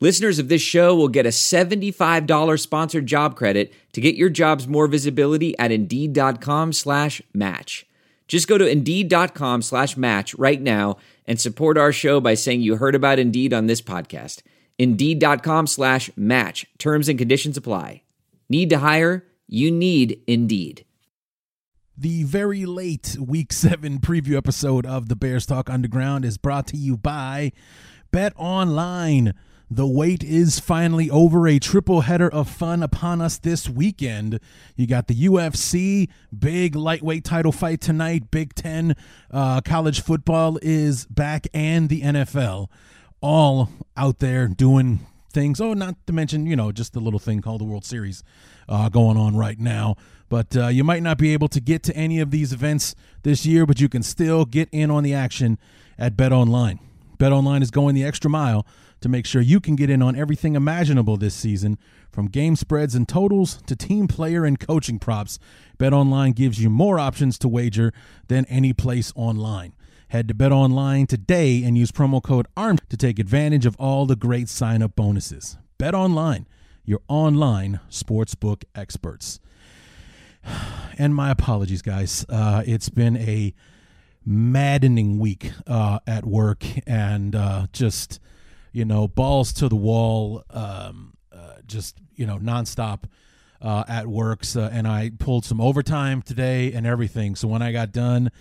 Listeners 0.00 0.38
of 0.38 0.48
this 0.48 0.62
show 0.62 0.94
will 0.94 1.08
get 1.08 1.26
a 1.26 1.30
$75 1.30 2.60
sponsored 2.60 3.06
job 3.06 3.36
credit 3.36 3.72
to 3.92 4.00
get 4.00 4.16
your 4.16 4.28
jobs 4.28 4.66
more 4.66 4.86
visibility 4.86 5.56
at 5.58 5.70
Indeed.com 5.70 6.72
slash 6.72 7.22
match. 7.32 7.86
Just 8.26 8.48
go 8.48 8.58
to 8.58 8.66
Indeed.com 8.66 9.62
slash 9.62 9.96
match 9.96 10.34
right 10.34 10.60
now 10.60 10.96
and 11.26 11.40
support 11.40 11.78
our 11.78 11.92
show 11.92 12.20
by 12.20 12.34
saying 12.34 12.62
you 12.62 12.76
heard 12.76 12.94
about 12.94 13.18
Indeed 13.18 13.52
on 13.52 13.66
this 13.66 13.80
podcast. 13.80 14.42
Indeed.com 14.78 15.66
slash 15.66 16.10
match. 16.16 16.66
Terms 16.78 17.08
and 17.08 17.18
conditions 17.18 17.56
apply. 17.56 18.02
Need 18.48 18.70
to 18.70 18.78
hire? 18.78 19.26
You 19.46 19.70
need 19.70 20.20
Indeed. 20.26 20.84
The 21.96 22.24
very 22.24 22.66
late 22.66 23.16
Week 23.20 23.52
7 23.52 24.00
preview 24.00 24.36
episode 24.36 24.84
of 24.84 25.08
the 25.08 25.14
Bears 25.14 25.46
Talk 25.46 25.70
Underground 25.70 26.24
is 26.24 26.38
brought 26.38 26.66
to 26.68 26.76
you 26.76 26.96
by 26.96 27.52
Bet 28.10 28.32
Online. 28.36 29.32
The 29.70 29.86
wait 29.86 30.22
is 30.22 30.60
finally 30.60 31.08
over. 31.08 31.48
A 31.48 31.58
triple 31.58 32.02
header 32.02 32.28
of 32.28 32.50
fun 32.50 32.82
upon 32.82 33.20
us 33.20 33.38
this 33.38 33.68
weekend. 33.68 34.38
You 34.76 34.86
got 34.86 35.08
the 35.08 35.14
UFC, 35.14 36.08
big 36.36 36.76
lightweight 36.76 37.24
title 37.24 37.52
fight 37.52 37.80
tonight. 37.80 38.30
Big 38.30 38.54
Ten 38.54 38.94
uh, 39.30 39.62
college 39.62 40.02
football 40.02 40.58
is 40.60 41.06
back, 41.06 41.46
and 41.54 41.88
the 41.88 42.02
NFL 42.02 42.68
all 43.22 43.70
out 43.96 44.18
there 44.18 44.48
doing 44.48 45.00
things. 45.30 45.60
Oh, 45.60 45.72
not 45.72 45.96
to 46.06 46.12
mention, 46.12 46.46
you 46.46 46.56
know, 46.56 46.70
just 46.70 46.92
the 46.92 47.00
little 47.00 47.18
thing 47.18 47.40
called 47.40 47.62
the 47.62 47.64
World 47.64 47.86
Series 47.86 48.22
uh, 48.68 48.90
going 48.90 49.16
on 49.16 49.34
right 49.34 49.58
now. 49.58 49.96
But 50.28 50.56
uh, 50.56 50.68
you 50.68 50.84
might 50.84 51.02
not 51.02 51.16
be 51.16 51.32
able 51.32 51.48
to 51.48 51.60
get 51.60 51.82
to 51.84 51.96
any 51.96 52.20
of 52.20 52.30
these 52.30 52.52
events 52.52 52.94
this 53.22 53.46
year, 53.46 53.64
but 53.64 53.80
you 53.80 53.88
can 53.88 54.02
still 54.02 54.44
get 54.44 54.68
in 54.72 54.90
on 54.90 55.02
the 55.02 55.14
action 55.14 55.58
at 55.98 56.16
Bet 56.16 56.32
Online. 56.32 56.78
Bet 57.18 57.32
Online 57.32 57.62
is 57.62 57.70
going 57.70 57.94
the 57.94 58.04
extra 58.04 58.30
mile 58.30 58.66
to 59.04 59.08
make 59.10 59.26
sure 59.26 59.42
you 59.42 59.60
can 59.60 59.76
get 59.76 59.90
in 59.90 60.00
on 60.00 60.16
everything 60.16 60.56
imaginable 60.56 61.18
this 61.18 61.34
season, 61.34 61.78
from 62.10 62.26
game 62.26 62.56
spreads 62.56 62.94
and 62.94 63.06
totals 63.06 63.60
to 63.66 63.76
team 63.76 64.08
player 64.08 64.46
and 64.46 64.58
coaching 64.58 64.98
props. 64.98 65.38
Bet 65.76 65.92
Online 65.92 66.32
gives 66.32 66.62
you 66.62 66.70
more 66.70 66.98
options 66.98 67.38
to 67.40 67.46
wager 67.46 67.92
than 68.28 68.46
any 68.46 68.72
place 68.72 69.12
online. 69.14 69.74
Head 70.08 70.26
to 70.28 70.34
Bet 70.34 70.52
Online 70.52 71.06
today 71.06 71.62
and 71.64 71.76
use 71.76 71.92
promo 71.92 72.22
code 72.22 72.46
ARM 72.56 72.78
to 72.88 72.96
take 72.96 73.18
advantage 73.18 73.66
of 73.66 73.76
all 73.78 74.06
the 74.06 74.16
great 74.16 74.48
sign 74.48 74.80
up 74.80 74.96
bonuses. 74.96 75.58
Bet 75.76 75.94
Online, 75.94 76.46
your 76.86 77.00
online 77.06 77.80
sportsbook 77.90 78.64
experts. 78.74 79.38
And 80.96 81.12
my 81.12 81.32
apologies, 81.32 81.82
guys. 81.82 82.24
Uh, 82.28 82.62
it's 82.64 82.88
been 82.88 83.16
a 83.16 83.52
maddening 84.24 85.18
week 85.18 85.50
uh, 85.66 85.98
at 86.06 86.24
work 86.24 86.64
and 86.86 87.34
uh, 87.34 87.66
just, 87.72 88.20
you 88.74 88.84
know, 88.84 89.06
balls 89.06 89.52
to 89.54 89.68
the 89.68 89.76
wall, 89.76 90.42
um, 90.50 91.14
uh, 91.32 91.54
just, 91.64 91.96
you 92.16 92.26
know, 92.26 92.38
nonstop 92.38 93.04
uh, 93.62 93.84
at 93.88 94.08
works. 94.08 94.48
So, 94.48 94.68
and 94.70 94.86
I 94.86 95.12
pulled 95.16 95.44
some 95.44 95.60
overtime 95.60 96.20
today 96.22 96.72
and 96.72 96.84
everything. 96.84 97.36
So 97.36 97.46
when 97.46 97.62
I 97.62 97.70
got 97.70 97.92
done, 97.92 98.32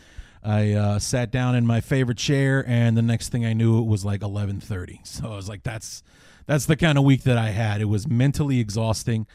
I 0.44 0.74
uh, 0.74 1.00
sat 1.00 1.32
down 1.32 1.56
in 1.56 1.68
my 1.68 1.82
favorite 1.82 2.18
chair, 2.18 2.66
and 2.68 2.98
the 2.98 3.02
next 3.02 3.30
thing 3.30 3.46
I 3.46 3.54
knew, 3.54 3.80
it 3.80 3.86
was 3.86 4.04
like 4.04 4.22
eleven 4.24 4.60
thirty. 4.60 5.00
So 5.06 5.32
I 5.32 5.36
was 5.36 5.48
like, 5.48 5.64
"That's 5.64 6.04
that's 6.48 6.66
the 6.66 6.76
kind 6.76 6.98
of 6.98 7.06
week 7.06 7.24
that 7.24 7.38
I 7.38 7.52
had." 7.52 7.80
It 7.80 7.86
was 7.86 8.10
mentally 8.10 8.60
exhausting, 8.60 9.26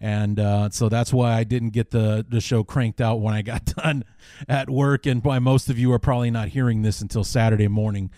and 0.00 0.40
uh, 0.40 0.70
so 0.70 0.88
that's 0.88 1.12
why 1.12 1.34
I 1.34 1.44
didn't 1.44 1.70
get 1.70 1.92
the 1.92 2.26
the 2.28 2.40
show 2.40 2.64
cranked 2.64 3.00
out 3.00 3.20
when 3.20 3.32
I 3.32 3.42
got 3.42 3.64
done 3.76 4.04
at 4.48 4.68
work. 4.68 5.06
And 5.06 5.22
by 5.22 5.38
most 5.38 5.68
of 5.68 5.78
you 5.78 5.92
are 5.92 6.00
probably 6.00 6.32
not 6.32 6.48
hearing 6.48 6.82
this 6.82 7.00
until 7.00 7.22
Saturday 7.22 7.68
morning, 7.68 8.10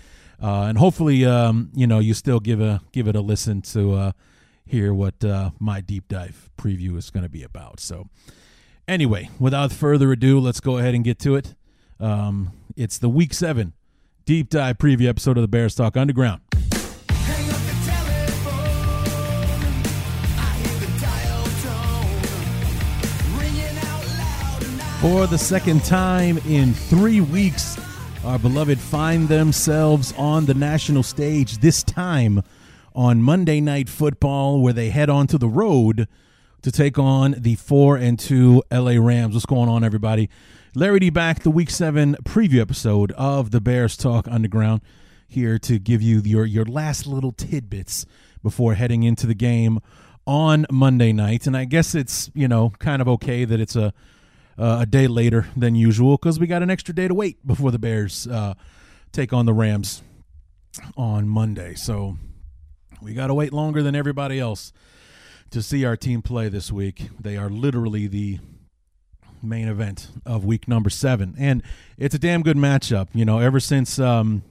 uh, 0.42 0.62
and 0.62 0.78
hopefully, 0.78 1.24
um, 1.24 1.70
you 1.74 1.86
know, 1.86 1.98
you 1.98 2.14
still 2.14 2.40
give 2.40 2.60
a 2.60 2.80
give 2.92 3.08
it 3.08 3.16
a 3.16 3.20
listen 3.20 3.62
to 3.62 3.94
uh, 3.94 4.12
hear 4.64 4.94
what 4.94 5.24
uh, 5.24 5.50
my 5.58 5.80
deep 5.80 6.08
dive 6.08 6.50
preview 6.56 6.96
is 6.96 7.10
going 7.10 7.24
to 7.24 7.28
be 7.28 7.42
about. 7.42 7.80
So, 7.80 8.08
anyway, 8.86 9.30
without 9.38 9.72
further 9.72 10.12
ado, 10.12 10.38
let's 10.38 10.60
go 10.60 10.78
ahead 10.78 10.94
and 10.94 11.02
get 11.02 11.18
to 11.20 11.34
it. 11.34 11.54
Um, 11.98 12.52
it's 12.76 12.98
the 12.98 13.08
Week 13.08 13.34
Seven 13.34 13.72
deep 14.24 14.50
dive 14.50 14.78
preview 14.78 15.08
episode 15.08 15.36
of 15.38 15.42
the 15.42 15.48
Bears 15.48 15.74
Talk 15.74 15.96
Underground. 15.96 16.42
For 25.00 25.28
the 25.28 25.38
second 25.38 25.84
time 25.84 26.38
in 26.38 26.74
three 26.74 27.20
weeks, 27.20 27.76
our 28.28 28.38
beloved 28.38 28.78
find 28.78 29.26
themselves 29.26 30.12
on 30.18 30.44
the 30.44 30.52
national 30.52 31.02
stage, 31.02 31.60
this 31.60 31.82
time 31.82 32.42
on 32.94 33.22
Monday 33.22 33.58
Night 33.58 33.88
Football, 33.88 34.60
where 34.60 34.74
they 34.74 34.90
head 34.90 35.08
onto 35.08 35.38
the 35.38 35.48
road 35.48 36.06
to 36.60 36.70
take 36.70 36.98
on 36.98 37.36
the 37.38 37.54
4 37.54 37.96
and 37.96 38.18
2 38.18 38.64
LA 38.70 38.96
Rams. 38.98 39.32
What's 39.32 39.46
going 39.46 39.70
on, 39.70 39.82
everybody? 39.82 40.28
Larry 40.74 41.00
D 41.00 41.08
back, 41.08 41.42
the 41.42 41.48
Week 41.48 41.70
7 41.70 42.16
preview 42.24 42.60
episode 42.60 43.12
of 43.12 43.50
the 43.50 43.62
Bears 43.62 43.96
Talk 43.96 44.28
Underground, 44.28 44.82
here 45.26 45.58
to 45.60 45.78
give 45.78 46.02
you 46.02 46.20
your, 46.20 46.44
your 46.44 46.66
last 46.66 47.06
little 47.06 47.32
tidbits 47.32 48.04
before 48.42 48.74
heading 48.74 49.04
into 49.04 49.26
the 49.26 49.34
game 49.34 49.80
on 50.26 50.66
Monday 50.70 51.14
night. 51.14 51.46
And 51.46 51.56
I 51.56 51.64
guess 51.64 51.94
it's, 51.94 52.30
you 52.34 52.46
know, 52.46 52.74
kind 52.78 53.00
of 53.00 53.08
okay 53.08 53.46
that 53.46 53.58
it's 53.58 53.74
a 53.74 53.94
uh, 54.58 54.78
a 54.80 54.86
day 54.86 55.06
later 55.06 55.46
than 55.56 55.74
usual 55.74 56.16
because 56.16 56.40
we 56.40 56.46
got 56.46 56.62
an 56.62 56.70
extra 56.70 56.94
day 56.94 57.08
to 57.08 57.14
wait 57.14 57.46
before 57.46 57.70
the 57.70 57.78
Bears 57.78 58.26
uh, 58.26 58.54
take 59.12 59.32
on 59.32 59.46
the 59.46 59.52
Rams 59.52 60.02
on 60.96 61.28
Monday. 61.28 61.74
So 61.74 62.16
we 63.00 63.14
got 63.14 63.28
to 63.28 63.34
wait 63.34 63.52
longer 63.52 63.82
than 63.82 63.94
everybody 63.94 64.40
else 64.40 64.72
to 65.50 65.62
see 65.62 65.84
our 65.84 65.96
team 65.96 66.22
play 66.22 66.48
this 66.48 66.72
week. 66.72 67.08
They 67.20 67.36
are 67.36 67.48
literally 67.48 68.06
the 68.06 68.40
main 69.42 69.68
event 69.68 70.10
of 70.26 70.44
week 70.44 70.66
number 70.66 70.90
seven, 70.90 71.34
and 71.38 71.62
it's 71.96 72.14
a 72.14 72.18
damn 72.18 72.42
good 72.42 72.56
matchup. 72.56 73.08
You 73.14 73.24
know, 73.24 73.38
ever 73.38 73.60
since 73.60 73.98
um, 73.98 74.42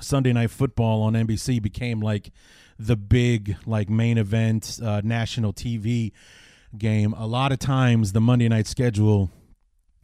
Sunday 0.00 0.32
Night 0.34 0.50
Football 0.50 1.02
on 1.02 1.14
NBC 1.14 1.62
became 1.62 2.00
like 2.00 2.30
the 2.78 2.96
big 2.96 3.56
like 3.66 3.88
main 3.88 4.18
event 4.18 4.78
uh, 4.84 5.00
national 5.02 5.54
TV 5.54 6.12
game, 6.76 7.14
a 7.14 7.26
lot 7.26 7.50
of 7.50 7.58
times 7.58 8.12
the 8.12 8.20
Monday 8.20 8.48
night 8.48 8.66
schedule 8.66 9.30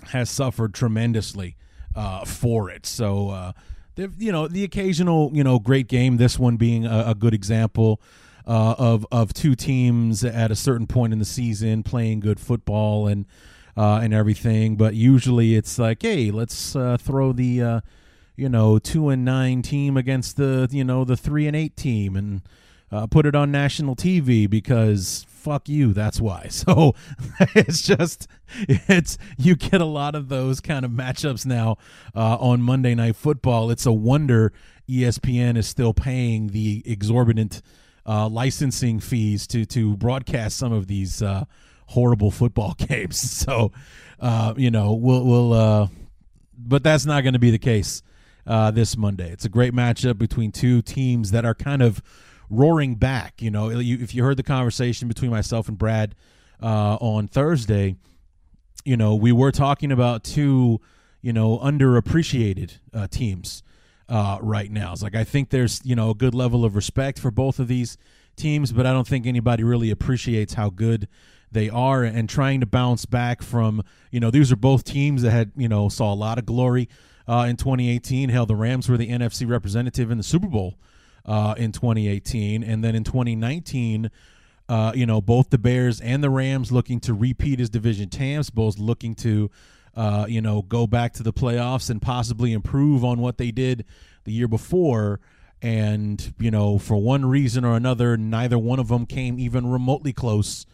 has 0.09 0.31
suffered 0.31 0.75
tremendously 0.75 1.57
uh, 1.95 2.25
for 2.25 2.71
it. 2.71 2.87
So, 2.87 3.31
uh, 3.31 3.53
you 3.97 4.33
know, 4.33 4.49
the 4.49 4.65
occasional, 4.65 5.31
you 5.33 5.45
know, 5.45 5.59
great 5.59 5.89
game. 5.89 6.17
This 6.17 6.39
one 6.39 6.57
being 6.57 6.85
a, 6.85 7.05
a 7.09 7.15
good 7.15 7.35
example 7.35 8.01
uh, 8.47 8.75
of 8.79 9.07
of 9.11 9.33
two 9.33 9.55
teams 9.55 10.25
at 10.25 10.51
a 10.51 10.57
certain 10.57 10.87
point 10.87 11.13
in 11.13 11.19
the 11.19 11.25
season 11.25 11.83
playing 11.83 12.21
good 12.21 12.41
football 12.41 13.07
and 13.07 13.27
uh, 13.77 14.01
and 14.03 14.13
everything. 14.13 14.77
But 14.77 14.95
usually, 14.95 15.55
it's 15.55 15.79
like, 15.79 16.03
hey, 16.03 16.31
let's 16.31 16.77
uh, 16.77 16.97
throw 16.99 17.33
the 17.33 17.63
uh, 17.63 17.81
you 18.37 18.49
know 18.49 18.79
two 18.79 19.09
and 19.09 19.25
nine 19.25 19.63
team 19.63 19.97
against 19.97 20.37
the 20.37 20.69
you 20.71 20.85
know 20.85 21.05
the 21.05 21.17
three 21.17 21.47
and 21.47 21.57
eight 21.57 21.77
team 21.77 22.17
and 22.17 22.43
uh, 22.91 23.07
put 23.07 23.27
it 23.27 23.35
on 23.35 23.51
national 23.51 23.97
TV 23.97 24.49
because 24.49 25.27
fuck 25.45 25.69
you. 25.69 25.93
That's 25.93 26.21
why. 26.21 26.49
So 26.65 26.95
it's 27.55 27.83
just 27.83 28.27
it's 28.69 29.19
you 29.37 29.55
get 29.57 29.81
a 29.81 29.87
lot 29.87 30.15
of 30.15 30.29
those 30.29 30.61
kind 30.61 30.85
of 30.85 30.93
matchups 30.93 31.45
now 31.45 31.77
uh, 32.15 32.37
on 32.37 32.63
Monday 32.63 32.95
Night 32.95 33.17
Football. 33.17 33.71
It's 33.71 33.85
a 33.85 33.93
wonder 33.93 34.53
ESPN 34.89 35.59
is 35.59 35.67
still 35.67 35.93
paying 35.93 36.49
the 36.49 36.83
exorbitant 36.87 37.61
uh, 38.07 38.29
licensing 38.29 39.01
fees 39.01 39.47
to 39.49 39.67
to 39.67 39.97
broadcast 39.97 40.57
some 40.57 40.73
of 40.73 40.87
these 40.87 41.23
uh, 41.23 41.45
horrible 41.89 42.31
football 42.31 42.75
games. 42.79 43.19
So 43.19 43.73
uh, 44.21 44.55
you 44.57 44.71
know 44.71 44.95
we'll 44.95 45.25
we'll 45.25 45.53
uh, 45.53 45.89
but 46.57 46.83
that's 46.83 47.05
not 47.05 47.23
going 47.23 47.35
to 47.35 47.41
be 47.41 47.51
the 47.51 47.59
case 47.59 48.03
uh, 48.47 48.71
this 48.71 48.97
Monday. 48.97 49.31
It's 49.31 49.45
a 49.45 49.51
great 49.51 49.75
matchup 49.75 50.17
between 50.17 50.53
two 50.53 50.81
teams 50.81 51.33
that 51.33 51.45
are 51.45 51.55
kind 51.55 51.83
of 51.83 52.03
roaring 52.51 52.95
back. 52.97 53.41
You 53.41 53.51
know, 53.51 53.71
if 53.71 54.15
you 54.15 54.23
heard 54.25 54.37
the 54.37 54.43
conversation 54.43 55.09
between 55.09 55.31
myself 55.31 55.69
and 55.69 55.79
Brad 55.79 56.15
uh, 56.63 56.97
on 57.01 57.29
Thursday, 57.29 57.97
you 58.85 58.97
know, 58.97 59.15
we 59.15 59.33
were 59.33 59.53
talking 59.53 59.93
about 59.93 60.25
two, 60.25 60.81
you 61.23 61.33
know, 61.33 61.59
underappreciated 61.59 62.79
uh, 62.93 63.07
teams 63.09 63.63
uh, 64.09 64.39
right 64.41 64.71
now. 64.71 64.93
It's 64.93 65.03
like 65.03 65.17
I 65.17 65.25
think 65.25 65.51
there's, 65.51 65.81
you 65.85 65.97
know, 65.97 66.11
a 66.11 66.15
good 66.15 66.35
level 66.35 66.65
of 66.65 66.77
respect 66.77 67.19
for 67.19 67.31
both 67.31 67.59
of 67.59 67.69
these 67.69 67.97
teams, 68.37 68.73
but 68.73 68.87
I 68.87 68.93
don't 68.93 69.07
think 69.07 69.27
anybody 69.27 69.63
really 69.65 69.91
appreciates 69.91 70.55
how 70.55 70.71
good 70.71 71.09
they 71.55 71.71
are 71.71 72.03
and 72.03 72.29
trying 72.29 72.61
to 72.61 72.67
bounce 72.67 73.07
back 73.07 73.41
from 73.41 73.83
you 74.11 74.21
know 74.21 74.31
these 74.31 74.53
are 74.53 74.57
both 74.57 74.85
teams 74.85 75.23
that 75.23 75.31
had 75.31 75.53
you 75.57 75.69
know 75.69 75.89
saw 75.89 76.13
a 76.13 76.15
lot 76.15 76.37
of 76.37 76.45
glory 76.45 76.89
uh, 77.29 77.47
in 77.49 77.57
2018 77.57 78.29
hell 78.29 78.45
the 78.45 78.57
rams 78.57 78.89
were 78.89 78.97
the 78.97 79.09
nfc 79.09 79.49
representative 79.49 80.11
in 80.11 80.19
the 80.19 80.25
super 80.25 80.49
bowl 80.49 80.75
uh, 81.25 81.55
in 81.57 81.73
2018 81.73 82.63
and 82.63 82.85
then 82.85 82.95
in 82.95 83.05
2019 83.05 84.11
uh, 84.69 84.93
you 84.95 85.07
know 85.07 85.21
both 85.21 85.51
the 85.51 85.59
bears 85.59 86.01
and 86.01 86.23
the 86.23 86.31
rams 86.31 86.71
looking 86.71 87.01
to 87.01 87.15
repeat 87.15 87.61
as 87.61 87.71
division 87.71 88.11
champs 88.11 88.51
both 88.51 88.79
looking 88.79 89.15
to 89.15 89.51
uh, 89.95 90.27
you 90.29 90.41
know 90.41 90.63
go 90.63 90.87
back 90.87 91.13
to 91.13 91.23
the 91.23 91.33
playoffs 91.33 91.91
and 91.91 92.03
possibly 92.03 92.53
improve 92.53 93.05
on 93.05 93.21
what 93.21 93.39
they 93.39 93.51
did 93.51 93.85
the 94.25 94.33
year 94.33 94.49
before 94.49 95.21
and 95.63 96.35
you 96.39 96.51
know 96.51 96.79
for 96.79 96.97
one 96.97 97.25
reason 97.25 97.65
or 97.65 97.75
another 97.75 98.17
neither 98.17 98.59
one 98.59 98.79
of 98.79 98.89
them 98.89 99.07
came 99.07 99.39
even 99.39 99.67
remotely 99.67 100.13
close 100.13 100.67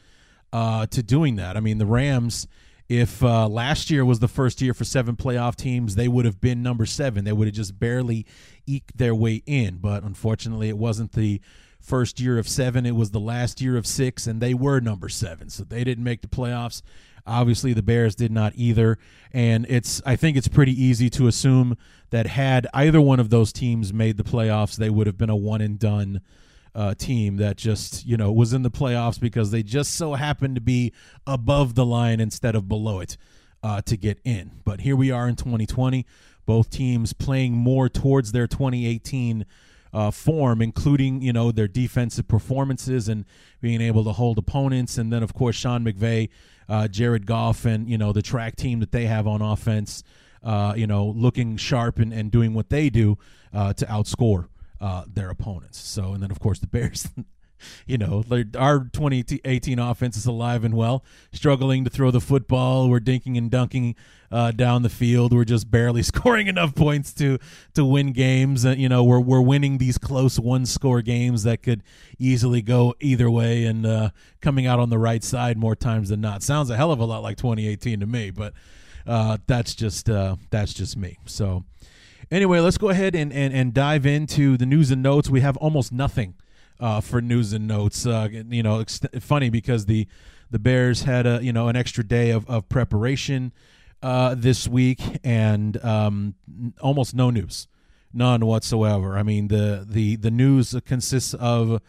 uh, 0.52 0.86
to 0.86 1.02
doing 1.02 1.36
that. 1.36 1.56
I 1.56 1.60
mean, 1.60 1.78
the 1.78 1.86
Rams, 1.86 2.46
if 2.90 3.22
uh, 3.22 3.46
last 3.46 3.88
year 3.88 4.04
was 4.04 4.18
the 4.18 4.26
first 4.26 4.60
year 4.60 4.74
for 4.74 4.82
seven 4.82 5.14
playoff 5.14 5.54
teams, 5.54 5.94
they 5.94 6.08
would 6.08 6.24
have 6.24 6.40
been 6.40 6.60
number 6.60 6.84
seven. 6.84 7.24
They 7.24 7.32
would 7.32 7.46
have 7.46 7.54
just 7.54 7.78
barely 7.78 8.26
eked 8.66 8.98
their 8.98 9.14
way 9.14 9.44
in. 9.46 9.76
But 9.76 10.02
unfortunately, 10.02 10.68
it 10.68 10.76
wasn't 10.76 11.12
the 11.12 11.40
first 11.80 12.18
year 12.18 12.36
of 12.36 12.48
seven. 12.48 12.84
It 12.84 12.96
was 12.96 13.12
the 13.12 13.20
last 13.20 13.60
year 13.60 13.76
of 13.76 13.86
six, 13.86 14.26
and 14.26 14.40
they 14.40 14.54
were 14.54 14.80
number 14.80 15.08
seven. 15.08 15.50
So 15.50 15.62
they 15.62 15.84
didn't 15.84 16.02
make 16.02 16.20
the 16.20 16.26
playoffs. 16.26 16.82
Obviously, 17.24 17.72
the 17.72 17.82
Bears 17.82 18.16
did 18.16 18.32
not 18.32 18.54
either. 18.56 18.98
And 19.32 19.66
it's 19.68 20.02
I 20.04 20.16
think 20.16 20.36
it's 20.36 20.48
pretty 20.48 20.72
easy 20.72 21.08
to 21.10 21.28
assume 21.28 21.78
that 22.10 22.26
had 22.26 22.66
either 22.74 23.00
one 23.00 23.20
of 23.20 23.30
those 23.30 23.52
teams 23.52 23.92
made 23.92 24.16
the 24.16 24.24
playoffs, 24.24 24.74
they 24.74 24.90
would 24.90 25.06
have 25.06 25.16
been 25.16 25.30
a 25.30 25.36
one 25.36 25.60
and 25.60 25.78
done 25.78 26.22
uh, 26.74 26.94
team 26.94 27.36
that 27.36 27.56
just 27.56 28.06
you 28.06 28.16
know 28.16 28.30
was 28.30 28.52
in 28.52 28.62
the 28.62 28.70
playoffs 28.70 29.20
because 29.20 29.50
they 29.50 29.62
just 29.62 29.94
so 29.94 30.14
happened 30.14 30.54
to 30.54 30.60
be 30.60 30.92
above 31.26 31.74
the 31.74 31.84
line 31.84 32.20
instead 32.20 32.54
of 32.54 32.68
below 32.68 33.00
it 33.00 33.16
uh, 33.62 33.82
to 33.82 33.96
get 33.96 34.20
in. 34.24 34.52
But 34.64 34.80
here 34.80 34.96
we 34.96 35.10
are 35.10 35.28
in 35.28 35.36
2020, 35.36 36.06
both 36.46 36.70
teams 36.70 37.12
playing 37.12 37.54
more 37.54 37.88
towards 37.88 38.32
their 38.32 38.46
2018 38.46 39.46
uh, 39.92 40.10
form, 40.10 40.62
including 40.62 41.20
you 41.20 41.32
know 41.32 41.50
their 41.50 41.68
defensive 41.68 42.28
performances 42.28 43.08
and 43.08 43.24
being 43.60 43.80
able 43.80 44.04
to 44.04 44.12
hold 44.12 44.38
opponents, 44.38 44.98
and 44.98 45.12
then 45.12 45.22
of 45.22 45.34
course 45.34 45.56
Sean 45.56 45.84
McVay, 45.84 46.28
uh, 46.68 46.86
Jared 46.86 47.26
Goff, 47.26 47.64
and 47.64 47.88
you 47.88 47.98
know 47.98 48.12
the 48.12 48.22
track 48.22 48.56
team 48.56 48.80
that 48.80 48.92
they 48.92 49.06
have 49.06 49.26
on 49.26 49.42
offense. 49.42 50.02
Uh, 50.42 50.72
you 50.74 50.86
know, 50.86 51.04
looking 51.04 51.58
sharp 51.58 51.98
and, 51.98 52.14
and 52.14 52.30
doing 52.30 52.54
what 52.54 52.70
they 52.70 52.88
do 52.88 53.18
uh, 53.52 53.74
to 53.74 53.84
outscore 53.84 54.48
uh, 54.80 55.04
their 55.06 55.30
opponents. 55.30 55.78
So, 55.78 56.12
and 56.12 56.22
then 56.22 56.30
of 56.30 56.40
course 56.40 56.58
the 56.58 56.66
Bears. 56.66 57.08
You 57.86 57.98
know, 57.98 58.24
our 58.56 58.84
2018 58.84 59.78
offense 59.78 60.16
is 60.16 60.24
alive 60.24 60.64
and 60.64 60.74
well, 60.74 61.04
struggling 61.30 61.84
to 61.84 61.90
throw 61.90 62.10
the 62.10 62.20
football. 62.20 62.88
We're 62.88 63.00
dinking 63.00 63.36
and 63.36 63.50
dunking 63.50 63.96
uh, 64.30 64.52
down 64.52 64.82
the 64.82 64.88
field. 64.88 65.32
We're 65.34 65.44
just 65.44 65.70
barely 65.70 66.02
scoring 66.12 66.46
enough 66.46 66.74
points 66.74 67.12
to 67.14 67.38
to 67.74 67.84
win 67.84 68.12
games. 68.12 68.64
Uh, 68.64 68.70
you 68.70 68.88
know, 68.88 69.04
we're 69.04 69.20
we're 69.20 69.42
winning 69.42 69.78
these 69.78 69.98
close 69.98 70.38
one 70.38 70.64
score 70.66 71.02
games 71.02 71.42
that 71.42 71.62
could 71.62 71.82
easily 72.18 72.62
go 72.62 72.94
either 73.00 73.30
way 73.30 73.64
and 73.64 73.84
uh, 73.84 74.10
coming 74.40 74.66
out 74.66 74.78
on 74.78 74.90
the 74.90 74.98
right 74.98 75.22
side 75.22 75.58
more 75.58 75.76
times 75.76 76.08
than 76.08 76.20
not. 76.20 76.42
Sounds 76.42 76.70
a 76.70 76.76
hell 76.76 76.92
of 76.92 77.00
a 77.00 77.04
lot 77.04 77.22
like 77.22 77.36
2018 77.36 78.00
to 78.00 78.06
me, 78.06 78.30
but 78.30 78.54
uh, 79.06 79.38
that's 79.46 79.74
just 79.74 80.08
uh, 80.08 80.36
that's 80.50 80.72
just 80.72 80.96
me. 80.96 81.18
So 81.26 81.64
anyway, 82.30 82.60
let's 82.60 82.78
go 82.78 82.88
ahead 82.88 83.14
and, 83.14 83.32
and, 83.32 83.52
and 83.52 83.74
dive 83.74 84.06
into 84.06 84.56
the 84.56 84.66
news 84.66 84.90
and 84.90 85.02
notes. 85.02 85.28
We 85.28 85.40
have 85.40 85.56
almost 85.58 85.92
nothing 85.92 86.34
uh, 86.78 87.00
for 87.00 87.20
news 87.20 87.52
and 87.52 87.66
notes. 87.66 88.06
Uh, 88.06 88.28
you 88.30 88.62
know, 88.62 88.80
it's 88.80 89.00
funny 89.20 89.50
because 89.50 89.86
the 89.86 90.06
the 90.50 90.58
Bears 90.58 91.02
had 91.02 91.26
a 91.26 91.40
you 91.42 91.52
know 91.52 91.68
an 91.68 91.76
extra 91.76 92.02
day 92.02 92.30
of, 92.30 92.48
of 92.48 92.68
preparation 92.68 93.52
uh, 94.02 94.34
this 94.36 94.66
week 94.66 95.00
and 95.22 95.82
um, 95.84 96.34
almost 96.80 97.14
no 97.14 97.30
news, 97.30 97.68
none 98.12 98.44
whatsoever. 98.44 99.16
I 99.16 99.22
mean 99.22 99.48
the 99.48 99.86
the 99.88 100.16
the 100.16 100.30
news 100.30 100.74
consists 100.84 101.34
of 101.34 101.80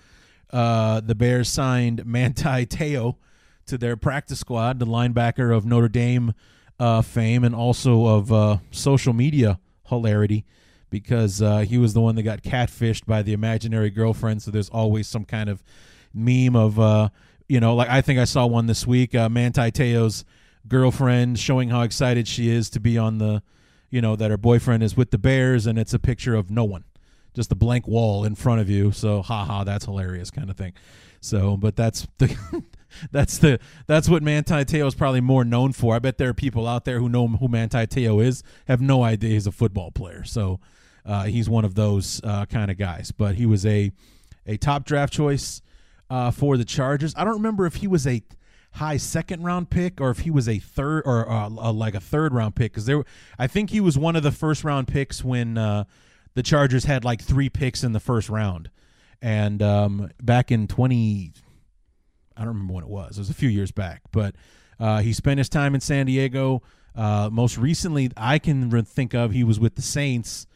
uh, 0.52 1.00
the 1.02 1.16
Bears 1.16 1.50
signed 1.50 2.06
Manti 2.06 2.66
Te'o 2.66 3.16
to 3.66 3.78
their 3.78 3.96
practice 3.96 4.40
squad, 4.40 4.80
the 4.80 4.86
linebacker 4.86 5.56
of 5.56 5.66
Notre 5.66 5.88
Dame 5.88 6.34
uh, 6.80 7.02
fame 7.02 7.44
and 7.44 7.56
also 7.56 8.06
of 8.06 8.32
uh, 8.32 8.58
social 8.72 9.14
media 9.14 9.60
hilarity 9.92 10.46
because 10.90 11.42
uh, 11.42 11.60
he 11.60 11.78
was 11.78 11.94
the 11.94 12.02
one 12.02 12.16
that 12.16 12.24
got 12.24 12.42
catfished 12.42 13.06
by 13.06 13.22
the 13.22 13.34
imaginary 13.34 13.90
girlfriend. 13.90 14.42
So 14.42 14.52
there's 14.52 14.70
always 14.70 15.08
some 15.08 15.24
kind 15.26 15.50
of 15.50 15.64
meme 16.14 16.56
of, 16.56 16.80
uh, 16.80 17.10
you 17.48 17.60
know, 17.60 17.76
like 17.76 17.90
I 17.90 18.02
think 18.02 18.20
I 18.20 18.26
saw 18.26 18.46
one 18.46 18.66
this 18.66 18.86
week, 18.88 19.16
uh, 19.16 19.30
Manti 19.30 19.72
Te'o's 19.72 20.26
girlfriend 20.68 21.40
showing 21.40 21.70
how 21.70 21.82
excited 21.82 22.28
she 22.28 22.50
is 22.50 22.70
to 22.72 22.80
be 22.80 22.98
on 22.98 23.20
the, 23.20 23.44
you 23.90 24.02
know, 24.02 24.16
that 24.16 24.32
her 24.32 24.38
boyfriend 24.38 24.84
is 24.84 24.96
with 24.96 25.12
the 25.12 25.18
Bears, 25.18 25.66
and 25.66 25.78
it's 25.78 25.94
a 25.94 26.00
picture 26.00 26.36
of 26.36 26.50
no 26.50 26.64
one, 26.64 26.84
just 27.34 27.52
a 27.52 27.56
blank 27.56 27.88
wall 27.88 28.24
in 28.24 28.36
front 28.36 28.62
of 28.62 28.70
you. 28.70 28.92
So, 28.92 29.22
haha, 29.22 29.64
that's 29.64 29.86
hilarious, 29.86 30.32
kind 30.32 30.50
of 30.50 30.58
thing. 30.58 30.74
So, 31.20 31.58
but 31.58 31.76
that's 31.76 32.08
the. 32.18 32.64
that's 33.12 33.38
the 33.38 33.60
that's 33.88 34.10
what 34.10 34.24
Manti 34.24 34.66
Te'o 34.66 34.88
is 34.88 34.96
probably 34.96 35.22
more 35.22 35.44
known 35.44 35.74
for. 35.74 35.96
I 35.96 36.00
bet 36.00 36.18
there 36.18 36.30
are 36.30 36.34
people 36.34 36.68
out 36.68 36.86
there 36.86 37.00
who 37.00 37.10
know 37.10 37.28
who 37.28 37.48
Manti 37.48 37.86
Te'o 37.88 38.24
is 38.24 38.44
have 38.68 38.82
no 38.82 39.04
idea 39.04 39.32
he's 39.32 39.48
a 39.48 39.52
football 39.52 39.92
player. 39.92 40.24
So 40.24 40.60
uh, 41.06 41.24
he's 41.26 41.50
one 41.50 41.66
of 41.66 41.76
those 41.76 42.22
uh, 42.24 42.46
kind 42.46 42.72
of 42.72 42.78
guys. 42.78 43.12
But 43.12 43.36
he 43.36 43.46
was 43.46 43.66
a 43.66 43.92
a 44.46 44.58
top 44.58 44.86
draft 44.86 45.14
choice 45.14 45.62
uh, 46.10 46.32
for 46.32 46.58
the 46.58 46.66
Chargers. 46.66 47.14
I 47.16 47.24
don't 47.24 47.36
remember 47.36 47.66
if 47.66 47.76
he 47.76 47.88
was 47.88 48.06
a 48.08 48.22
high 48.74 48.98
second 48.98 49.44
round 49.44 49.70
pick 49.70 50.00
or 50.00 50.10
if 50.12 50.20
he 50.20 50.32
was 50.32 50.48
a 50.48 50.60
third 50.60 51.04
or 51.06 51.30
uh, 51.30 51.50
like 51.50 51.94
a 51.94 52.00
third 52.00 52.34
round 52.34 52.56
pick 52.56 52.72
because 52.72 52.86
there 52.86 53.04
I 53.38 53.48
think 53.48 53.70
he 53.70 53.82
was 53.82 53.98
one 53.98 54.16
of 54.16 54.24
the 54.24 54.32
first 54.32 54.64
round 54.64 54.88
picks 54.88 55.24
when 55.24 55.58
uh, 55.58 55.84
the 56.34 56.44
Chargers 56.44 56.86
had 56.86 57.04
like 57.04 57.22
three 57.22 57.50
picks 57.50 57.84
in 57.84 57.92
the 57.92 58.00
first 58.00 58.30
round. 58.30 58.70
And 59.22 59.62
um, 59.62 60.10
back 60.22 60.52
in 60.52 60.68
20 60.68 61.34
I 62.36 62.42
don't 62.42 62.50
remember 62.50 62.74
when 62.74 62.84
it 62.84 62.90
was. 62.90 63.18
It 63.18 63.22
was 63.22 63.30
a 63.30 63.36
few 63.36 63.50
years 63.50 63.72
back, 63.72 64.02
but 64.12 64.36
uh, 64.80 65.00
he 65.00 65.14
spent 65.14 65.38
his 65.38 65.50
time 65.50 65.76
in 65.76 65.82
San 65.82 66.06
Diego. 66.06 66.62
Uh, 66.96 67.30
most 67.32 67.58
recently, 67.58 68.12
I 68.18 68.40
can 68.40 68.70
think 68.84 69.14
of 69.14 69.32
he 69.32 69.44
was 69.44 69.60
with 69.60 69.76
the 69.76 69.82
Saints, 69.82 70.48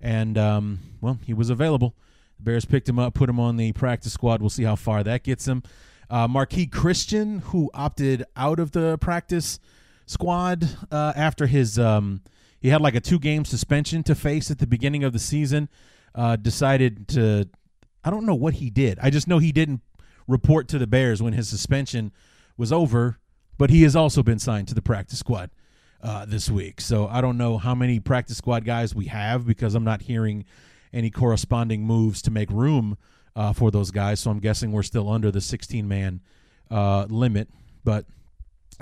and 0.00 0.36
um, 0.38 0.78
well, 1.00 1.18
he 1.24 1.34
was 1.34 1.50
available. 1.50 1.94
The 2.38 2.44
Bears 2.44 2.64
picked 2.64 2.88
him 2.88 2.98
up, 2.98 3.14
put 3.14 3.28
him 3.28 3.38
on 3.38 3.56
the 3.56 3.72
practice 3.72 4.12
squad. 4.12 4.40
We'll 4.40 4.50
see 4.50 4.64
how 4.64 4.76
far 4.76 5.02
that 5.04 5.22
gets 5.22 5.46
him. 5.46 5.62
Uh, 6.10 6.28
Marquis 6.28 6.66
Christian, 6.66 7.40
who 7.40 7.70
opted 7.74 8.24
out 8.36 8.58
of 8.58 8.72
the 8.72 8.98
practice 8.98 9.58
squad 10.06 10.68
uh, 10.90 11.12
after 11.16 11.46
his 11.46 11.78
um, 11.78 12.22
he 12.60 12.68
had 12.68 12.80
like 12.80 12.94
a 12.94 13.00
two 13.00 13.18
game 13.18 13.44
suspension 13.44 14.02
to 14.04 14.14
face 14.14 14.50
at 14.50 14.58
the 14.58 14.66
beginning 14.66 15.04
of 15.04 15.12
the 15.12 15.18
season, 15.18 15.68
uh, 16.14 16.36
decided 16.36 17.08
to. 17.08 17.48
I 18.02 18.10
don't 18.10 18.26
know 18.26 18.34
what 18.34 18.54
he 18.54 18.70
did. 18.70 18.98
I 19.02 19.10
just 19.10 19.28
know 19.28 19.38
he 19.38 19.52
didn't 19.52 19.80
report 20.26 20.68
to 20.68 20.78
the 20.78 20.86
Bears 20.86 21.22
when 21.22 21.32
his 21.32 21.48
suspension 21.48 22.12
was 22.56 22.72
over, 22.72 23.18
but 23.58 23.70
he 23.70 23.82
has 23.82 23.94
also 23.94 24.22
been 24.22 24.38
signed 24.38 24.68
to 24.68 24.74
the 24.74 24.82
practice 24.82 25.18
squad 25.18 25.50
uh, 26.02 26.24
this 26.24 26.50
week. 26.50 26.80
So 26.80 27.08
I 27.08 27.20
don't 27.20 27.38
know 27.38 27.58
how 27.58 27.74
many 27.74 28.00
practice 28.00 28.36
squad 28.36 28.64
guys 28.64 28.94
we 28.94 29.06
have 29.06 29.46
because 29.46 29.74
I'm 29.74 29.84
not 29.84 30.02
hearing 30.02 30.44
any 30.92 31.10
corresponding 31.10 31.82
moves 31.82 32.22
to 32.22 32.30
make 32.30 32.50
room 32.50 32.96
uh, 33.36 33.52
for 33.52 33.70
those 33.70 33.90
guys. 33.90 34.20
So 34.20 34.30
I'm 34.30 34.38
guessing 34.38 34.72
we're 34.72 34.82
still 34.82 35.08
under 35.08 35.30
the 35.30 35.40
16 35.40 35.88
man 35.88 36.20
uh, 36.70 37.06
limit. 37.08 37.48
But 37.84 38.06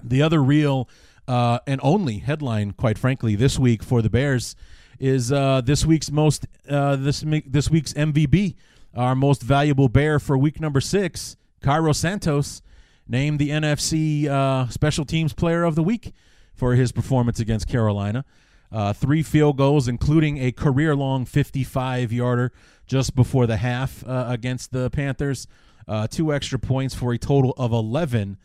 the 0.02 0.22
other 0.22 0.42
real 0.42 0.88
uh, 1.26 1.60
and 1.66 1.80
only 1.82 2.18
headline, 2.18 2.72
quite 2.72 2.98
frankly, 2.98 3.34
this 3.36 3.58
week 3.58 3.82
for 3.82 4.02
the 4.02 4.10
Bears 4.10 4.56
is 4.98 5.32
uh, 5.32 5.60
this 5.64 5.84
week's 5.84 6.10
most 6.10 6.46
uh, 6.68 6.96
this 6.96 7.24
this 7.46 7.70
week's 7.70 7.92
MVB 7.94 8.54
our 8.94 9.14
most 9.14 9.42
valuable 9.42 9.88
bear 9.88 10.18
for 10.18 10.36
week 10.36 10.60
number 10.60 10.80
six, 10.80 11.36
Cairo 11.60 11.92
Santos, 11.92 12.62
named 13.08 13.38
the 13.38 13.50
NFC 13.50 14.26
uh, 14.26 14.68
Special 14.68 15.04
Teams 15.04 15.32
Player 15.32 15.64
of 15.64 15.74
the 15.74 15.82
Week 15.82 16.12
for 16.54 16.74
his 16.74 16.92
performance 16.92 17.40
against 17.40 17.68
Carolina. 17.68 18.24
Uh, 18.70 18.92
three 18.92 19.22
field 19.22 19.58
goals, 19.58 19.88
including 19.88 20.38
a 20.38 20.50
career 20.50 20.96
long 20.96 21.24
55 21.24 22.12
yarder 22.12 22.52
just 22.86 23.14
before 23.14 23.46
the 23.46 23.58
half 23.58 24.06
uh, 24.06 24.26
against 24.28 24.72
the 24.72 24.88
Panthers. 24.90 25.46
Uh, 25.86 26.06
two 26.06 26.32
extra 26.32 26.58
points 26.58 26.94
for 26.94 27.12
a 27.12 27.18
total 27.18 27.54
of 27.56 27.72
11 27.72 28.38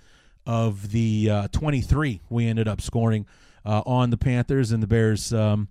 of 0.46 0.92
the 0.92 1.30
uh, 1.30 1.48
23 1.52 2.22
we 2.30 2.48
ended 2.48 2.68
up 2.68 2.82
scoring 2.82 3.26
uh, 3.66 3.84
on 3.86 4.10
the 4.10 4.18
Panthers, 4.18 4.72
and 4.72 4.82
the 4.82 4.88
Bears. 4.88 5.34
Um, 5.34 5.68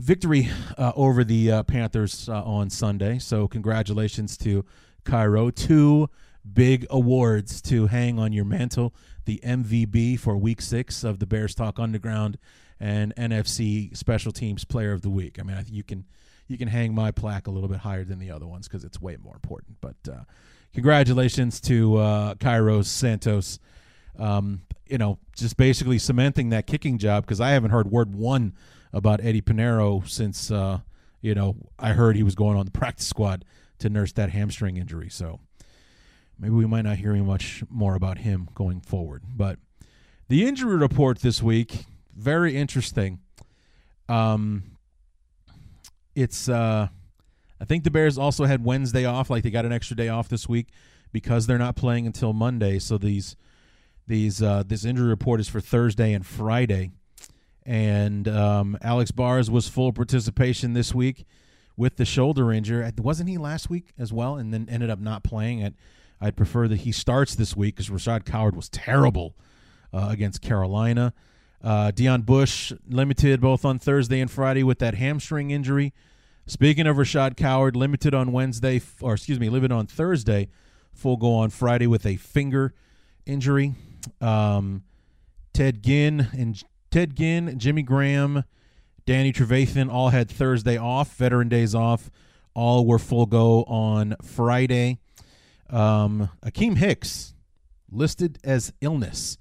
victory 0.00 0.48
uh, 0.78 0.92
over 0.96 1.24
the 1.24 1.50
uh, 1.50 1.62
Panthers 1.62 2.28
uh, 2.28 2.42
on 2.42 2.70
Sunday. 2.70 3.18
So 3.18 3.48
congratulations 3.48 4.36
to 4.38 4.64
Cairo. 5.04 5.50
Two 5.50 6.10
big 6.50 6.86
awards 6.90 7.60
to 7.62 7.86
hang 7.86 8.18
on 8.18 8.32
your 8.32 8.44
mantle: 8.44 8.94
the 9.24 9.40
MVB 9.44 10.18
for 10.18 10.36
Week 10.36 10.60
Six 10.60 11.04
of 11.04 11.18
the 11.18 11.26
Bears 11.26 11.54
Talk 11.54 11.78
Underground 11.78 12.38
and 12.78 13.14
NFC 13.16 13.96
Special 13.96 14.32
Teams 14.32 14.64
Player 14.64 14.92
of 14.92 15.02
the 15.02 15.10
Week. 15.10 15.38
I 15.38 15.42
mean, 15.42 15.56
you 15.70 15.82
can 15.82 16.04
you 16.48 16.58
can 16.58 16.68
hang 16.68 16.94
my 16.94 17.10
plaque 17.10 17.46
a 17.46 17.50
little 17.50 17.68
bit 17.68 17.78
higher 17.78 18.04
than 18.04 18.18
the 18.18 18.30
other 18.30 18.46
ones 18.46 18.68
because 18.68 18.84
it's 18.84 19.00
way 19.00 19.16
more 19.16 19.34
important. 19.34 19.78
But 19.80 19.96
uh, 20.10 20.24
congratulations 20.72 21.60
to 21.62 21.96
uh, 21.96 22.34
Cairo 22.36 22.82
Santos. 22.82 23.58
Um, 24.18 24.62
you 24.86 24.98
know, 24.98 25.18
just 25.36 25.56
basically 25.56 25.98
cementing 25.98 26.50
that 26.50 26.66
kicking 26.66 26.98
job 26.98 27.24
because 27.24 27.40
I 27.40 27.50
haven't 27.50 27.70
heard 27.70 27.90
word 27.90 28.14
one 28.14 28.54
about 28.92 29.22
Eddy 29.22 29.40
Piñeiro 29.40 30.08
since 30.08 30.50
uh, 30.50 30.80
you 31.20 31.34
know 31.34 31.56
I 31.78 31.92
heard 31.92 32.16
he 32.16 32.22
was 32.22 32.34
going 32.34 32.56
on 32.56 32.64
the 32.64 32.72
practice 32.72 33.06
squad 33.06 33.44
to 33.78 33.88
nurse 33.88 34.12
that 34.12 34.30
hamstring 34.30 34.76
injury. 34.76 35.08
So 35.10 35.40
maybe 36.38 36.54
we 36.54 36.66
might 36.66 36.82
not 36.82 36.96
hear 36.96 37.14
much 37.14 37.62
more 37.68 37.94
about 37.94 38.18
him 38.18 38.48
going 38.54 38.80
forward. 38.80 39.22
But 39.28 39.58
the 40.28 40.46
injury 40.46 40.76
report 40.76 41.20
this 41.20 41.42
week 41.42 41.84
very 42.16 42.56
interesting. 42.56 43.20
Um, 44.08 44.76
it's 46.14 46.48
uh, 46.48 46.88
I 47.60 47.64
think 47.64 47.84
the 47.84 47.90
Bears 47.90 48.18
also 48.18 48.44
had 48.44 48.64
Wednesday 48.64 49.04
off, 49.04 49.30
like 49.30 49.42
they 49.42 49.50
got 49.50 49.66
an 49.66 49.72
extra 49.72 49.96
day 49.96 50.08
off 50.08 50.28
this 50.28 50.48
week 50.48 50.68
because 51.12 51.46
they're 51.46 51.58
not 51.58 51.76
playing 51.76 52.06
until 52.06 52.32
Monday. 52.32 52.78
So 52.78 52.98
these 52.98 53.36
these 54.06 54.42
uh, 54.42 54.62
this 54.66 54.84
injury 54.84 55.08
report 55.08 55.40
is 55.40 55.48
for 55.48 55.60
Thursday 55.60 56.12
and 56.12 56.24
Friday. 56.24 56.90
And 57.66 58.28
um, 58.28 58.78
Alex 58.80 59.10
Bars 59.10 59.50
was 59.50 59.68
full 59.68 59.92
participation 59.92 60.72
this 60.72 60.94
week 60.94 61.26
with 61.76 61.96
the 61.96 62.04
shoulder 62.04 62.52
injury. 62.52 62.88
Wasn't 62.98 63.28
he 63.28 63.38
last 63.38 63.68
week 63.68 63.92
as 63.98 64.12
well? 64.12 64.36
And 64.36 64.54
then 64.54 64.68
ended 64.70 64.88
up 64.88 65.00
not 65.00 65.24
playing. 65.24 65.58
It. 65.58 65.74
I'd 66.20 66.36
prefer 66.36 66.68
that 66.68 66.78
he 66.78 66.92
starts 66.92 67.34
this 67.34 67.56
week 67.56 67.76
because 67.76 67.90
Rashad 67.90 68.24
Coward 68.24 68.54
was 68.54 68.68
terrible 68.68 69.34
uh, 69.92 70.08
against 70.10 70.40
Carolina. 70.40 71.12
Uh, 71.62 71.90
Deon 71.90 72.24
Bush 72.24 72.72
limited 72.88 73.40
both 73.40 73.64
on 73.64 73.78
Thursday 73.80 74.20
and 74.20 74.30
Friday 74.30 74.62
with 74.62 74.78
that 74.78 74.94
hamstring 74.94 75.50
injury. 75.50 75.92
Speaking 76.46 76.86
of 76.86 76.96
Rashad 76.96 77.36
Coward, 77.36 77.74
limited 77.74 78.14
on 78.14 78.30
Wednesday, 78.30 78.80
or 79.00 79.14
excuse 79.14 79.40
me, 79.40 79.48
limited 79.48 79.74
on 79.74 79.86
Thursday, 79.88 80.48
full 80.94 81.16
go 81.16 81.34
on 81.34 81.50
Friday 81.50 81.88
with 81.88 82.06
a 82.06 82.16
finger 82.16 82.72
injury. 83.26 83.74
Um, 84.20 84.84
Ted 85.52 85.82
Ginn 85.82 86.28
and 86.32 86.62
Ted 86.96 87.14
Ginn, 87.14 87.58
Jimmy 87.58 87.82
Graham, 87.82 88.44
Danny 89.04 89.30
Trevathan 89.30 89.92
all 89.92 90.08
had 90.08 90.30
Thursday 90.30 90.78
off, 90.78 91.14
veteran 91.16 91.46
days 91.46 91.74
off. 91.74 92.10
All 92.54 92.86
were 92.86 92.98
full 92.98 93.26
go 93.26 93.64
on 93.64 94.16
Friday. 94.22 94.96
Um, 95.68 96.30
Akiem 96.42 96.78
Hicks 96.78 97.34
listed 97.92 98.38
as 98.42 98.72
illness, 98.80 99.36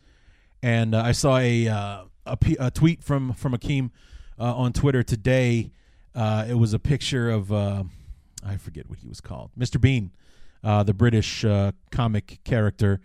and 0.62 0.94
uh, 0.94 1.02
I 1.02 1.14
saw 1.14 1.38
a, 1.38 1.70
uh, 1.70 2.04
a 2.26 2.36
p- 2.36 2.58
a 2.60 2.72
tweet 2.72 3.02
from 3.02 3.32
from 3.32 3.54
Akeem 3.54 3.92
uh, 4.38 4.54
on 4.54 4.74
Twitter 4.74 5.02
today. 5.02 5.72
Uh, 6.14 6.46
it 6.50 6.56
was 6.56 6.74
a 6.74 6.80
picture 6.80 7.30
of 7.30 7.54
uh, 7.54 7.86
I 8.46 8.58
forget 8.58 8.90
what 8.90 9.00
he 9.00 9.08
was 9.08 9.22
called, 9.22 9.52
Mr. 9.58 9.80
Bean, 9.80 10.12
uh, 10.62 10.84
the 10.84 10.94
British 10.94 11.46
comic 11.90 12.40
character, 12.44 13.00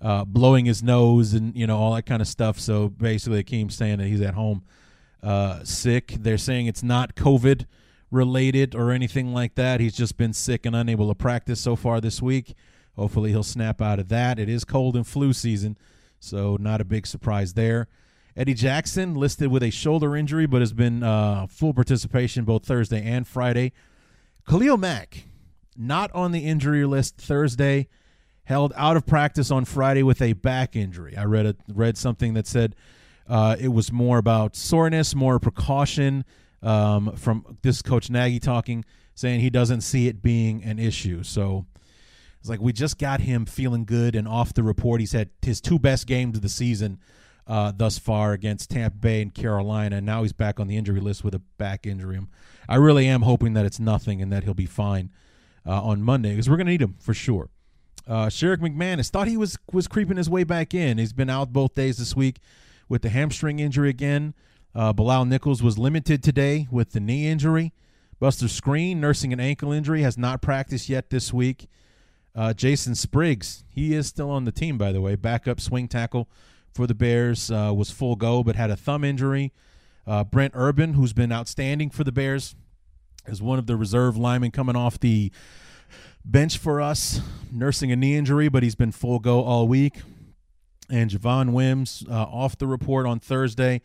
uh, 0.00 0.24
blowing 0.24 0.64
his 0.64 0.82
nose 0.82 1.34
and 1.34 1.54
you 1.56 1.66
know 1.66 1.78
all 1.78 1.94
that 1.94 2.06
kind 2.06 2.22
of 2.22 2.28
stuff. 2.28 2.58
So 2.58 2.88
basically, 2.88 3.42
Akiem 3.42 3.70
saying 3.70 3.98
that 3.98 4.06
he's 4.06 4.20
at 4.20 4.34
home 4.34 4.62
uh, 5.22 5.64
sick. 5.64 6.16
They're 6.18 6.38
saying 6.38 6.66
it's 6.66 6.82
not 6.82 7.14
COVID 7.14 7.66
related 8.10 8.74
or 8.74 8.90
anything 8.90 9.32
like 9.32 9.54
that. 9.54 9.80
He's 9.80 9.96
just 9.96 10.16
been 10.16 10.32
sick 10.32 10.66
and 10.66 10.74
unable 10.74 11.08
to 11.08 11.14
practice 11.14 11.60
so 11.60 11.76
far 11.76 12.00
this 12.00 12.20
week. 12.20 12.54
Hopefully, 12.96 13.30
he'll 13.30 13.42
snap 13.42 13.80
out 13.80 13.98
of 13.98 14.08
that. 14.08 14.38
It 14.38 14.48
is 14.48 14.64
cold 14.64 14.96
and 14.96 15.06
flu 15.06 15.32
season, 15.32 15.78
so 16.18 16.56
not 16.58 16.80
a 16.80 16.84
big 16.84 17.06
surprise 17.06 17.54
there. 17.54 17.88
Eddie 18.36 18.54
Jackson 18.54 19.14
listed 19.14 19.50
with 19.50 19.62
a 19.62 19.70
shoulder 19.70 20.16
injury, 20.16 20.46
but 20.46 20.60
has 20.60 20.72
been 20.72 21.02
uh, 21.02 21.46
full 21.46 21.74
participation 21.74 22.44
both 22.44 22.64
Thursday 22.64 23.02
and 23.04 23.26
Friday. 23.26 23.72
Khalil 24.48 24.76
Mack, 24.76 25.24
not 25.76 26.10
on 26.12 26.32
the 26.32 26.46
injury 26.46 26.84
list 26.84 27.16
Thursday, 27.16 27.88
held 28.50 28.72
out 28.76 28.96
of 28.96 29.06
practice 29.06 29.52
on 29.52 29.64
Friday 29.64 30.02
with 30.02 30.20
a 30.20 30.32
back 30.32 30.74
injury. 30.74 31.16
I 31.16 31.24
read 31.24 31.46
a, 31.46 31.56
read 31.72 31.96
something 31.96 32.34
that 32.34 32.48
said 32.48 32.74
uh, 33.28 33.54
it 33.60 33.68
was 33.68 33.92
more 33.92 34.18
about 34.18 34.56
soreness, 34.56 35.14
more 35.14 35.38
precaution 35.38 36.24
um, 36.60 37.14
from 37.14 37.58
this 37.62 37.80
coach 37.80 38.10
Nagy 38.10 38.40
talking, 38.40 38.84
saying 39.14 39.38
he 39.38 39.50
doesn't 39.50 39.82
see 39.82 40.08
it 40.08 40.20
being 40.20 40.64
an 40.64 40.80
issue. 40.80 41.22
So 41.22 41.64
it's 42.40 42.48
like 42.48 42.60
we 42.60 42.72
just 42.72 42.98
got 42.98 43.20
him 43.20 43.46
feeling 43.46 43.84
good 43.84 44.16
and 44.16 44.26
off 44.26 44.52
the 44.52 44.64
report. 44.64 44.98
He's 44.98 45.12
had 45.12 45.30
his 45.42 45.60
two 45.60 45.78
best 45.78 46.08
games 46.08 46.36
of 46.36 46.42
the 46.42 46.48
season 46.48 46.98
uh, 47.46 47.72
thus 47.74 47.98
far 47.98 48.32
against 48.32 48.70
Tampa 48.70 48.98
Bay 48.98 49.22
and 49.22 49.32
Carolina. 49.32 49.98
And 49.98 50.06
now 50.06 50.22
he's 50.22 50.32
back 50.32 50.58
on 50.58 50.66
the 50.66 50.76
injury 50.76 50.98
list 50.98 51.22
with 51.22 51.36
a 51.36 51.42
back 51.56 51.86
injury. 51.86 52.18
I 52.68 52.74
really 52.76 53.06
am 53.06 53.22
hoping 53.22 53.52
that 53.52 53.64
it's 53.64 53.78
nothing 53.78 54.20
and 54.20 54.32
that 54.32 54.42
he'll 54.42 54.54
be 54.54 54.66
fine 54.66 55.10
uh, 55.64 55.80
on 55.84 56.02
Monday 56.02 56.30
because 56.30 56.50
we're 56.50 56.56
going 56.56 56.66
to 56.66 56.72
need 56.72 56.82
him 56.82 56.96
for 56.98 57.14
sure. 57.14 57.48
Uh, 58.10 58.26
Sherrick 58.26 58.58
McManis 58.58 59.08
thought 59.08 59.28
he 59.28 59.36
was 59.36 59.56
was 59.72 59.86
creeping 59.86 60.16
his 60.16 60.28
way 60.28 60.42
back 60.42 60.74
in. 60.74 60.98
He's 60.98 61.12
been 61.12 61.30
out 61.30 61.52
both 61.52 61.76
days 61.76 61.98
this 61.98 62.16
week 62.16 62.38
with 62.88 63.02
the 63.02 63.08
hamstring 63.08 63.60
injury 63.60 63.88
again. 63.88 64.34
Uh, 64.74 64.92
Bilal 64.92 65.26
Nichols 65.26 65.62
was 65.62 65.78
limited 65.78 66.20
today 66.20 66.66
with 66.72 66.90
the 66.90 66.98
knee 66.98 67.28
injury. 67.28 67.72
Buster 68.18 68.46
Skrine, 68.46 68.96
nursing 68.96 69.32
an 69.32 69.38
ankle 69.38 69.70
injury, 69.70 70.02
has 70.02 70.18
not 70.18 70.42
practiced 70.42 70.88
yet 70.88 71.10
this 71.10 71.32
week. 71.32 71.68
Uh, 72.34 72.52
Jason 72.52 72.96
Spriggs, 72.96 73.62
he 73.68 73.94
is 73.94 74.08
still 74.08 74.30
on 74.30 74.44
the 74.44 74.52
team, 74.52 74.76
by 74.76 74.90
the 74.90 75.00
way. 75.00 75.14
Backup 75.14 75.60
swing 75.60 75.86
tackle 75.86 76.28
for 76.74 76.88
the 76.88 76.94
Bears 76.94 77.48
uh, 77.50 77.72
was 77.74 77.92
full 77.92 78.16
go, 78.16 78.42
but 78.42 78.56
had 78.56 78.70
a 78.70 78.76
thumb 78.76 79.04
injury. 79.04 79.52
Uh, 80.04 80.24
Brent 80.24 80.54
Urban, 80.56 80.94
who's 80.94 81.12
been 81.12 81.30
outstanding 81.30 81.90
for 81.90 82.02
the 82.02 82.12
Bears, 82.12 82.56
is 83.26 83.40
one 83.40 83.60
of 83.60 83.66
the 83.66 83.76
reserve 83.76 84.16
linemen 84.16 84.50
coming 84.50 84.74
off 84.74 84.98
the 84.98 85.30
bench 86.24 86.58
for 86.58 86.80
us, 86.80 87.20
nursing 87.50 87.92
a 87.92 87.96
knee 87.96 88.16
injury, 88.16 88.48
but 88.48 88.62
he's 88.62 88.74
been 88.74 88.92
full 88.92 89.18
go 89.18 89.42
all 89.42 89.66
week. 89.66 90.00
And 90.90 91.10
Javon 91.10 91.52
Wims 91.52 92.04
uh, 92.10 92.24
off 92.24 92.58
the 92.58 92.66
report 92.66 93.06
on 93.06 93.20
Thursday, 93.20 93.80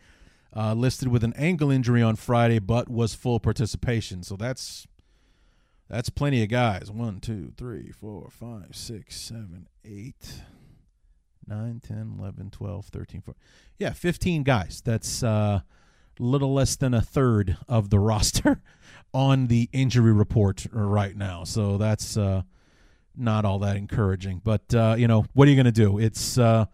uh, 0.54 0.74
listed 0.74 1.08
with 1.08 1.22
an 1.22 1.34
ankle 1.36 1.70
injury 1.70 2.02
on 2.02 2.16
Friday, 2.16 2.58
but 2.58 2.88
was 2.88 3.14
full 3.14 3.38
participation. 3.38 4.22
So 4.22 4.36
that's 4.36 4.86
that's 5.88 6.10
plenty 6.10 6.42
of 6.42 6.48
guys. 6.48 6.90
One, 6.90 7.20
two, 7.20 7.52
three, 7.56 7.92
four, 7.92 8.28
five, 8.30 8.70
six, 8.72 9.14
seven, 9.14 9.68
eight, 9.84 10.42
nine, 11.46 11.80
ten, 11.80 12.16
eleven, 12.18 12.50
twelve, 12.50 12.86
thirteen, 12.86 13.20
four. 13.20 13.36
Yeah, 13.78 13.92
15 13.92 14.42
guys. 14.42 14.82
That's 14.84 15.22
uh, 15.22 15.26
a 15.28 15.62
little 16.18 16.54
less 16.54 16.76
than 16.76 16.94
a 16.94 17.02
third 17.02 17.56
of 17.68 17.90
the 17.90 17.98
roster 18.00 18.62
on 19.16 19.46
the 19.46 19.66
injury 19.72 20.12
report 20.12 20.66
right 20.70 21.16
now. 21.16 21.42
So 21.42 21.78
that's 21.78 22.18
uh, 22.18 22.42
not 23.16 23.46
all 23.46 23.60
that 23.60 23.76
encouraging. 23.76 24.42
But, 24.44 24.74
uh, 24.74 24.96
you 24.98 25.08
know, 25.08 25.24
what 25.32 25.48
are 25.48 25.50
you 25.50 25.56
going 25.56 25.64
to 25.64 25.72
do? 25.72 25.98
It's 25.98 26.36
uh, 26.36 26.66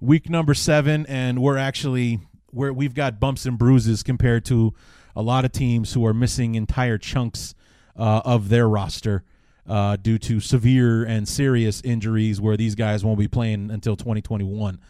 week 0.00 0.28
number 0.28 0.52
seven, 0.52 1.06
and 1.06 1.40
we're 1.40 1.58
actually 1.58 2.18
where 2.46 2.72
we've 2.72 2.92
got 2.92 3.20
bumps 3.20 3.46
and 3.46 3.56
bruises 3.56 4.02
compared 4.02 4.44
to 4.46 4.74
a 5.14 5.22
lot 5.22 5.44
of 5.44 5.52
teams 5.52 5.92
who 5.92 6.04
are 6.04 6.12
missing 6.12 6.56
entire 6.56 6.98
chunks 6.98 7.54
uh, 7.96 8.20
of 8.24 8.48
their 8.48 8.68
roster 8.68 9.22
uh, 9.68 9.94
due 9.94 10.18
to 10.18 10.40
severe 10.40 11.04
and 11.04 11.28
serious 11.28 11.80
injuries 11.82 12.40
where 12.40 12.56
these 12.56 12.74
guys 12.74 13.04
won't 13.04 13.18
be 13.20 13.28
playing 13.28 13.70
until 13.70 13.94
2021. 13.94 14.80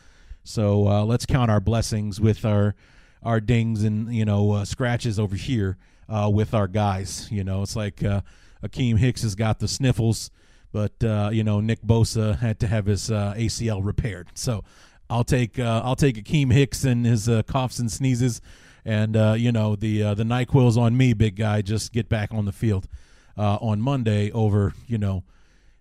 So 0.45 0.89
uh, 0.89 1.05
let's 1.05 1.27
count 1.27 1.51
our 1.51 1.61
blessings 1.61 2.23
with 2.23 2.47
our 2.47 2.75
our 3.23 3.41
dings 3.41 3.83
and 3.83 4.15
you 4.15 4.25
know 4.25 4.65
scratches 4.65 5.19
over 5.19 5.37
here 5.37 5.77
uh, 6.09 6.31
with 6.33 6.55
our 6.55 6.69
guys. 6.69 7.29
You 7.31 7.45
know, 7.45 7.63
it's 7.63 7.77
like 7.77 8.03
uh, 8.03 8.23
Akiem 8.63 8.99
Hicks 8.99 9.23
has 9.23 9.35
got 9.35 9.59
the 9.59 9.69
sniffles, 9.69 10.31
but 10.73 11.03
uh, 11.03 11.31
you 11.33 11.45
know 11.45 11.61
Nick 11.61 11.83
Bosa 11.83 12.39
had 12.39 12.61
to 12.61 12.67
have 12.67 12.87
his 12.87 13.11
uh, 13.11 13.35
ACL 13.37 13.85
repaired. 13.85 14.29
So 14.35 14.65
I'll 15.09 15.25
take 15.25 15.59
uh, 15.59 15.83
I'll 15.85 15.97
take 15.97 16.17
Akiem 16.17 16.53
Hicks 16.53 16.85
and 16.85 17.05
his 17.05 17.29
uh, 17.29 17.43
coughs 17.43 17.79
and 17.79 17.91
sneezes, 17.91 18.41
and 18.85 19.15
you 19.41 19.53
know 19.53 19.77
the 19.77 20.03
uh, 20.03 20.15
the 20.15 20.25
Nyquil's 20.25 20.77
on 20.77 20.97
me, 20.97 21.13
big 21.13 21.37
guy. 21.37 21.63
Just 21.63 21.93
get 21.93 22.09
back 22.09 22.33
on 22.33 22.45
the 22.45 22.53
field 22.53 22.89
on 23.37 23.81
Monday 23.81 24.31
over 24.33 24.73
you 24.87 24.99
know 24.99 25.25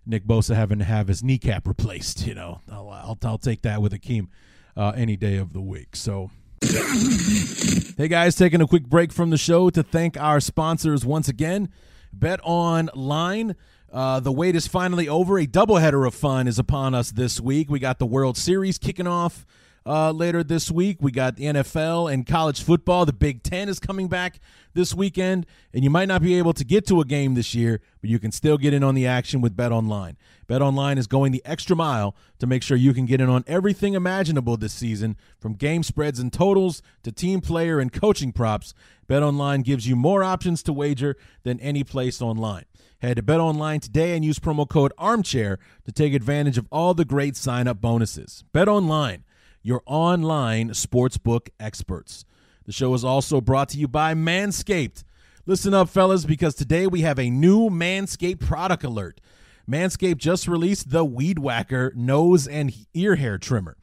Nick 0.04 0.24
Bosa 0.24 0.54
having 0.54 0.78
to 0.78 0.84
have 0.84 1.08
his 1.08 1.22
kneecap 1.22 1.66
replaced. 1.66 2.26
You 2.26 2.34
know 2.34 2.60
I'll 2.70 2.88
I'll, 2.90 3.18
I'll 3.22 3.38
take 3.38 3.62
that 3.62 3.82
with 3.82 3.92
Akiem 3.92 4.28
any 4.76 5.16
day 5.16 5.36
of 5.36 5.52
the 5.52 5.60
week. 5.60 5.96
So. 5.96 6.30
Hey 6.62 8.08
guys, 8.08 8.34
taking 8.34 8.60
a 8.60 8.66
quick 8.66 8.86
break 8.86 9.12
from 9.12 9.30
the 9.30 9.36
show 9.36 9.70
to 9.70 9.82
thank 9.82 10.16
our 10.16 10.40
sponsors 10.40 11.04
once 11.04 11.28
again. 11.28 11.68
Bet 12.12 12.40
Online. 12.42 13.56
Uh, 13.92 14.20
the 14.20 14.32
wait 14.32 14.56
is 14.56 14.66
finally 14.66 15.08
over. 15.08 15.38
A 15.38 15.46
doubleheader 15.46 16.06
of 16.06 16.14
fun 16.14 16.48
is 16.48 16.58
upon 16.58 16.94
us 16.94 17.10
this 17.12 17.40
week. 17.40 17.70
We 17.70 17.78
got 17.78 17.98
the 17.98 18.06
World 18.06 18.36
Series 18.36 18.78
kicking 18.78 19.06
off 19.06 19.46
uh, 19.86 20.10
later 20.10 20.42
this 20.42 20.70
week. 20.70 20.98
We 21.00 21.12
got 21.12 21.36
the 21.36 21.44
NFL 21.44 22.12
and 22.12 22.26
college 22.26 22.62
football. 22.62 23.06
The 23.06 23.12
Big 23.12 23.42
Ten 23.42 23.68
is 23.68 23.78
coming 23.78 24.08
back 24.08 24.40
this 24.74 24.94
weekend, 24.94 25.46
and 25.72 25.84
you 25.84 25.90
might 25.90 26.08
not 26.08 26.20
be 26.20 26.36
able 26.36 26.52
to 26.54 26.64
get 26.64 26.86
to 26.88 27.00
a 27.00 27.04
game 27.04 27.34
this 27.34 27.54
year, 27.54 27.80
but 28.00 28.10
you 28.10 28.18
can 28.18 28.32
still 28.32 28.58
get 28.58 28.74
in 28.74 28.82
on 28.82 28.94
the 28.94 29.06
action 29.06 29.40
with 29.40 29.56
Bet 29.56 29.72
Online. 29.72 30.16
Bet 30.48 30.60
Online 30.60 30.98
is 30.98 31.06
going 31.06 31.32
the 31.32 31.42
extra 31.44 31.76
mile 31.76 32.14
to 32.38 32.46
make 32.46 32.62
sure 32.62 32.76
you 32.76 32.92
can 32.92 33.06
get 33.06 33.20
in 33.20 33.28
on 33.28 33.44
everything 33.46 33.94
imaginable 33.94 34.56
this 34.56 34.72
season, 34.72 35.16
from 35.38 35.54
game 35.54 35.82
spreads 35.82 36.18
and 36.18 36.32
totals 36.32 36.82
to 37.04 37.12
team 37.12 37.40
player 37.40 37.78
and 37.78 37.92
coaching 37.92 38.32
props. 38.32 38.74
Bet 39.06 39.22
Online 39.22 39.62
gives 39.62 39.88
you 39.88 39.94
more 39.94 40.24
options 40.24 40.62
to 40.64 40.72
wager 40.72 41.16
than 41.44 41.60
any 41.60 41.84
place 41.84 42.20
online. 42.20 42.64
Head 43.00 43.16
to 43.16 43.22
Bet 43.22 43.40
Online 43.40 43.78
today 43.78 44.16
and 44.16 44.24
use 44.24 44.38
promo 44.38 44.66
code 44.66 44.92
ARMCHAIR 44.98 45.58
to 45.84 45.92
take 45.92 46.14
advantage 46.14 46.56
of 46.56 46.66
all 46.72 46.94
the 46.94 47.04
great 47.04 47.36
sign 47.36 47.68
up 47.68 47.80
bonuses. 47.80 48.42
Bet 48.52 48.68
Online, 48.68 49.22
your 49.66 49.82
online 49.84 50.70
sportsbook 50.70 51.48
experts. 51.58 52.24
The 52.66 52.72
show 52.72 52.94
is 52.94 53.04
also 53.04 53.40
brought 53.40 53.68
to 53.70 53.78
you 53.78 53.88
by 53.88 54.14
Manscaped. 54.14 55.02
Listen 55.44 55.74
up, 55.74 55.88
fellas, 55.88 56.24
because 56.24 56.54
today 56.54 56.86
we 56.86 57.00
have 57.00 57.18
a 57.18 57.30
new 57.30 57.68
Manscaped 57.68 58.38
product 58.38 58.84
alert. 58.84 59.20
Manscaped 59.68 60.18
just 60.18 60.46
released 60.46 60.90
the 60.90 61.04
Weed 61.04 61.40
Whacker 61.40 61.92
nose 61.96 62.46
and 62.46 62.72
ear 62.94 63.16
hair 63.16 63.38
trimmer. 63.38 63.76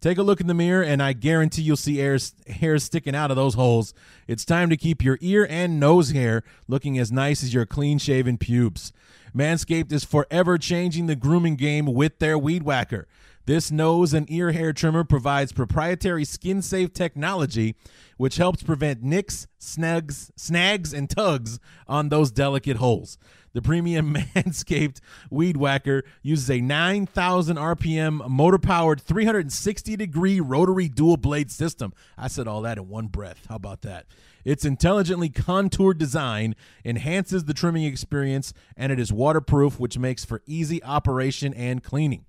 Take 0.00 0.18
a 0.18 0.24
look 0.24 0.40
in 0.40 0.48
the 0.48 0.54
mirror, 0.54 0.82
and 0.82 1.00
I 1.00 1.12
guarantee 1.12 1.62
you'll 1.62 1.76
see 1.76 1.98
hairs, 1.98 2.34
hairs 2.48 2.82
sticking 2.82 3.14
out 3.14 3.30
of 3.30 3.36
those 3.36 3.54
holes. 3.54 3.94
It's 4.26 4.44
time 4.44 4.70
to 4.70 4.76
keep 4.76 5.04
your 5.04 5.18
ear 5.20 5.46
and 5.48 5.78
nose 5.78 6.10
hair 6.10 6.42
looking 6.66 6.98
as 6.98 7.12
nice 7.12 7.44
as 7.44 7.54
your 7.54 7.64
clean 7.64 7.98
shaven 7.98 8.38
pubes. 8.38 8.92
Manscaped 9.32 9.92
is 9.92 10.02
forever 10.02 10.58
changing 10.58 11.06
the 11.06 11.14
grooming 11.14 11.54
game 11.54 11.86
with 11.86 12.18
their 12.18 12.36
Weed 12.36 12.64
Whacker. 12.64 13.06
This 13.48 13.70
nose 13.70 14.12
and 14.12 14.30
ear 14.30 14.52
hair 14.52 14.74
trimmer 14.74 15.04
provides 15.04 15.52
proprietary 15.52 16.26
skin 16.26 16.60
safe 16.60 16.92
technology, 16.92 17.76
which 18.18 18.36
helps 18.36 18.62
prevent 18.62 19.02
nicks, 19.02 19.46
snags, 19.56 20.30
snags, 20.36 20.92
and 20.92 21.08
tugs 21.08 21.58
on 21.86 22.10
those 22.10 22.30
delicate 22.30 22.76
holes. 22.76 23.16
The 23.54 23.62
premium 23.62 24.12
Manscaped 24.34 25.00
Weed 25.30 25.56
Whacker 25.56 26.04
uses 26.20 26.50
a 26.50 26.60
9,000 26.60 27.56
RPM 27.56 28.28
motor 28.28 28.58
powered 28.58 29.00
360 29.00 29.96
degree 29.96 30.40
rotary 30.40 30.90
dual 30.90 31.16
blade 31.16 31.50
system. 31.50 31.94
I 32.18 32.28
said 32.28 32.46
all 32.46 32.60
that 32.60 32.76
in 32.76 32.86
one 32.90 33.06
breath. 33.06 33.46
How 33.48 33.56
about 33.56 33.80
that? 33.80 34.04
Its 34.44 34.66
intelligently 34.66 35.30
contoured 35.30 35.96
design 35.96 36.54
enhances 36.84 37.44
the 37.44 37.54
trimming 37.54 37.84
experience, 37.84 38.52
and 38.76 38.92
it 38.92 39.00
is 39.00 39.10
waterproof, 39.10 39.80
which 39.80 39.96
makes 39.96 40.26
for 40.26 40.42
easy 40.44 40.84
operation 40.84 41.54
and 41.54 41.82
cleaning 41.82 42.26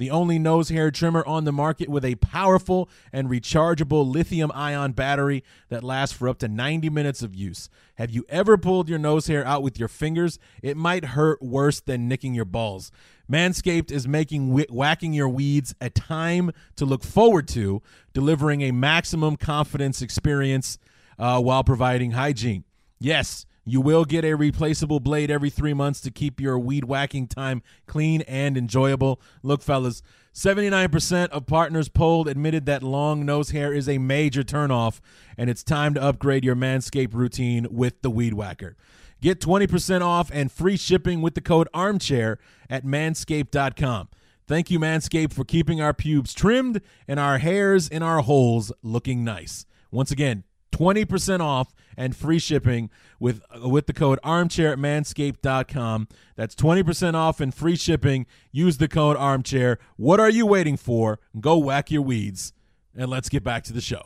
the 0.00 0.10
only 0.10 0.38
nose 0.38 0.70
hair 0.70 0.90
trimmer 0.90 1.22
on 1.26 1.44
the 1.44 1.52
market 1.52 1.90
with 1.90 2.06
a 2.06 2.14
powerful 2.16 2.88
and 3.12 3.28
rechargeable 3.28 4.10
lithium 4.10 4.50
ion 4.54 4.92
battery 4.92 5.44
that 5.68 5.84
lasts 5.84 6.16
for 6.16 6.26
up 6.26 6.38
to 6.38 6.48
90 6.48 6.88
minutes 6.88 7.22
of 7.22 7.34
use. 7.34 7.68
Have 7.96 8.10
you 8.10 8.24
ever 8.30 8.56
pulled 8.56 8.88
your 8.88 8.98
nose 8.98 9.26
hair 9.26 9.46
out 9.46 9.62
with 9.62 9.78
your 9.78 9.88
fingers? 9.88 10.38
It 10.62 10.74
might 10.74 11.04
hurt 11.04 11.42
worse 11.42 11.80
than 11.80 12.08
nicking 12.08 12.32
your 12.32 12.46
balls. 12.46 12.90
Manscaped 13.30 13.92
is 13.92 14.08
making 14.08 14.58
wh- 14.58 14.72
whacking 14.72 15.12
your 15.12 15.28
weeds 15.28 15.74
a 15.82 15.90
time 15.90 16.50
to 16.76 16.86
look 16.86 17.04
forward 17.04 17.46
to, 17.48 17.82
delivering 18.14 18.62
a 18.62 18.72
maximum 18.72 19.36
confidence 19.36 20.00
experience 20.00 20.78
uh, 21.18 21.38
while 21.42 21.62
providing 21.62 22.12
hygiene. 22.12 22.64
Yes, 22.98 23.44
you 23.70 23.80
will 23.80 24.04
get 24.04 24.24
a 24.24 24.34
replaceable 24.34 25.00
blade 25.00 25.30
every 25.30 25.50
three 25.50 25.74
months 25.74 26.00
to 26.00 26.10
keep 26.10 26.40
your 26.40 26.58
weed 26.58 26.84
whacking 26.84 27.26
time 27.26 27.62
clean 27.86 28.22
and 28.22 28.56
enjoyable. 28.56 29.20
Look, 29.42 29.62
fellas, 29.62 30.02
79% 30.34 31.28
of 31.28 31.46
partners 31.46 31.88
polled 31.88 32.28
admitted 32.28 32.66
that 32.66 32.82
long 32.82 33.24
nose 33.24 33.50
hair 33.50 33.72
is 33.72 33.88
a 33.88 33.98
major 33.98 34.42
turnoff, 34.42 35.00
and 35.36 35.50
it's 35.50 35.62
time 35.62 35.94
to 35.94 36.02
upgrade 36.02 36.44
your 36.44 36.56
Manscaped 36.56 37.14
routine 37.14 37.66
with 37.70 38.02
the 38.02 38.10
Weed 38.10 38.34
Whacker. 38.34 38.76
Get 39.20 39.40
20% 39.40 40.00
off 40.00 40.30
and 40.32 40.50
free 40.50 40.76
shipping 40.76 41.20
with 41.20 41.34
the 41.34 41.40
code 41.40 41.68
armchair 41.74 42.38
at 42.68 42.84
manscaped.com. 42.84 44.08
Thank 44.46 44.70
you, 44.70 44.80
Manscaped, 44.80 45.32
for 45.32 45.44
keeping 45.44 45.80
our 45.80 45.94
pubes 45.94 46.32
trimmed 46.32 46.80
and 47.06 47.20
our 47.20 47.38
hairs 47.38 47.88
in 47.88 48.02
our 48.02 48.20
holes 48.22 48.72
looking 48.82 49.22
nice. 49.22 49.66
Once 49.92 50.10
again, 50.10 50.44
20% 50.72 51.40
off 51.40 51.74
and 51.96 52.16
free 52.16 52.38
shipping 52.38 52.90
with 53.18 53.42
with 53.62 53.86
the 53.86 53.92
code 53.92 54.18
armchair 54.22 54.72
at 54.72 54.78
manscaped.com. 54.78 56.08
That's 56.36 56.54
20% 56.54 57.14
off 57.14 57.40
and 57.40 57.54
free 57.54 57.76
shipping. 57.76 58.26
Use 58.52 58.78
the 58.78 58.88
code 58.88 59.16
armchair. 59.16 59.78
What 59.96 60.20
are 60.20 60.30
you 60.30 60.46
waiting 60.46 60.76
for? 60.76 61.18
Go 61.38 61.58
whack 61.58 61.90
your 61.90 62.02
weeds. 62.02 62.52
And 62.96 63.08
let's 63.08 63.28
get 63.28 63.44
back 63.44 63.64
to 63.64 63.72
the 63.72 63.80
show. 63.80 64.02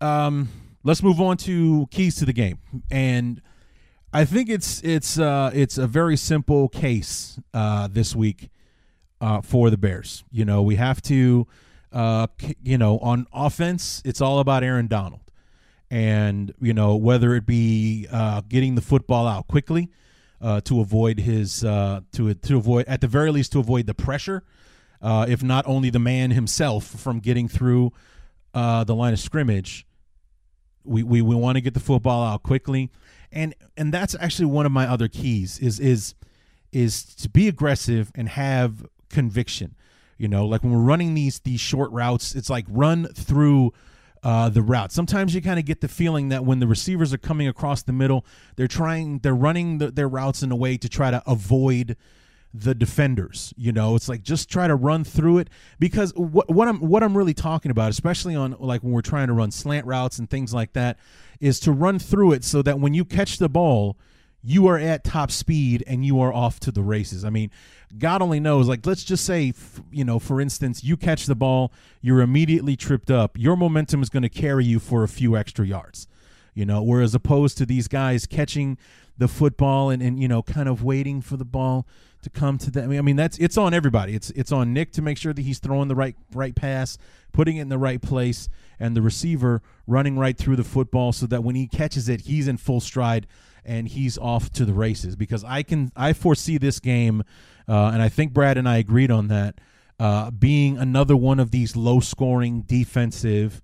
um, 0.00 0.48
let's 0.84 1.02
move 1.02 1.20
on 1.20 1.36
to 1.38 1.86
keys 1.90 2.16
to 2.16 2.24
the 2.24 2.32
game. 2.32 2.58
And 2.90 3.42
I 4.12 4.24
think 4.24 4.48
it's 4.48 4.82
it's 4.82 5.18
uh, 5.18 5.50
it's 5.52 5.76
a 5.76 5.86
very 5.86 6.16
simple 6.16 6.68
case 6.68 7.38
uh, 7.52 7.88
this 7.90 8.16
week 8.16 8.50
uh, 9.20 9.42
for 9.42 9.68
the 9.70 9.76
Bears. 9.76 10.24
You 10.30 10.44
know, 10.44 10.62
we 10.62 10.76
have 10.76 11.02
to 11.02 11.46
uh, 11.92 12.26
you 12.62 12.78
know, 12.78 12.98
on 12.98 13.26
offense, 13.32 14.02
it's 14.04 14.20
all 14.20 14.38
about 14.38 14.62
Aaron 14.62 14.86
Donald. 14.86 15.20
And, 15.90 16.52
you 16.60 16.74
know, 16.74 16.96
whether 16.96 17.34
it 17.34 17.46
be 17.46 18.06
uh, 18.12 18.42
getting 18.48 18.74
the 18.74 18.82
football 18.82 19.26
out 19.26 19.48
quickly 19.48 19.88
uh, 20.40 20.60
to 20.62 20.80
avoid 20.80 21.20
his, 21.20 21.64
uh, 21.64 22.00
to, 22.12 22.34
to 22.34 22.56
avoid, 22.58 22.86
at 22.86 23.00
the 23.00 23.06
very 23.06 23.30
least, 23.30 23.52
to 23.52 23.58
avoid 23.58 23.86
the 23.86 23.94
pressure, 23.94 24.44
uh, 25.00 25.24
if 25.28 25.42
not 25.42 25.66
only 25.66 25.88
the 25.88 25.98
man 25.98 26.30
himself 26.32 26.84
from 26.84 27.20
getting 27.20 27.48
through 27.48 27.92
uh, 28.52 28.84
the 28.84 28.94
line 28.94 29.12
of 29.12 29.18
scrimmage. 29.18 29.86
We, 30.84 31.02
we, 31.02 31.22
we 31.22 31.34
want 31.34 31.56
to 31.56 31.60
get 31.60 31.74
the 31.74 31.80
football 31.80 32.24
out 32.24 32.42
quickly. 32.42 32.90
And, 33.32 33.54
and 33.76 33.92
that's 33.92 34.14
actually 34.20 34.46
one 34.46 34.66
of 34.66 34.72
my 34.72 34.86
other 34.86 35.08
keys 35.08 35.58
is, 35.58 35.80
is, 35.80 36.14
is 36.72 37.04
to 37.16 37.28
be 37.28 37.48
aggressive 37.48 38.10
and 38.14 38.28
have 38.28 38.86
conviction. 39.08 39.74
You 40.18 40.28
know, 40.28 40.46
like 40.46 40.62
when 40.62 40.72
we're 40.72 40.80
running 40.80 41.14
these 41.14 41.38
these 41.40 41.60
short 41.60 41.90
routes, 41.92 42.34
it's 42.34 42.50
like 42.50 42.66
run 42.68 43.06
through 43.06 43.72
uh, 44.22 44.48
the 44.48 44.62
route. 44.62 44.92
Sometimes 44.92 45.34
you 45.34 45.40
kind 45.40 45.58
of 45.58 45.64
get 45.64 45.80
the 45.80 45.88
feeling 45.88 46.28
that 46.28 46.44
when 46.44 46.58
the 46.58 46.66
receivers 46.66 47.14
are 47.14 47.18
coming 47.18 47.48
across 47.48 47.82
the 47.82 47.92
middle, 47.92 48.26
they're 48.56 48.68
trying, 48.68 49.20
they're 49.20 49.34
running 49.34 49.78
the, 49.78 49.90
their 49.90 50.08
routes 50.08 50.42
in 50.42 50.50
a 50.50 50.56
way 50.56 50.76
to 50.76 50.88
try 50.88 51.10
to 51.10 51.22
avoid 51.26 51.96
the 52.52 52.74
defenders. 52.74 53.52
You 53.56 53.72
know, 53.72 53.94
it's 53.94 54.08
like 54.08 54.22
just 54.22 54.48
try 54.48 54.66
to 54.66 54.74
run 54.74 55.04
through 55.04 55.38
it 55.38 55.50
because 55.78 56.12
what 56.14 56.50
what 56.50 56.66
I'm 56.66 56.78
what 56.80 57.02
I'm 57.02 57.16
really 57.16 57.34
talking 57.34 57.70
about, 57.70 57.90
especially 57.90 58.34
on 58.34 58.56
like 58.58 58.82
when 58.82 58.92
we're 58.92 59.02
trying 59.02 59.28
to 59.28 59.34
run 59.34 59.50
slant 59.50 59.86
routes 59.86 60.18
and 60.18 60.28
things 60.28 60.52
like 60.52 60.72
that, 60.72 60.98
is 61.40 61.60
to 61.60 61.72
run 61.72 61.98
through 61.98 62.32
it 62.32 62.44
so 62.44 62.62
that 62.62 62.80
when 62.80 62.94
you 62.94 63.04
catch 63.04 63.38
the 63.38 63.48
ball, 63.48 63.98
you 64.42 64.66
are 64.68 64.78
at 64.78 65.04
top 65.04 65.30
speed 65.30 65.82
and 65.86 66.04
you 66.04 66.20
are 66.20 66.32
off 66.32 66.60
to 66.60 66.70
the 66.70 66.82
races. 66.82 67.24
I 67.24 67.30
mean, 67.30 67.50
God 67.98 68.22
only 68.22 68.40
knows. 68.40 68.68
Like, 68.68 68.86
let's 68.86 69.04
just 69.04 69.24
say, 69.24 69.52
you 69.90 70.04
know, 70.04 70.18
for 70.18 70.40
instance, 70.40 70.84
you 70.84 70.96
catch 70.96 71.26
the 71.26 71.34
ball, 71.34 71.72
you're 72.00 72.20
immediately 72.20 72.76
tripped 72.76 73.10
up. 73.10 73.38
Your 73.38 73.56
momentum 73.56 74.02
is 74.02 74.08
going 74.08 74.22
to 74.22 74.28
carry 74.28 74.64
you 74.64 74.78
for 74.78 75.02
a 75.02 75.08
few 75.08 75.36
extra 75.36 75.66
yards, 75.66 76.06
you 76.54 76.64
know, 76.64 76.82
whereas 76.82 77.14
opposed 77.14 77.58
to 77.58 77.66
these 77.66 77.88
guys 77.88 78.26
catching 78.26 78.78
the 79.16 79.28
football 79.28 79.90
and, 79.90 80.00
and 80.02 80.20
you 80.20 80.28
know, 80.28 80.42
kind 80.42 80.68
of 80.68 80.84
waiting 80.84 81.20
for 81.20 81.36
the 81.36 81.44
ball 81.44 81.86
to 82.22 82.30
come 82.30 82.58
to 82.58 82.70
them. 82.70 82.90
I 82.92 83.00
mean, 83.00 83.16
that's 83.16 83.38
it's 83.38 83.56
on 83.56 83.74
everybody. 83.74 84.14
It's 84.14 84.30
it's 84.30 84.52
on 84.52 84.72
Nick 84.72 84.92
to 84.92 85.02
make 85.02 85.18
sure 85.18 85.32
that 85.32 85.42
he's 85.42 85.58
throwing 85.58 85.88
the 85.88 85.94
right 85.94 86.16
right 86.32 86.54
pass, 86.54 86.98
putting 87.32 87.56
it 87.56 87.62
in 87.62 87.68
the 87.68 87.78
right 87.78 88.00
place, 88.00 88.48
and 88.80 88.96
the 88.96 89.02
receiver 89.02 89.62
running 89.86 90.18
right 90.18 90.36
through 90.36 90.56
the 90.56 90.64
football 90.64 91.12
so 91.12 91.26
that 91.26 91.42
when 91.42 91.54
he 91.54 91.66
catches 91.66 92.08
it, 92.08 92.22
he's 92.22 92.48
in 92.48 92.56
full 92.56 92.80
stride 92.80 93.26
and 93.64 93.88
he's 93.88 94.16
off 94.18 94.50
to 94.52 94.64
the 94.64 94.72
races 94.72 95.16
because 95.16 95.44
I 95.44 95.62
can 95.62 95.92
I 95.94 96.12
foresee 96.12 96.58
this 96.58 96.80
game, 96.80 97.22
uh, 97.68 97.90
and 97.92 98.00
I 98.00 98.08
think 98.08 98.32
Brad 98.32 98.56
and 98.56 98.68
I 98.68 98.78
agreed 98.78 99.10
on 99.10 99.28
that, 99.28 99.60
uh, 100.00 100.30
being 100.30 100.78
another 100.78 101.16
one 101.16 101.38
of 101.38 101.50
these 101.50 101.76
low 101.76 102.00
scoring 102.00 102.62
defensive 102.62 103.60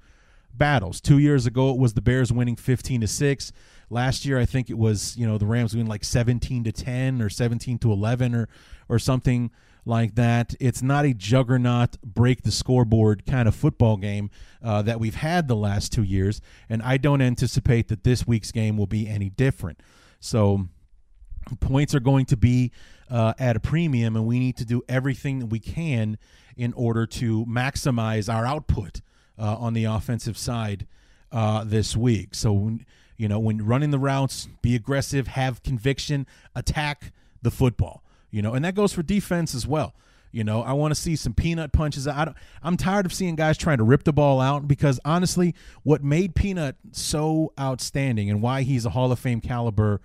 battles. 0.53 1.01
Two 1.01 1.19
years 1.19 1.47
ago, 1.47 1.71
it 1.71 1.79
was 1.79 1.95
the 1.95 2.03
Bears 2.03 2.33
winning 2.33 2.57
fifteen 2.57 3.01
to 3.01 3.07
six. 3.07 3.53
Last 3.91 4.25
year, 4.25 4.39
I 4.39 4.45
think 4.45 4.69
it 4.69 4.79
was 4.79 5.17
you 5.17 5.27
know 5.27 5.39
the 5.39 5.47
Rams 5.47 5.75
winning 5.75 5.89
like 5.89 6.05
seventeen 6.05 6.65
to 6.65 6.73
ten 6.73 7.23
or 7.23 7.29
seventeen 7.31 7.79
to 7.79 7.93
eleven 7.93 8.35
or 8.35 8.49
or 8.89 8.99
something 8.99 9.51
like 9.85 10.15
that. 10.15 10.55
It's 10.61 10.83
not 10.83 11.05
a 11.05 11.15
juggernaut 11.15 12.01
break 12.03 12.43
the 12.43 12.51
scoreboard 12.51 13.27
kind 13.27 13.49
of 13.49 13.55
football 13.55 13.97
game 13.97 14.31
uh, 14.63 14.83
that 14.83 14.99
we've 15.01 15.17
had 15.17 15.49
the 15.49 15.57
last 15.57 15.93
two 15.93 16.03
years, 16.03 16.41
and 16.69 16.83
I 16.83 16.97
don't 16.97 17.21
anticipate 17.21 17.89
that 17.89 18.05
this 18.05 18.27
week's 18.27 18.53
game 18.53 18.77
will 18.77 18.87
be 18.87 19.09
any 19.09 19.31
different. 19.31 19.81
So 20.21 20.69
points 21.61 21.95
are 21.95 22.01
going 22.01 22.27
to 22.27 22.37
be 22.37 22.73
uh, 23.11 23.35
at 23.39 23.57
a 23.57 23.61
premium, 23.61 24.17
and 24.17 24.27
we 24.27 24.39
need 24.39 24.57
to 24.57 24.65
do 24.65 24.83
everything 24.89 25.39
that 25.41 25.47
we 25.47 25.59
can 25.59 26.19
in 26.57 26.73
order 26.75 27.07
to 27.07 27.45
maximize 27.47 28.33
our 28.33 28.47
output 28.47 29.01
uh, 29.39 29.57
on 29.57 29.75
the 29.75 29.85
offensive 29.85 30.39
side 30.39 30.87
uh, 31.33 31.65
this 31.65 31.97
week. 31.97 32.35
So, 32.35 32.79
you 33.17 33.29
know, 33.29 33.39
when 33.39 33.65
running 33.65 33.91
the 33.91 33.99
routes, 33.99 34.49
be 34.63 34.75
aggressive, 34.75 35.29
have 35.29 35.63
conviction, 35.63 36.27
attack 36.55 37.13
the 37.43 37.51
football. 37.51 38.04
You 38.35 38.43
know, 38.43 38.55
and 38.55 38.65
that 38.65 38.75
goes 38.75 38.93
for 38.93 39.05
defense 39.05 39.55
as 39.55 39.65
well. 39.65 39.95
You 40.33 40.43
know, 40.43 40.63
I 40.63 40.73
want 40.73 40.93
to 40.93 41.01
see 41.01 41.15
some 41.15 41.35
peanut 41.35 41.71
punches. 41.71 42.09
I 42.09 42.25
don't, 42.25 42.37
I'm 42.65 42.77
tired 42.77 43.07
of 43.07 43.15
seeing 43.15 43.37
guys 43.37 43.57
trying 43.57 43.79
to 43.79 43.85
rip 43.85 44.03
the 44.03 44.13
ball 44.13 44.41
out 44.41 44.67
because 44.67 44.99
honestly, 45.05 45.55
what 45.85 46.03
made 46.03 46.35
Peanut 46.35 46.75
so 46.91 47.53
outstanding 47.61 48.29
and 48.29 48.43
why 48.43 48.63
he's 48.63 48.85
a 48.85 48.91
Hall 48.91 49.13
of 49.13 49.21
Fame 49.21 49.41
caliber 49.41 50.01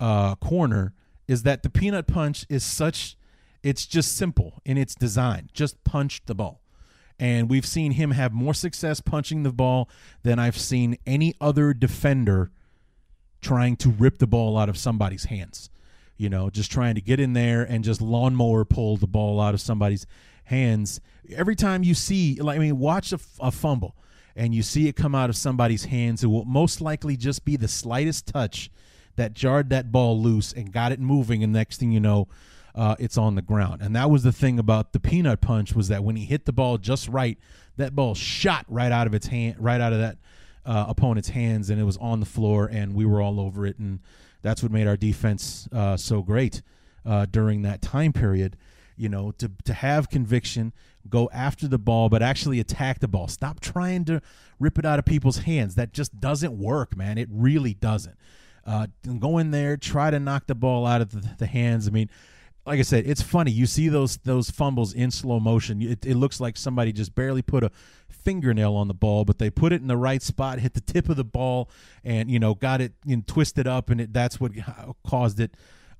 uh, 0.00 0.34
corner 0.34 0.92
is 1.28 1.44
that 1.44 1.62
the 1.62 1.70
peanut 1.70 2.08
punch 2.08 2.44
is 2.48 2.64
such. 2.64 3.16
It's 3.62 3.86
just 3.86 4.16
simple 4.16 4.60
in 4.64 4.76
its 4.76 4.96
design. 4.96 5.48
Just 5.52 5.84
punch 5.84 6.22
the 6.26 6.34
ball. 6.34 6.60
And 7.16 7.48
we've 7.48 7.66
seen 7.66 7.92
him 7.92 8.10
have 8.10 8.32
more 8.32 8.54
success 8.54 9.00
punching 9.00 9.44
the 9.44 9.52
ball 9.52 9.88
than 10.24 10.40
I've 10.40 10.58
seen 10.58 10.98
any 11.06 11.34
other 11.40 11.72
defender 11.72 12.50
trying 13.40 13.76
to 13.76 13.88
rip 13.88 14.18
the 14.18 14.26
ball 14.26 14.58
out 14.58 14.68
of 14.68 14.76
somebody's 14.76 15.26
hands. 15.26 15.70
You 16.18 16.28
know, 16.28 16.50
just 16.50 16.70
trying 16.70 16.96
to 16.96 17.00
get 17.00 17.20
in 17.20 17.32
there 17.32 17.62
and 17.62 17.82
just 17.82 18.02
lawnmower 18.02 18.64
pull 18.64 18.96
the 18.98 19.06
ball 19.06 19.40
out 19.40 19.54
of 19.54 19.60
somebody's 19.60 20.06
hands. 20.44 21.00
Every 21.34 21.56
time 21.56 21.82
you 21.82 21.94
see, 21.94 22.40
like, 22.40 22.56
I 22.56 22.58
mean, 22.58 22.78
watch 22.78 23.12
a, 23.12 23.20
a 23.40 23.50
fumble 23.50 23.96
and 24.36 24.54
you 24.54 24.62
see 24.62 24.88
it 24.88 24.96
come 24.96 25.14
out 25.14 25.30
of 25.30 25.36
somebody's 25.36 25.84
hands, 25.84 26.22
it 26.22 26.26
will 26.26 26.44
most 26.44 26.80
likely 26.80 27.16
just 27.16 27.44
be 27.44 27.56
the 27.56 27.68
slightest 27.68 28.26
touch 28.26 28.70
that 29.16 29.32
jarred 29.32 29.70
that 29.70 29.90
ball 29.90 30.20
loose 30.20 30.52
and 30.52 30.72
got 30.72 30.92
it 30.92 31.00
moving. 31.00 31.42
And 31.42 31.52
next 31.52 31.78
thing 31.78 31.92
you 31.92 32.00
know, 32.00 32.28
uh, 32.74 32.94
it's 32.98 33.18
on 33.18 33.34
the 33.34 33.42
ground. 33.42 33.82
And 33.82 33.94
that 33.96 34.10
was 34.10 34.22
the 34.22 34.32
thing 34.32 34.58
about 34.58 34.92
the 34.92 35.00
peanut 35.00 35.40
punch 35.40 35.74
was 35.74 35.88
that 35.88 36.04
when 36.04 36.16
he 36.16 36.24
hit 36.24 36.44
the 36.44 36.52
ball 36.52 36.78
just 36.78 37.08
right, 37.08 37.36
that 37.76 37.94
ball 37.94 38.14
shot 38.14 38.64
right 38.68 38.92
out 38.92 39.06
of 39.06 39.14
its 39.14 39.26
hand, 39.26 39.56
right 39.58 39.80
out 39.80 39.92
of 39.92 39.98
that 39.98 40.18
uh, 40.64 40.84
opponent's 40.88 41.30
hands, 41.30 41.70
and 41.70 41.80
it 41.80 41.84
was 41.84 41.96
on 41.96 42.20
the 42.20 42.26
floor, 42.26 42.68
and 42.70 42.94
we 42.94 43.04
were 43.04 43.20
all 43.20 43.40
over 43.40 43.66
it. 43.66 43.78
And 43.78 44.00
that's 44.42 44.62
what 44.62 44.72
made 44.72 44.86
our 44.86 44.96
defense 44.96 45.68
uh, 45.72 45.96
so 45.96 46.22
great 46.22 46.62
uh, 47.04 47.26
during 47.30 47.62
that 47.62 47.82
time 47.82 48.12
period. 48.12 48.56
You 48.96 49.08
know, 49.08 49.30
to 49.38 49.50
to 49.64 49.72
have 49.72 50.10
conviction, 50.10 50.72
go 51.08 51.30
after 51.32 51.68
the 51.68 51.78
ball, 51.78 52.08
but 52.08 52.22
actually 52.22 52.58
attack 52.58 52.98
the 52.98 53.06
ball. 53.06 53.28
Stop 53.28 53.60
trying 53.60 54.04
to 54.06 54.20
rip 54.58 54.78
it 54.78 54.84
out 54.84 54.98
of 54.98 55.04
people's 55.04 55.38
hands. 55.38 55.76
That 55.76 55.92
just 55.92 56.18
doesn't 56.20 56.58
work, 56.58 56.96
man. 56.96 57.16
It 57.16 57.28
really 57.30 57.74
doesn't. 57.74 58.16
Uh, 58.66 58.88
go 59.18 59.38
in 59.38 59.50
there, 59.50 59.76
try 59.76 60.10
to 60.10 60.18
knock 60.18 60.46
the 60.46 60.54
ball 60.54 60.84
out 60.84 61.00
of 61.00 61.12
the, 61.12 61.36
the 61.38 61.46
hands. 61.46 61.86
I 61.86 61.90
mean, 61.90 62.10
like 62.68 62.78
I 62.78 62.82
said, 62.82 63.06
it's 63.06 63.22
funny. 63.22 63.50
You 63.50 63.64
see 63.64 63.88
those 63.88 64.18
those 64.18 64.50
fumbles 64.50 64.92
in 64.92 65.10
slow 65.10 65.40
motion. 65.40 65.80
It, 65.80 66.04
it 66.04 66.16
looks 66.16 66.38
like 66.38 66.58
somebody 66.58 66.92
just 66.92 67.14
barely 67.14 67.40
put 67.40 67.64
a 67.64 67.70
fingernail 68.10 68.74
on 68.74 68.88
the 68.88 68.94
ball, 68.94 69.24
but 69.24 69.38
they 69.38 69.48
put 69.48 69.72
it 69.72 69.80
in 69.80 69.88
the 69.88 69.96
right 69.96 70.20
spot, 70.20 70.58
hit 70.58 70.74
the 70.74 70.82
tip 70.82 71.08
of 71.08 71.16
the 71.16 71.24
ball, 71.24 71.70
and 72.04 72.30
you 72.30 72.38
know 72.38 72.54
got 72.54 72.82
it 72.82 72.92
know, 73.06 73.22
twisted 73.26 73.66
up, 73.66 73.88
and 73.88 74.02
it, 74.02 74.12
that's 74.12 74.38
what 74.38 74.52
caused 75.02 75.40
it 75.40 75.54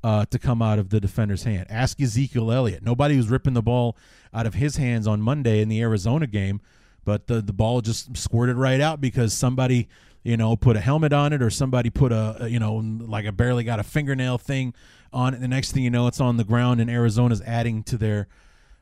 uh, 0.04 0.26
to 0.26 0.38
come 0.38 0.60
out 0.60 0.78
of 0.78 0.90
the 0.90 1.00
defender's 1.00 1.44
hand. 1.44 1.66
Ask 1.70 2.02
Ezekiel 2.02 2.52
Elliott. 2.52 2.82
Nobody 2.82 3.16
was 3.16 3.30
ripping 3.30 3.54
the 3.54 3.62
ball 3.62 3.96
out 4.34 4.44
of 4.44 4.52
his 4.52 4.76
hands 4.76 5.06
on 5.06 5.22
Monday 5.22 5.62
in 5.62 5.70
the 5.70 5.80
Arizona 5.80 6.26
game, 6.26 6.60
but 7.02 7.28
the 7.28 7.40
the 7.40 7.54
ball 7.54 7.80
just 7.80 8.14
squirted 8.14 8.56
right 8.56 8.82
out 8.82 9.00
because 9.00 9.32
somebody 9.32 9.88
you 10.22 10.36
know 10.36 10.54
put 10.54 10.76
a 10.76 10.80
helmet 10.80 11.14
on 11.14 11.32
it 11.32 11.40
or 11.40 11.48
somebody 11.48 11.88
put 11.88 12.12
a 12.12 12.46
you 12.50 12.58
know 12.58 12.74
like 12.74 13.24
a 13.24 13.32
barely 13.32 13.64
got 13.64 13.80
a 13.80 13.82
fingernail 13.82 14.36
thing 14.36 14.74
on 15.12 15.34
it. 15.34 15.40
The 15.40 15.48
next 15.48 15.72
thing 15.72 15.82
you 15.82 15.90
know, 15.90 16.06
it's 16.06 16.20
on 16.20 16.36
the 16.36 16.44
ground, 16.44 16.80
and 16.80 16.90
Arizona's 16.90 17.42
adding 17.42 17.82
to 17.84 17.96
their 17.96 18.28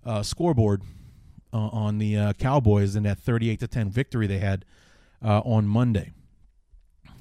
uh, 0.04 0.22
scoreboard 0.22 0.82
uh, 1.52 1.68
on 1.68 1.98
the 1.98 2.16
uh, 2.16 2.32
Cowboys 2.34 2.96
in 2.96 3.02
that 3.04 3.18
38 3.18 3.60
to 3.60 3.68
10 3.68 3.90
victory 3.90 4.26
they 4.26 4.38
had 4.38 4.64
uh, 5.24 5.40
on 5.40 5.66
Monday. 5.66 6.12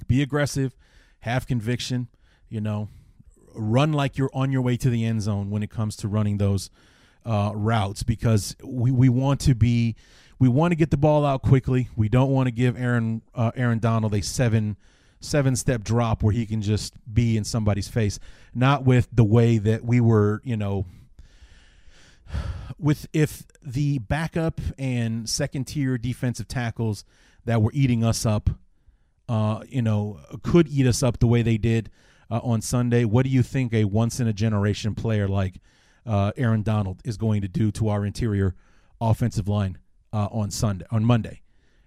Be 0.06 0.22
aggressive, 0.22 0.76
have 1.20 1.46
conviction, 1.46 2.08
you 2.48 2.60
know, 2.60 2.88
run 3.54 3.92
like 3.92 4.18
you're 4.18 4.30
on 4.34 4.52
your 4.52 4.62
way 4.62 4.76
to 4.76 4.90
the 4.90 5.04
end 5.04 5.22
zone 5.22 5.50
when 5.50 5.62
it 5.62 5.70
comes 5.70 5.96
to 5.96 6.08
running 6.08 6.38
those 6.38 6.70
uh, 7.24 7.52
routes 7.54 8.02
because 8.02 8.54
we, 8.62 8.90
we 8.90 9.08
want 9.08 9.40
to 9.40 9.54
be 9.54 9.96
we 10.38 10.48
want 10.48 10.70
to 10.70 10.76
get 10.76 10.90
the 10.90 10.98
ball 10.98 11.24
out 11.24 11.42
quickly. 11.42 11.88
We 11.96 12.08
don't 12.10 12.30
want 12.30 12.46
to 12.46 12.50
give 12.50 12.78
Aaron 12.78 13.22
uh, 13.34 13.52
Aaron 13.56 13.78
Donald 13.78 14.14
a 14.14 14.22
seven 14.22 14.76
seven 15.20 15.56
step 15.56 15.82
drop 15.82 16.22
where 16.22 16.32
he 16.32 16.46
can 16.46 16.62
just 16.62 16.94
be 17.12 17.36
in 17.36 17.44
somebody's 17.44 17.88
face. 17.88 18.18
Not 18.54 18.84
with 18.84 19.08
the 19.12 19.24
way 19.24 19.58
that 19.58 19.84
we 19.84 20.00
were, 20.00 20.40
you 20.44 20.56
know, 20.56 20.86
with 22.78 23.06
if 23.12 23.44
the 23.62 23.98
backup 23.98 24.60
and 24.78 25.28
second 25.28 25.66
tier 25.66 25.98
defensive 25.98 26.48
tackles 26.48 27.04
that 27.44 27.62
were 27.62 27.70
eating 27.72 28.04
us 28.04 28.26
up, 28.26 28.50
uh, 29.28 29.62
you 29.68 29.82
know, 29.82 30.20
could 30.42 30.68
eat 30.68 30.86
us 30.86 31.02
up 31.02 31.18
the 31.18 31.26
way 31.26 31.42
they 31.42 31.58
did 31.58 31.90
uh, 32.30 32.40
on 32.42 32.60
Sunday. 32.60 33.04
What 33.04 33.24
do 33.24 33.30
you 33.30 33.42
think 33.42 33.72
a 33.72 33.84
once 33.84 34.20
in 34.20 34.26
a 34.26 34.32
generation 34.32 34.94
player 34.94 35.28
like 35.28 35.60
uh, 36.04 36.32
Aaron 36.36 36.62
Donald 36.62 37.00
is 37.04 37.16
going 37.16 37.42
to 37.42 37.48
do 37.48 37.72
to 37.72 37.88
our 37.88 38.04
interior 38.04 38.54
offensive 39.00 39.48
line 39.48 39.78
uh, 40.12 40.28
on 40.30 40.50
Sunday 40.50 40.86
on 40.90 41.04
Monday? 41.04 41.42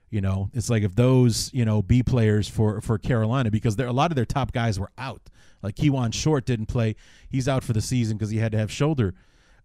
You 0.09 0.21
know, 0.21 0.49
it's 0.53 0.69
like 0.69 0.83
if 0.83 0.95
those 0.95 1.51
you 1.53 1.65
know 1.65 1.81
B 1.81 2.01
players 2.01 2.49
for 2.49 2.81
for 2.81 2.97
Carolina 2.97 3.51
because 3.51 3.75
there 3.75 3.87
a 3.87 3.93
lot 3.93 4.11
of 4.11 4.15
their 4.15 4.25
top 4.25 4.51
guys 4.51 4.79
were 4.79 4.91
out. 4.97 5.29
Like 5.61 5.75
Kawann 5.75 6.13
Short 6.13 6.45
didn't 6.45 6.67
play; 6.67 6.95
he's 7.29 7.47
out 7.47 7.63
for 7.63 7.73
the 7.73 7.81
season 7.81 8.17
because 8.17 8.31
he 8.31 8.37
had 8.37 8.51
to 8.53 8.57
have 8.57 8.71
shoulder 8.71 9.13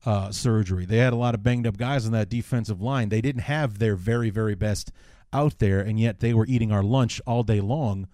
uh, 0.04 0.30
surgery. 0.30 0.85
They 0.85 0.98
had 0.98 1.12
a 1.12 1.16
lot 1.16 1.35
of 1.35 1.42
banged 1.42 1.66
up 1.66 1.76
guys 1.76 2.04
on 2.04 2.12
that 2.12 2.28
defensive 2.28 2.83
line. 2.83 3.09
They 3.09 3.20
didn't 3.20 3.42
have 3.42 3.78
their 3.78 3.96
very 3.96 4.28
very 4.30 4.54
best 4.54 4.92
out 5.33 5.59
there, 5.61 5.80
and 5.80 5.98
yet 5.98 6.20
they 6.20 6.35
were 6.35 6.46
eating 6.46 6.70
our 6.70 6.83
lunch 6.83 7.20
all 7.26 7.42
day 7.42 7.61
long, 7.61 8.09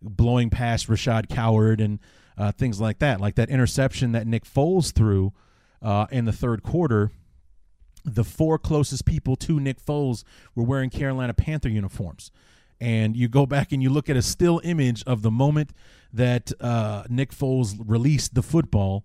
blowing 0.00 0.48
past 0.48 0.88
Rashad 0.88 1.28
Coward 1.28 1.80
and 1.80 1.98
uh, 2.38 2.52
things 2.52 2.80
like 2.80 2.98
that. 3.00 3.20
Like 3.20 3.34
that 3.34 3.50
interception 3.50 4.12
that 4.12 4.26
Nick 4.26 4.44
Foles 4.44 4.92
threw 4.92 5.32
uh, 5.82 6.06
in 6.10 6.24
the 6.24 6.32
third 6.32 6.62
quarter 6.62 7.10
the 8.04 8.24
four 8.24 8.58
closest 8.58 9.04
people 9.04 9.36
to 9.36 9.58
Nick 9.58 9.84
Foles 9.84 10.24
were 10.54 10.64
wearing 10.64 10.90
Carolina 10.90 11.34
Panther 11.34 11.68
uniforms. 11.68 12.30
And 12.80 13.16
you 13.16 13.28
go 13.28 13.46
back 13.46 13.72
and 13.72 13.82
you 13.82 13.88
look 13.88 14.10
at 14.10 14.16
a 14.16 14.22
still 14.22 14.60
image 14.64 15.02
of 15.04 15.22
the 15.22 15.30
moment 15.30 15.70
that 16.12 16.52
uh, 16.60 17.04
Nick 17.08 17.32
Foles 17.32 17.76
released 17.84 18.34
the 18.34 18.42
football. 18.42 19.04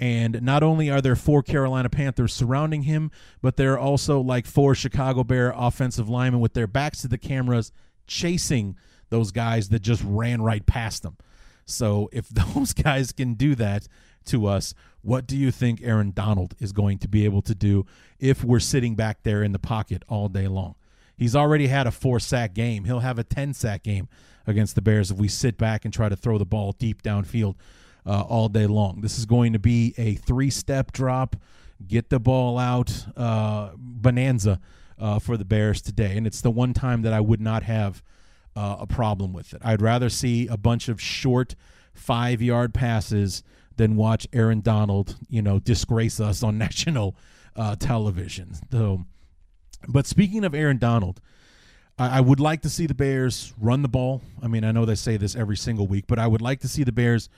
And 0.00 0.40
not 0.42 0.62
only 0.62 0.90
are 0.90 1.00
there 1.00 1.16
four 1.16 1.42
Carolina 1.42 1.88
Panthers 1.88 2.32
surrounding 2.32 2.82
him, 2.82 3.10
but 3.42 3.56
there 3.56 3.74
are 3.74 3.78
also 3.78 4.20
like 4.20 4.46
four 4.46 4.74
Chicago 4.74 5.24
Bear 5.24 5.52
offensive 5.54 6.08
linemen 6.08 6.40
with 6.40 6.54
their 6.54 6.68
backs 6.68 7.02
to 7.02 7.08
the 7.08 7.18
cameras 7.18 7.72
chasing 8.06 8.76
those 9.10 9.32
guys 9.32 9.68
that 9.70 9.80
just 9.80 10.02
ran 10.04 10.40
right 10.40 10.64
past 10.64 11.02
them. 11.02 11.16
So 11.64 12.08
if 12.12 12.28
those 12.54 12.72
guys 12.72 13.12
can 13.12 13.34
do 13.34 13.54
that 13.56 13.88
to 14.28 14.46
us, 14.46 14.74
what 15.02 15.26
do 15.26 15.36
you 15.36 15.50
think 15.50 15.80
Aaron 15.82 16.12
Donald 16.12 16.54
is 16.58 16.72
going 16.72 16.98
to 16.98 17.08
be 17.08 17.24
able 17.24 17.42
to 17.42 17.54
do 17.54 17.86
if 18.18 18.44
we're 18.44 18.60
sitting 18.60 18.94
back 18.94 19.22
there 19.22 19.42
in 19.42 19.52
the 19.52 19.58
pocket 19.58 20.04
all 20.08 20.28
day 20.28 20.48
long? 20.48 20.74
He's 21.16 21.34
already 21.34 21.66
had 21.66 21.86
a 21.86 21.90
four 21.90 22.20
sack 22.20 22.54
game. 22.54 22.84
He'll 22.84 23.00
have 23.00 23.18
a 23.18 23.24
10 23.24 23.54
sack 23.54 23.82
game 23.82 24.08
against 24.46 24.74
the 24.74 24.82
Bears 24.82 25.10
if 25.10 25.18
we 25.18 25.28
sit 25.28 25.58
back 25.58 25.84
and 25.84 25.92
try 25.92 26.08
to 26.08 26.16
throw 26.16 26.38
the 26.38 26.46
ball 26.46 26.72
deep 26.72 27.02
downfield 27.02 27.56
uh, 28.06 28.22
all 28.22 28.48
day 28.48 28.66
long. 28.66 29.00
This 29.00 29.18
is 29.18 29.26
going 29.26 29.52
to 29.52 29.58
be 29.58 29.94
a 29.98 30.14
three 30.14 30.50
step 30.50 30.92
drop, 30.92 31.36
get 31.86 32.08
the 32.08 32.20
ball 32.20 32.58
out 32.58 33.06
uh, 33.16 33.70
bonanza 33.76 34.60
uh, 34.98 35.18
for 35.18 35.36
the 35.36 35.44
Bears 35.44 35.82
today. 35.82 36.16
And 36.16 36.26
it's 36.26 36.40
the 36.40 36.50
one 36.50 36.72
time 36.72 37.02
that 37.02 37.12
I 37.12 37.20
would 37.20 37.40
not 37.40 37.64
have 37.64 38.02
uh, 38.56 38.76
a 38.80 38.86
problem 38.86 39.32
with 39.32 39.52
it. 39.52 39.60
I'd 39.64 39.82
rather 39.82 40.08
see 40.08 40.46
a 40.48 40.56
bunch 40.56 40.88
of 40.88 41.00
short 41.00 41.54
five 41.92 42.40
yard 42.40 42.72
passes 42.74 43.42
than 43.78 43.96
watch 43.96 44.26
Aaron 44.32 44.60
Donald, 44.60 45.16
you 45.28 45.40
know, 45.40 45.58
disgrace 45.58 46.20
us 46.20 46.42
on 46.42 46.58
national 46.66 47.16
uh, 47.56 47.76
television. 47.76 48.54
So, 48.70 49.04
but 49.88 50.06
speaking 50.06 50.44
of 50.44 50.54
Aaron 50.54 50.78
Donald, 50.78 51.20
I, 51.98 52.18
I 52.18 52.20
would 52.20 52.40
like 52.40 52.62
to 52.62 52.68
see 52.68 52.86
the 52.86 52.94
Bears 52.94 53.54
run 53.58 53.82
the 53.82 53.88
ball. 53.88 54.20
I 54.42 54.48
mean, 54.48 54.64
I 54.64 54.72
know 54.72 54.84
they 54.84 54.94
say 54.94 55.16
this 55.16 55.34
every 55.34 55.56
single 55.56 55.86
week, 55.86 56.04
but 56.06 56.18
I 56.18 56.26
would 56.26 56.42
like 56.42 56.60
to 56.60 56.68
see 56.68 56.84
the 56.84 56.92
Bears 56.92 57.28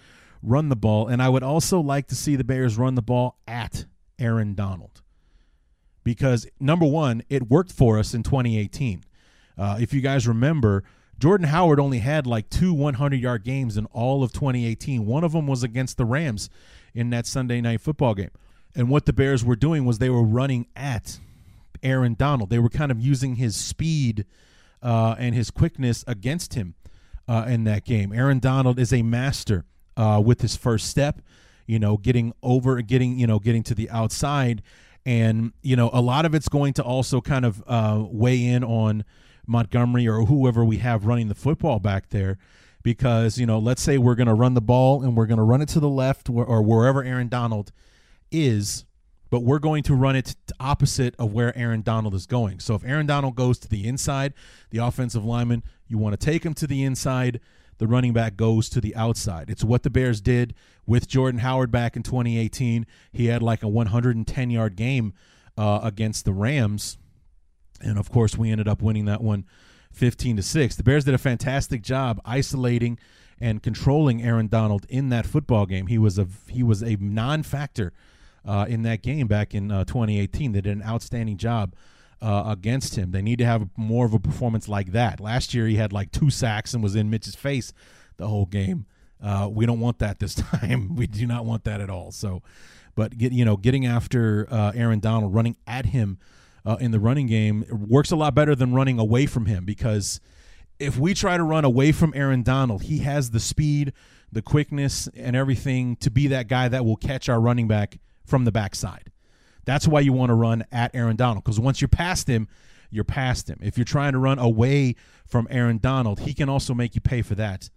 run 0.42 0.68
the 0.68 0.76
ball, 0.76 1.07
and 1.07 1.22
I 1.22 1.29
would 1.29 1.42
also 1.42 1.81
like 1.81 2.09
to 2.09 2.14
see 2.14 2.35
the 2.35 2.44
Bears 2.44 2.76
run 2.76 2.94
the 2.94 3.03
ball 3.03 3.37
at 3.46 3.85
Aaron 4.18 4.55
Donald 4.55 5.03
because 6.05 6.46
number 6.59 6.87
one, 6.87 7.22
it 7.29 7.48
worked 7.48 7.72
for 7.72 7.98
us 7.98 8.14
in 8.14 8.22
2018. 8.22 9.05
Uh, 9.59 9.76
if 9.81 9.92
you 9.92 10.00
guys 10.00 10.26
remember, 10.26 10.85
Jordan 11.21 11.49
Howard 11.49 11.79
only 11.79 11.99
had 11.99 12.27
like 12.27 12.49
two 12.49 12.73
100 12.73 13.21
yard 13.21 13.45
games 13.45 13.77
in 13.77 13.85
all 13.87 14.25
of 14.25 14.33
2018. 14.33 15.05
One 15.05 15.23
of 15.23 15.33
them 15.33 15.47
was 15.47 15.63
against 15.63 15.99
the 15.99 16.07
Rams 16.07 16.49
in 16.95 17.11
that 17.11 17.27
Sunday 17.27 17.61
night 17.61 17.83
football 17.83 18.15
game. 18.15 18.31
And 18.75 18.89
what 18.89 19.05
the 19.05 19.13
Bears 19.13 19.45
were 19.45 19.57
doing 19.57 19.85
was 19.85 19.99
they 19.99 20.09
were 20.09 20.23
running 20.23 20.67
at 20.75 21.19
Aaron 21.83 22.15
Donald. 22.15 22.49
They 22.49 22.59
were 22.59 22.71
kind 22.71 22.91
of 22.91 23.01
using 23.01 23.37
his 23.37 23.55
speed 23.55 24.25
uh, 24.83 25.15
and 25.19 25.35
his 25.35 25.51
quickness 25.51 26.05
against 26.07 26.55
him 26.55 26.75
uh, 27.29 27.45
in 27.47 27.65
that 27.65 27.85
game. 27.85 28.13
Aaron 28.15 28.39
Donald 28.39 28.79
is 28.79 28.93
a 28.93 29.03
master 29.03 29.67
uh, 29.99 30.23
with 30.25 30.41
his 30.41 30.57
first 30.57 30.89
step, 30.89 31.21
you 31.67 31.79
know, 31.79 31.99
getting 31.99 32.33
over, 32.43 32.81
getting, 32.81 33.19
you 33.19 33.27
know, 33.27 33.39
getting 33.39 33.63
to 33.65 33.75
the 33.75 33.91
outside. 33.91 34.63
And, 35.05 35.53
you 35.61 35.77
know, 35.77 35.91
a 35.93 36.01
lot 36.01 36.25
of 36.25 36.35
it's 36.35 36.49
going 36.49 36.73
to 36.75 36.83
also 36.83 37.21
kind 37.21 37.45
of 37.45 37.63
uh, 37.67 38.05
weigh 38.09 38.43
in 38.43 38.65
on 38.65 39.05
Montgomery 39.51 40.09
or 40.09 40.25
whoever 40.25 40.65
we 40.65 40.79
have 40.79 41.05
running 41.05 41.29
the 41.29 41.35
football 41.35 41.81
back 41.81 42.09
there. 42.11 42.39
Because, 42.83 43.39
you 43.39 43.45
know, 43.45 43.59
let's 43.59 43.83
say 43.83 43.99
we're 43.99 44.15
going 44.15 44.27
to 44.27 44.35
run 44.35 44.55
the 44.55 44.63
ball 44.63 45.03
and 45.03 45.15
we're 45.15 45.27
going 45.27 45.39
to 45.39 45.45
run 45.45 45.61
it 45.61 45.69
to 45.71 45.81
the 45.81 45.89
left 45.89 46.31
or, 46.31 46.63
wherever 46.63 47.05
Aaron 47.05 47.29
Donald 47.29 47.73
is, 48.31 48.87
but 49.29 49.41
we're 49.41 49.59
going 49.59 49.83
to 49.83 49.95
run 49.95 50.17
it 50.17 50.35
opposite 50.59 51.15
of 51.19 51.35
where 51.35 51.57
Aaron 51.59 51.83
Donald 51.83 52.15
is 52.15 52.27
going. 52.27 52.59
So 52.59 52.75
if 52.75 52.85
Aaron 52.85 53.07
Donald 53.07 53.35
goes 53.35 53.59
to 53.59 53.69
the 53.69 53.87
inside, 53.87 54.33
the 54.71 54.79
offensive 54.79 55.25
lineman, 55.25 55.63
you 55.89 55.99
want 55.99 56.19
to 56.19 56.25
take 56.25 56.45
him 56.45 56.55
to 56.55 56.67
the 56.67 56.83
inside. 56.83 57.41
The 57.77 57.87
running 57.87 58.13
back 58.13 58.37
goes 58.37 58.69
to 58.71 58.81
the 58.81 58.95
outside. 58.97 59.51
It's 59.51 59.65
what 59.65 59.83
the 59.83 59.91
Bears 59.91 60.21
did 60.21 60.55
with 60.87 61.09
Jordan 61.09 61.41
Howard 61.41 61.71
back 61.71 61.97
in 61.97 62.03
2018. 62.03 62.87
He 63.13 63.27
had 63.27 63.43
like 63.43 63.63
a 63.63 63.69
110 63.69 64.51
yard 64.51 64.77
game 64.77 65.13
uh, 65.59 65.81
against 65.83 66.25
the 66.25 66.33
Rams, 66.33 66.99
and 67.81 67.99
of 67.99 68.11
course 68.11 68.37
we 68.37 68.51
ended 68.51 68.69
up 68.69 68.83
winning 68.83 69.05
that 69.07 69.21
one 69.21 69.45
15 69.93 70.37
to 70.37 70.43
6 70.43 70.77
the 70.77 70.83
bears 70.83 71.05
did 71.05 71.14
a 71.14 71.19
fantastic 71.19 71.83
job 71.83 72.21
isolating 72.25 72.99
and 73.40 73.62
controlling 73.62 74.23
aaron 74.23 74.47
donald 74.47 74.87
in 74.88 75.09
that 75.09 75.27
football 75.27 75.66
game. 75.66 75.87
He 75.87 75.99
was 75.99 76.19
a 76.19 76.27
he 76.49 76.62
was 76.62 76.83
a 76.83 76.97
non-factor 77.01 77.93
uh, 78.45 78.66
in 78.69 78.83
that 78.83 79.03
game 79.03 79.27
back 79.27 79.55
in 79.55 79.71
uh, 79.71 79.85
2018 79.85 80.53
they 80.53 80.61
did 80.61 80.77
an 80.77 80.83
outstanding 80.83 81.37
job 81.37 81.75
uh, 82.23 82.45
against 82.47 82.97
him. 82.97 83.12
They 83.12 83.23
need 83.23 83.38
to 83.38 83.47
have 83.47 83.69
more 83.77 84.05
of 84.05 84.12
a 84.12 84.19
performance 84.19 84.69
like 84.69 84.93
that. 84.93 85.21
Last 85.21 85.55
year 85.55 85.66
he 85.66 85.77
had 85.77 85.93
like 85.93 86.12
two 86.12 86.29
sacks 86.31 86.75
and 86.75 86.83
was 86.83 86.95
in 86.95 87.11
mitch's 87.11 87.35
face 87.35 87.73
the 88.19 88.29
whole 88.29 88.47
game. 88.47 88.87
Uh, 89.23 89.49
we 89.51 89.66
don't 89.66 89.81
want 89.81 89.99
that 89.99 90.19
this 90.19 90.35
time. 90.53 90.95
We 90.95 91.07
do 91.07 91.27
not 91.27 91.45
want 91.45 91.64
that 91.64 91.81
at 91.81 91.90
all. 91.90 92.12
So 92.12 92.43
but 92.95 93.16
get 93.16 93.33
you 93.33 93.45
know 93.45 93.57
getting 93.57 93.87
after 93.87 94.47
uh, 94.51 94.73
aaron 94.75 95.01
donald 95.01 95.35
running 95.35 95.57
at 95.66 95.87
him 95.87 96.19
uh, 96.64 96.77
in 96.81 96.90
the 96.90 97.01
running 97.01 97.27
game 97.27 97.64
works 97.70 98.11
a 98.11 98.16
lot 98.16 98.35
better 98.35 98.55
than 98.55 98.75
running 98.75 98.99
away 98.99 99.27
from 99.27 99.46
him 99.46 99.64
because 99.64 100.20
if 100.79 100.99
we 100.99 101.14
try 101.14 101.37
to 101.37 101.42
run 101.42 101.64
away 101.64 101.92
from 101.92 102.12
Aaron 102.16 102.42
Donald, 102.42 102.83
he 102.83 102.99
has 102.99 103.31
the 103.31 103.40
speed, 103.40 103.92
the 104.33 104.42
quickness, 104.42 105.09
and 105.14 105.37
everything 105.37 105.96
to 105.96 106.11
be 106.11 106.27
that 106.29 106.49
guy 106.49 106.68
that 106.68 106.85
will 106.85 106.96
catch 106.96 107.29
our 107.29 107.40
running 107.40 107.68
back 107.68 107.99
from 108.25 108.44
the 108.44 108.53
backside. 108.53 109.11
That's 109.64 109.87
why 109.87 110.01
you 110.01 110.12
want 110.12 110.31
to 110.31 110.35
run 110.35 110.64
at 110.73 110.94
Aaron 110.94 111.16
Donald 111.16 111.44
because 111.44 111.61
once 111.61 111.81
you're 111.81 111.88
past 111.88 112.29
him, 112.29 112.49
you're 112.90 113.05
past 113.05 113.49
him. 113.49 113.59
If 113.62 113.77
you're 113.77 113.85
trying 113.85 114.12
to 114.12 114.18
run 114.18 114.38
away 114.38 114.96
from 115.27 115.46
Aaron 115.51 115.79
Donald, 115.79 116.20
he 116.20 116.35
can 116.35 116.49
also 116.49 116.75
make 116.75 116.94
you 116.94 117.01
pay 117.01 117.23
for 117.23 117.35
that 117.37 117.70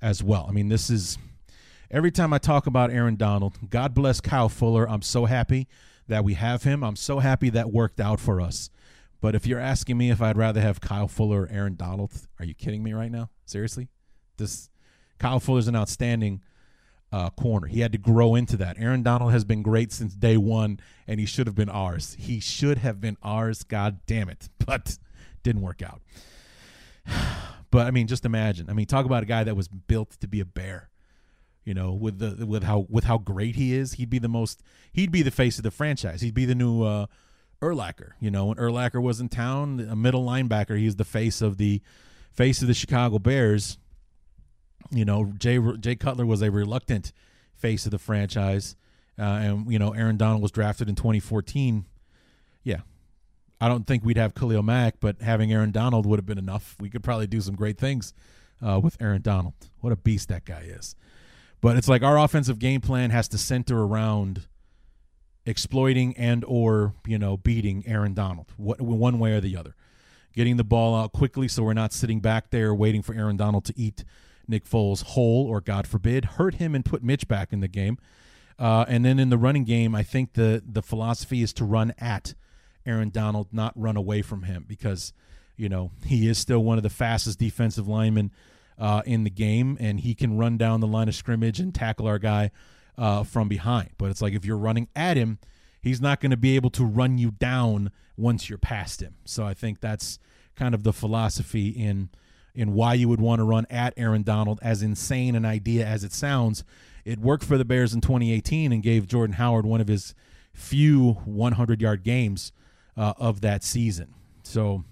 as 0.00 0.22
well. 0.22 0.46
I 0.48 0.52
mean, 0.52 0.68
this 0.68 0.90
is 0.90 1.18
every 1.90 2.10
time 2.10 2.32
I 2.32 2.38
talk 2.38 2.66
about 2.66 2.90
Aaron 2.90 3.16
Donald, 3.16 3.58
God 3.68 3.94
bless 3.94 4.20
Kyle 4.20 4.48
Fuller. 4.48 4.88
I'm 4.88 5.02
so 5.02 5.24
happy 5.24 5.66
that 6.10 6.24
we 6.24 6.34
have 6.34 6.62
him. 6.62 6.84
I'm 6.84 6.96
so 6.96 7.18
happy 7.20 7.50
that 7.50 7.72
worked 7.72 8.00
out 8.00 8.20
for 8.20 8.40
us. 8.40 8.70
But 9.20 9.34
if 9.34 9.46
you're 9.46 9.60
asking 9.60 9.98
me 9.98 10.10
if 10.10 10.20
I'd 10.22 10.36
rather 10.36 10.60
have 10.60 10.80
Kyle 10.80 11.08
Fuller 11.08 11.42
or 11.42 11.48
Aaron 11.50 11.76
Donald, 11.76 12.12
are 12.38 12.44
you 12.44 12.54
kidding 12.54 12.82
me 12.82 12.92
right 12.92 13.10
now? 13.10 13.30
Seriously? 13.44 13.88
This 14.36 14.70
Kyle 15.18 15.40
Fuller's 15.40 15.68
an 15.68 15.76
outstanding 15.76 16.42
uh, 17.12 17.30
corner. 17.30 17.66
He 17.66 17.80
had 17.80 17.92
to 17.92 17.98
grow 17.98 18.34
into 18.34 18.56
that. 18.58 18.76
Aaron 18.78 19.02
Donald 19.02 19.32
has 19.32 19.44
been 19.44 19.62
great 19.62 19.92
since 19.92 20.14
day 20.14 20.36
one, 20.36 20.80
and 21.06 21.20
he 21.20 21.26
should 21.26 21.46
have 21.46 21.56
been 21.56 21.68
ours. 21.68 22.16
He 22.18 22.40
should 22.40 22.78
have 22.78 23.00
been 23.00 23.16
ours. 23.22 23.62
God 23.62 24.00
damn 24.06 24.28
it! 24.28 24.48
But 24.66 24.98
didn't 25.42 25.62
work 25.62 25.82
out. 25.82 26.00
But 27.72 27.86
I 27.86 27.92
mean, 27.92 28.08
just 28.08 28.24
imagine. 28.24 28.68
I 28.68 28.72
mean, 28.72 28.86
talk 28.86 29.06
about 29.06 29.22
a 29.22 29.26
guy 29.26 29.44
that 29.44 29.54
was 29.54 29.68
built 29.68 30.16
to 30.22 30.26
be 30.26 30.40
a 30.40 30.44
bear. 30.44 30.89
You 31.70 31.74
know, 31.74 31.92
with 31.92 32.18
the 32.18 32.44
with 32.44 32.64
how 32.64 32.86
with 32.88 33.04
how 33.04 33.16
great 33.16 33.54
he 33.54 33.74
is, 33.74 33.92
he'd 33.92 34.10
be 34.10 34.18
the 34.18 34.26
most. 34.26 34.60
He'd 34.92 35.12
be 35.12 35.22
the 35.22 35.30
face 35.30 35.56
of 35.56 35.62
the 35.62 35.70
franchise. 35.70 36.20
He'd 36.20 36.34
be 36.34 36.44
the 36.44 36.56
new 36.56 36.82
uh, 36.82 37.06
Urlacher. 37.62 38.14
You 38.18 38.32
know, 38.32 38.46
when 38.46 38.56
Urlacher 38.56 39.00
was 39.00 39.20
in 39.20 39.28
town, 39.28 39.78
a 39.78 39.94
middle 39.94 40.24
linebacker, 40.24 40.76
he's 40.76 40.96
the 40.96 41.04
face 41.04 41.40
of 41.40 41.58
the 41.58 41.80
face 42.32 42.60
of 42.60 42.66
the 42.66 42.74
Chicago 42.74 43.20
Bears. 43.20 43.78
You 44.90 45.04
know, 45.04 45.32
Jay 45.38 45.60
Jay 45.78 45.94
Cutler 45.94 46.26
was 46.26 46.42
a 46.42 46.50
reluctant 46.50 47.12
face 47.54 47.84
of 47.84 47.92
the 47.92 48.00
franchise, 48.00 48.74
uh, 49.16 49.22
and 49.22 49.72
you 49.72 49.78
know, 49.78 49.92
Aaron 49.92 50.16
Donald 50.16 50.42
was 50.42 50.50
drafted 50.50 50.88
in 50.88 50.96
2014. 50.96 51.86
Yeah, 52.64 52.80
I 53.60 53.68
don't 53.68 53.86
think 53.86 54.04
we'd 54.04 54.16
have 54.16 54.34
Khalil 54.34 54.64
Mack, 54.64 54.96
but 54.98 55.22
having 55.22 55.52
Aaron 55.52 55.70
Donald 55.70 56.04
would 56.04 56.18
have 56.18 56.26
been 56.26 56.36
enough. 56.36 56.74
We 56.80 56.90
could 56.90 57.04
probably 57.04 57.28
do 57.28 57.40
some 57.40 57.54
great 57.54 57.78
things 57.78 58.12
uh, 58.60 58.80
with 58.82 58.96
Aaron 59.00 59.22
Donald. 59.22 59.54
What 59.78 59.92
a 59.92 59.96
beast 59.96 60.30
that 60.30 60.44
guy 60.44 60.62
is. 60.62 60.96
But 61.60 61.76
it's 61.76 61.88
like 61.88 62.02
our 62.02 62.18
offensive 62.18 62.58
game 62.58 62.80
plan 62.80 63.10
has 63.10 63.28
to 63.28 63.38
center 63.38 63.82
around 63.82 64.46
exploiting 65.46 66.16
and 66.16 66.44
or 66.46 66.94
you 67.06 67.18
know 67.18 67.36
beating 67.36 67.84
Aaron 67.86 68.14
Donald, 68.14 68.52
what, 68.56 68.80
one 68.80 69.18
way 69.18 69.32
or 69.32 69.40
the 69.40 69.56
other. 69.56 69.74
Getting 70.32 70.56
the 70.56 70.64
ball 70.64 70.94
out 70.94 71.12
quickly 71.12 71.48
so 71.48 71.62
we're 71.64 71.74
not 71.74 71.92
sitting 71.92 72.20
back 72.20 72.50
there 72.50 72.74
waiting 72.74 73.02
for 73.02 73.14
Aaron 73.14 73.36
Donald 73.36 73.64
to 73.66 73.74
eat 73.76 74.04
Nick 74.46 74.64
Foles 74.64 75.02
whole 75.02 75.46
or 75.46 75.60
God 75.60 75.86
forbid 75.86 76.24
hurt 76.24 76.54
him 76.54 76.74
and 76.74 76.84
put 76.84 77.02
Mitch 77.02 77.26
back 77.28 77.52
in 77.52 77.60
the 77.60 77.68
game. 77.68 77.98
Uh, 78.58 78.84
and 78.88 79.04
then 79.04 79.18
in 79.18 79.30
the 79.30 79.38
running 79.38 79.64
game, 79.64 79.94
I 79.94 80.02
think 80.02 80.34
the 80.34 80.62
the 80.66 80.82
philosophy 80.82 81.42
is 81.42 81.52
to 81.54 81.64
run 81.64 81.92
at 81.98 82.34
Aaron 82.86 83.10
Donald, 83.10 83.48
not 83.52 83.72
run 83.74 83.96
away 83.96 84.22
from 84.22 84.44
him 84.44 84.64
because 84.68 85.12
you 85.56 85.68
know 85.68 85.90
he 86.04 86.28
is 86.28 86.38
still 86.38 86.62
one 86.62 86.76
of 86.76 86.82
the 86.82 86.90
fastest 86.90 87.38
defensive 87.38 87.88
linemen 87.88 88.30
uh, 88.80 89.02
in 89.04 89.24
the 89.24 89.30
game, 89.30 89.76
and 89.78 90.00
he 90.00 90.14
can 90.14 90.36
run 90.36 90.56
down 90.56 90.80
the 90.80 90.86
line 90.86 91.08
of 91.08 91.14
scrimmage 91.14 91.60
and 91.60 91.74
tackle 91.74 92.06
our 92.06 92.18
guy 92.18 92.50
uh, 92.98 93.22
from 93.22 93.46
behind. 93.46 93.90
But 93.98 94.10
it's 94.10 94.22
like 94.22 94.32
if 94.32 94.44
you're 94.44 94.56
running 94.56 94.88
at 94.96 95.16
him, 95.16 95.38
he's 95.82 96.00
not 96.00 96.20
going 96.20 96.30
to 96.30 96.36
be 96.36 96.56
able 96.56 96.70
to 96.70 96.84
run 96.84 97.18
you 97.18 97.30
down 97.30 97.92
once 98.16 98.48
you're 98.48 98.58
past 98.58 99.02
him. 99.02 99.16
So 99.24 99.44
I 99.44 99.54
think 99.54 99.80
that's 99.80 100.18
kind 100.56 100.74
of 100.74 100.82
the 100.82 100.92
philosophy 100.92 101.68
in 101.68 102.10
in 102.52 102.74
why 102.74 102.94
you 102.94 103.08
would 103.08 103.20
want 103.20 103.38
to 103.38 103.44
run 103.44 103.64
at 103.70 103.94
Aaron 103.96 104.22
Donald. 104.22 104.58
As 104.60 104.82
insane 104.82 105.36
an 105.36 105.44
idea 105.44 105.86
as 105.86 106.02
it 106.02 106.12
sounds, 106.12 106.64
it 107.04 107.18
worked 107.20 107.44
for 107.44 107.56
the 107.56 107.64
Bears 107.64 107.94
in 107.94 108.00
2018 108.00 108.72
and 108.72 108.82
gave 108.82 109.06
Jordan 109.06 109.34
Howard 109.34 109.64
one 109.64 109.80
of 109.80 109.86
his 109.86 110.14
few 110.52 111.12
100 111.24 111.80
yard 111.80 112.02
games 112.02 112.52
uh, 112.96 113.14
of 113.18 113.40
that 113.42 113.62
season. 113.62 114.14
So 114.42 114.84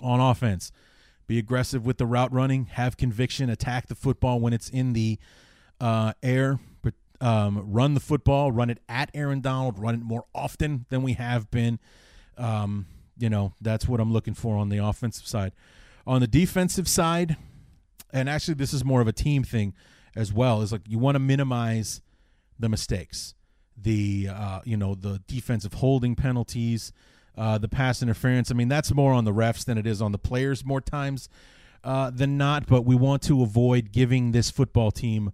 on 0.00 0.20
offense, 0.20 0.72
be 1.28 1.38
aggressive 1.38 1.84
with 1.86 1.98
the 1.98 2.06
route 2.06 2.32
running, 2.32 2.64
have 2.72 2.96
conviction, 2.96 3.50
attack 3.50 3.86
the 3.86 3.94
football 3.94 4.40
when 4.40 4.52
it's 4.52 4.70
in 4.70 4.94
the 4.94 5.18
uh, 5.78 6.14
air, 6.22 6.58
but 6.82 6.94
um, 7.20 7.70
run 7.70 7.92
the 7.94 8.00
football, 8.00 8.50
run 8.50 8.70
it 8.70 8.78
at 8.88 9.10
Aaron 9.12 9.40
Donald, 9.40 9.78
run 9.78 9.94
it 9.94 10.00
more 10.00 10.24
often 10.34 10.86
than 10.88 11.02
we 11.02 11.12
have 11.12 11.50
been. 11.50 11.78
Um, 12.38 12.86
you 13.18 13.28
know, 13.28 13.52
that's 13.60 13.86
what 13.86 14.00
I'm 14.00 14.12
looking 14.12 14.34
for 14.34 14.56
on 14.56 14.70
the 14.70 14.78
offensive 14.78 15.26
side. 15.26 15.52
On 16.06 16.20
the 16.22 16.26
defensive 16.26 16.88
side, 16.88 17.36
and 18.10 18.28
actually, 18.28 18.54
this 18.54 18.72
is 18.72 18.82
more 18.82 19.02
of 19.02 19.06
a 19.06 19.12
team 19.12 19.44
thing 19.44 19.74
as 20.16 20.32
well, 20.32 20.62
is 20.62 20.72
like 20.72 20.88
you 20.88 20.98
want 20.98 21.16
to 21.16 21.20
minimize 21.20 22.00
the 22.58 22.70
mistakes, 22.70 23.34
the 23.76 24.28
uh, 24.30 24.60
you 24.64 24.78
know 24.78 24.94
the 24.94 25.20
defensive 25.26 25.74
holding 25.74 26.14
penalties, 26.14 26.90
uh, 27.38 27.56
the 27.56 27.68
pass 27.68 28.02
interference. 28.02 28.50
I 28.50 28.54
mean, 28.54 28.68
that's 28.68 28.92
more 28.92 29.12
on 29.12 29.24
the 29.24 29.32
refs 29.32 29.64
than 29.64 29.78
it 29.78 29.86
is 29.86 30.02
on 30.02 30.12
the 30.12 30.18
players 30.18 30.64
more 30.64 30.80
times 30.80 31.28
uh, 31.84 32.10
than 32.10 32.36
not. 32.36 32.66
But 32.66 32.82
we 32.82 32.96
want 32.96 33.22
to 33.22 33.42
avoid 33.42 33.92
giving 33.92 34.32
this 34.32 34.50
football 34.50 34.90
team 34.90 35.32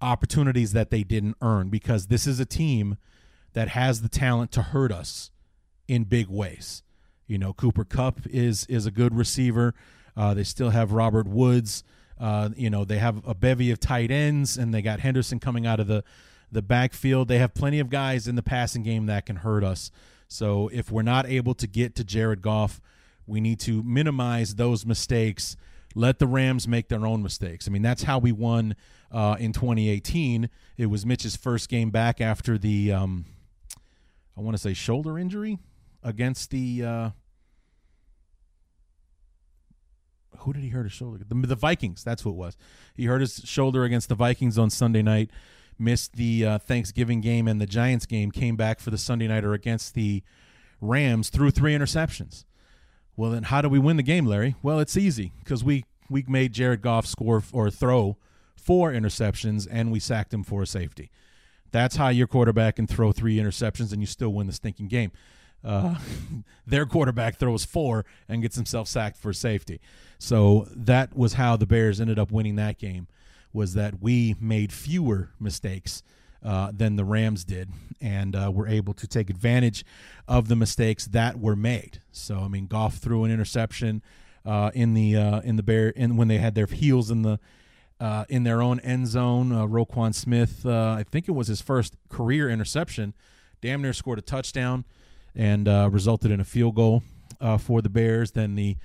opportunities 0.00 0.72
that 0.72 0.90
they 0.90 1.04
didn't 1.04 1.36
earn 1.40 1.68
because 1.68 2.08
this 2.08 2.26
is 2.26 2.40
a 2.40 2.44
team 2.44 2.96
that 3.52 3.68
has 3.68 4.02
the 4.02 4.08
talent 4.08 4.50
to 4.52 4.62
hurt 4.62 4.92
us 4.92 5.30
in 5.86 6.04
big 6.04 6.28
ways. 6.28 6.82
You 7.26 7.38
know, 7.38 7.52
Cooper 7.52 7.84
Kupp 7.84 8.20
is 8.26 8.66
is 8.66 8.86
a 8.86 8.90
good 8.90 9.14
receiver. 9.14 9.74
Uh, 10.16 10.34
they 10.34 10.44
still 10.44 10.70
have 10.70 10.92
Robert 10.92 11.28
Woods. 11.28 11.84
Uh, 12.18 12.48
you 12.56 12.68
know, 12.68 12.84
they 12.84 12.98
have 12.98 13.24
a 13.26 13.34
bevy 13.34 13.70
of 13.70 13.78
tight 13.78 14.10
ends, 14.10 14.56
and 14.56 14.74
they 14.74 14.82
got 14.82 15.00
Henderson 15.00 15.38
coming 15.38 15.66
out 15.66 15.78
of 15.78 15.86
the 15.86 16.02
the 16.50 16.62
backfield. 16.62 17.28
They 17.28 17.38
have 17.38 17.54
plenty 17.54 17.78
of 17.78 17.90
guys 17.90 18.26
in 18.26 18.34
the 18.34 18.42
passing 18.42 18.82
game 18.82 19.06
that 19.06 19.26
can 19.26 19.36
hurt 19.36 19.62
us. 19.62 19.92
So 20.28 20.68
if 20.68 20.92
we're 20.92 21.02
not 21.02 21.26
able 21.26 21.54
to 21.54 21.66
get 21.66 21.94
to 21.96 22.04
Jared 22.04 22.42
Goff, 22.42 22.80
we 23.26 23.40
need 23.40 23.58
to 23.60 23.82
minimize 23.82 24.54
those 24.54 24.86
mistakes. 24.86 25.56
Let 25.94 26.18
the 26.18 26.26
Rams 26.26 26.68
make 26.68 26.88
their 26.88 27.06
own 27.06 27.22
mistakes. 27.22 27.66
I 27.66 27.70
mean, 27.70 27.82
that's 27.82 28.02
how 28.02 28.18
we 28.18 28.30
won 28.30 28.76
uh, 29.10 29.36
in 29.40 29.52
2018. 29.52 30.50
It 30.76 30.86
was 30.86 31.04
Mitch's 31.06 31.34
first 31.34 31.68
game 31.70 31.90
back 31.90 32.20
after 32.20 32.58
the, 32.58 32.92
um, 32.92 33.24
I 34.36 34.42
want 34.42 34.54
to 34.54 34.62
say, 34.62 34.74
shoulder 34.74 35.18
injury 35.18 35.58
against 36.02 36.50
the. 36.50 36.84
Uh, 36.84 37.10
who 40.40 40.52
did 40.52 40.62
he 40.62 40.68
hurt 40.68 40.84
his 40.84 40.92
shoulder? 40.92 41.24
The, 41.26 41.34
the 41.46 41.56
Vikings. 41.56 42.04
That's 42.04 42.22
who 42.22 42.30
it 42.30 42.36
was. 42.36 42.56
He 42.94 43.06
hurt 43.06 43.20
his 43.20 43.42
shoulder 43.44 43.84
against 43.84 44.08
the 44.08 44.14
Vikings 44.14 44.56
on 44.58 44.70
Sunday 44.70 45.02
night. 45.02 45.30
Missed 45.78 46.14
the 46.14 46.44
uh, 46.44 46.58
Thanksgiving 46.58 47.20
game 47.20 47.46
and 47.46 47.60
the 47.60 47.66
Giants 47.66 48.06
game. 48.06 48.30
Came 48.30 48.56
back 48.56 48.80
for 48.80 48.90
the 48.90 48.98
Sunday 48.98 49.28
nighter 49.28 49.52
against 49.52 49.94
the 49.94 50.22
Rams. 50.80 51.28
Threw 51.28 51.50
three 51.50 51.74
interceptions. 51.74 52.44
Well, 53.16 53.30
then 53.30 53.44
how 53.44 53.62
do 53.62 53.68
we 53.68 53.78
win 53.78 53.96
the 53.96 54.02
game, 54.02 54.26
Larry? 54.26 54.54
Well, 54.62 54.78
it's 54.80 54.96
easy 54.96 55.32
because 55.42 55.64
we 55.64 55.84
we 56.10 56.24
made 56.28 56.52
Jared 56.52 56.82
Goff 56.82 57.06
score 57.06 57.42
or 57.52 57.70
throw 57.70 58.16
four 58.56 58.92
interceptions 58.92 59.66
and 59.70 59.90
we 59.90 60.00
sacked 60.00 60.32
him 60.32 60.42
for 60.42 60.62
a 60.62 60.66
safety. 60.66 61.10
That's 61.70 61.96
how 61.96 62.08
your 62.08 62.26
quarterback 62.26 62.76
can 62.76 62.86
throw 62.86 63.12
three 63.12 63.36
interceptions 63.36 63.92
and 63.92 64.00
you 64.00 64.06
still 64.06 64.30
win 64.30 64.46
the 64.46 64.52
stinking 64.52 64.88
game. 64.88 65.12
Uh, 65.64 65.96
their 66.66 66.86
quarterback 66.86 67.36
throws 67.36 67.64
four 67.64 68.04
and 68.28 68.42
gets 68.42 68.56
himself 68.56 68.88
sacked 68.88 69.16
for 69.16 69.32
safety. 69.32 69.80
So 70.18 70.66
that 70.74 71.16
was 71.16 71.34
how 71.34 71.56
the 71.56 71.66
Bears 71.66 72.00
ended 72.00 72.18
up 72.18 72.30
winning 72.30 72.56
that 72.56 72.78
game. 72.78 73.08
Was 73.52 73.74
that 73.74 74.00
we 74.00 74.36
made 74.40 74.72
fewer 74.72 75.30
mistakes 75.40 76.02
uh, 76.44 76.70
than 76.72 76.96
the 76.96 77.04
Rams 77.04 77.44
did, 77.44 77.70
and 78.00 78.36
uh, 78.36 78.50
were 78.52 78.68
able 78.68 78.94
to 78.94 79.06
take 79.06 79.30
advantage 79.30 79.84
of 80.26 80.48
the 80.48 80.56
mistakes 80.56 81.06
that 81.06 81.38
were 81.38 81.56
made. 81.56 82.00
So 82.12 82.38
I 82.38 82.48
mean, 82.48 82.66
Goff 82.66 82.96
threw 82.96 83.24
an 83.24 83.30
interception 83.30 84.02
uh, 84.44 84.70
in 84.74 84.94
the 84.94 85.16
uh, 85.16 85.40
in 85.40 85.56
the 85.56 85.62
bear 85.62 85.90
in 85.90 86.16
when 86.16 86.28
they 86.28 86.38
had 86.38 86.54
their 86.54 86.66
heels 86.66 87.10
in 87.10 87.22
the 87.22 87.38
uh, 88.00 88.24
in 88.28 88.44
their 88.44 88.62
own 88.62 88.80
end 88.80 89.08
zone. 89.08 89.52
Uh, 89.52 89.66
Roquan 89.66 90.14
Smith, 90.14 90.64
uh, 90.64 90.96
I 90.98 91.02
think 91.02 91.28
it 91.28 91.32
was 91.32 91.48
his 91.48 91.60
first 91.60 91.96
career 92.08 92.48
interception, 92.48 93.14
damn 93.60 93.82
near 93.82 93.92
scored 93.92 94.18
a 94.18 94.22
touchdown 94.22 94.84
and 95.34 95.66
resulted 95.92 96.30
in 96.30 96.40
a 96.40 96.44
field 96.44 96.74
goal 96.74 97.02
for 97.58 97.82
the 97.82 97.88
Bears. 97.88 98.32
Then 98.32 98.54
the 98.54 98.76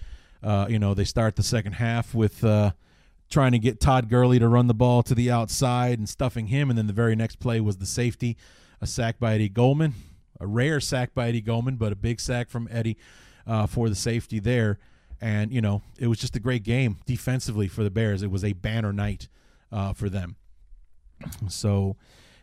you 0.68 0.80
know 0.80 0.94
they 0.94 1.06
start 1.06 1.36
the 1.36 1.44
second 1.44 1.74
half 1.74 2.14
with 2.14 2.44
trying 3.34 3.52
to 3.52 3.60
get 3.60 3.80
Todd 3.80 4.10
Gurley 4.10 4.38
to 4.38 4.48
run 4.48 4.68
the 4.68 4.76
ball 4.76 5.02
to 5.04 5.16
the 5.16 5.32
outside 5.32 5.98
and 5.98 6.08
stuffing 6.08 6.48
him, 6.48 6.70
and 6.70 6.78
then 6.78 6.86
the 6.86 6.94
very 6.94 7.16
next 7.16 7.40
play 7.40 7.60
was 7.60 7.78
the 7.78 7.86
safety, 7.86 8.38
a 8.80 8.86
sack 8.86 9.20
by 9.20 9.34
Eddie 9.34 9.50
Goldman, 9.50 9.96
a 10.40 10.46
rare 10.46 10.80
sack 10.80 11.16
by 11.16 11.30
Eddie 11.30 11.42
Goldman, 11.42 11.78
but 11.78 11.92
a 11.92 11.96
big 11.96 12.20
sack 12.20 12.50
from 12.50 12.70
Eddie 12.72 12.96
uh, 13.48 13.66
for 13.66 13.90
the 13.90 13.96
safety 13.96 14.40
there. 14.40 14.78
And 15.20 15.52
you 15.52 15.62
know 15.62 15.82
it 15.98 16.08
was 16.08 16.20
just 16.20 16.36
a 16.36 16.40
great 16.40 16.64
game 16.64 17.00
defensively 17.06 17.68
for 17.68 17.84
the 17.84 17.90
Bears. 17.90 18.22
It 18.22 18.30
was 18.30 18.44
a 18.44 18.54
banner 18.54 18.94
night 18.94 19.30
uh, 19.72 19.94
for 19.94 20.10
them. 20.10 20.36
So, 21.48 21.96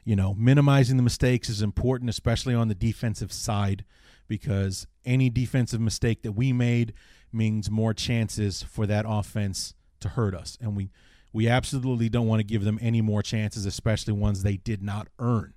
you 0.04 0.16
know, 0.16 0.34
minimizing 0.34 0.96
the 0.96 1.02
mistakes 1.02 1.48
is 1.48 1.62
important, 1.62 2.10
especially 2.10 2.54
on 2.54 2.68
the 2.68 2.74
defensive 2.74 3.32
side, 3.32 3.84
because 4.26 4.86
any 5.04 5.30
defensive 5.30 5.80
mistake 5.80 6.22
that 6.22 6.32
we 6.32 6.52
made 6.52 6.94
means 7.32 7.70
more 7.70 7.94
chances 7.94 8.62
for 8.62 8.86
that 8.86 9.04
offense 9.06 9.74
to 10.00 10.10
hurt 10.10 10.34
us. 10.34 10.58
And 10.60 10.76
we 10.76 10.90
we 11.32 11.48
absolutely 11.48 12.08
don't 12.08 12.26
want 12.26 12.40
to 12.40 12.44
give 12.44 12.64
them 12.64 12.78
any 12.82 13.00
more 13.00 13.22
chances, 13.22 13.64
especially 13.66 14.12
ones 14.12 14.42
they 14.42 14.56
did 14.56 14.82
not 14.82 15.08
earn. 15.18 15.54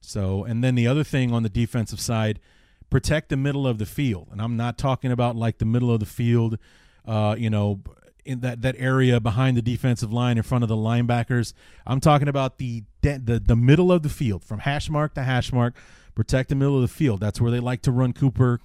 So, 0.00 0.44
and 0.44 0.62
then 0.62 0.74
the 0.74 0.86
other 0.86 1.04
thing 1.04 1.32
on 1.32 1.42
the 1.42 1.48
defensive 1.48 2.00
side, 2.00 2.40
protect 2.90 3.28
the 3.28 3.36
middle 3.36 3.66
of 3.66 3.78
the 3.78 3.86
field. 3.86 4.28
And 4.30 4.40
I'm 4.40 4.56
not 4.56 4.78
talking 4.78 5.10
about 5.10 5.36
like 5.36 5.58
the 5.58 5.64
middle 5.64 5.90
of 5.90 6.00
the 6.00 6.06
field, 6.06 6.58
uh, 7.06 7.36
you 7.38 7.50
know, 7.50 7.80
in 8.24 8.40
that, 8.40 8.60
that 8.60 8.74
area 8.78 9.20
behind 9.20 9.56
the 9.56 9.62
defensive 9.62 10.12
line 10.12 10.36
in 10.36 10.42
front 10.42 10.62
of 10.62 10.68
the 10.68 10.76
linebackers. 10.76 11.54
I'm 11.86 12.00
talking 12.00 12.28
about 12.28 12.58
the 12.58 12.84
the 13.00 13.42
the 13.44 13.56
middle 13.56 13.90
of 13.90 14.02
the 14.02 14.08
field 14.10 14.44
from 14.44 14.60
hash 14.60 14.90
mark 14.90 15.14
to 15.14 15.22
hash 15.22 15.52
mark. 15.52 15.74
Protect 16.14 16.48
the 16.48 16.54
middle 16.54 16.76
of 16.76 16.82
the 16.82 16.88
field. 16.88 17.20
That's 17.20 17.40
where 17.40 17.50
they 17.50 17.60
like 17.60 17.80
to 17.82 17.92
run 17.92 18.12
Cooper 18.12 18.60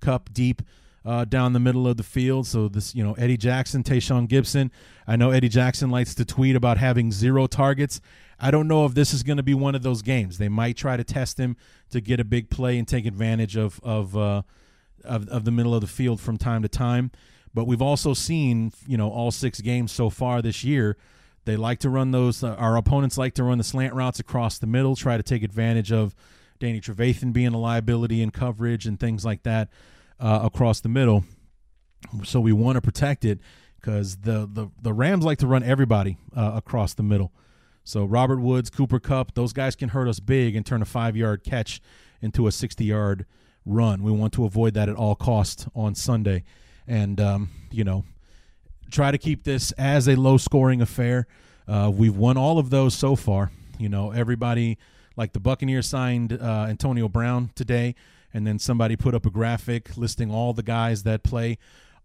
Kupp 0.00 0.32
deep 0.32 0.62
uh, 1.04 1.24
down 1.24 1.52
the 1.52 1.60
middle 1.60 1.86
of 1.86 1.96
the 1.96 2.02
field. 2.02 2.46
So 2.46 2.68
this, 2.68 2.94
you 2.94 3.02
know, 3.02 3.14
Eddie 3.14 3.36
Jackson, 3.36 3.82
Tashaun 3.82 4.28
Gipson. 4.28 4.70
I 5.06 5.16
know 5.16 5.30
Eddie 5.30 5.48
Jackson 5.48 5.90
likes 5.90 6.14
to 6.14 6.24
tweet 6.24 6.56
about 6.56 6.78
having 6.78 7.10
zero 7.10 7.46
targets. 7.46 8.00
I 8.38 8.50
don't 8.50 8.68
know 8.68 8.86
if 8.86 8.94
this 8.94 9.14
is 9.14 9.22
going 9.22 9.36
to 9.36 9.42
be 9.42 9.54
one 9.54 9.74
of 9.74 9.82
those 9.82 10.02
games. 10.02 10.38
They 10.38 10.48
might 10.48 10.76
try 10.76 10.96
to 10.96 11.04
test 11.04 11.38
him 11.38 11.56
to 11.90 12.00
get 12.00 12.20
a 12.20 12.24
big 12.24 12.50
play 12.50 12.78
and 12.78 12.86
take 12.86 13.06
advantage 13.06 13.56
of 13.56 13.80
of 13.82 14.16
uh, 14.16 14.42
of, 15.04 15.28
of 15.28 15.44
the 15.44 15.50
middle 15.50 15.74
of 15.74 15.80
the 15.80 15.86
field 15.86 16.20
from 16.20 16.38
time 16.38 16.62
to 16.62 16.68
time. 16.68 17.10
But 17.54 17.66
we've 17.66 17.82
also 17.82 18.14
seen, 18.14 18.72
you 18.86 18.96
know, 18.96 19.10
all 19.10 19.30
six 19.30 19.60
games 19.60 19.92
so 19.92 20.10
far 20.10 20.40
this 20.40 20.64
year. 20.64 20.96
They 21.44 21.56
like 21.56 21.80
to 21.80 21.90
run 21.90 22.12
those. 22.12 22.42
Uh, 22.42 22.54
our 22.54 22.76
opponents 22.76 23.18
like 23.18 23.34
to 23.34 23.44
run 23.44 23.58
the 23.58 23.64
slant 23.64 23.94
routes 23.94 24.20
across 24.20 24.58
the 24.58 24.66
middle, 24.66 24.96
try 24.96 25.16
to 25.16 25.22
take 25.22 25.42
advantage 25.42 25.92
of 25.92 26.14
Danny 26.60 26.80
Trevathan 26.80 27.32
being 27.32 27.52
a 27.52 27.58
liability 27.58 28.22
in 28.22 28.30
coverage 28.30 28.86
and 28.86 28.98
things 28.98 29.24
like 29.24 29.42
that 29.42 29.68
uh, 30.22 30.40
across 30.44 30.80
the 30.80 30.88
middle. 30.88 31.24
So 32.24 32.40
we 32.40 32.52
want 32.52 32.76
to 32.76 32.80
protect 32.80 33.24
it 33.24 33.40
because 33.80 34.16
the, 34.16 34.48
the 34.50 34.70
the 34.80 34.92
Rams 34.92 35.24
like 35.24 35.38
to 35.38 35.46
run 35.46 35.62
everybody 35.62 36.16
uh, 36.34 36.52
across 36.54 36.94
the 36.94 37.02
middle. 37.02 37.32
So 37.84 38.04
Robert 38.04 38.38
Woods, 38.38 38.70
Cooper 38.70 39.00
Kupp, 39.00 39.34
those 39.34 39.52
guys 39.52 39.74
can 39.74 39.88
hurt 39.88 40.08
us 40.08 40.20
big 40.20 40.54
and 40.54 40.64
turn 40.64 40.82
a 40.82 40.84
five 40.84 41.16
yard 41.16 41.42
catch 41.42 41.80
into 42.20 42.46
a 42.46 42.52
sixty 42.52 42.84
yard 42.84 43.26
run. 43.66 44.02
We 44.02 44.12
want 44.12 44.32
to 44.34 44.44
avoid 44.44 44.74
that 44.74 44.88
at 44.88 44.96
all 44.96 45.16
costs 45.16 45.66
on 45.74 45.94
Sunday, 45.94 46.44
and 46.86 47.20
um, 47.20 47.50
you 47.70 47.84
know 47.84 48.04
try 48.90 49.10
to 49.10 49.18
keep 49.18 49.44
this 49.44 49.72
as 49.72 50.08
a 50.08 50.14
low 50.16 50.36
scoring 50.36 50.80
affair. 50.80 51.26
Uh, 51.66 51.90
we've 51.92 52.16
won 52.16 52.36
all 52.36 52.58
of 52.58 52.70
those 52.70 52.94
so 52.94 53.16
far. 53.16 53.50
You 53.78 53.88
know 53.88 54.12
everybody 54.12 54.78
like 55.16 55.32
the 55.32 55.40
Buccaneers 55.40 55.88
signed 55.88 56.32
uh, 56.32 56.66
Antonio 56.68 57.08
Brown 57.08 57.50
today, 57.54 57.94
and 58.32 58.46
then 58.46 58.58
somebody 58.58 58.96
put 58.96 59.14
up 59.14 59.26
a 59.26 59.30
graphic 59.30 59.96
listing 59.96 60.30
all 60.30 60.52
the 60.52 60.62
guys 60.62 61.02
that 61.02 61.22
play 61.22 61.58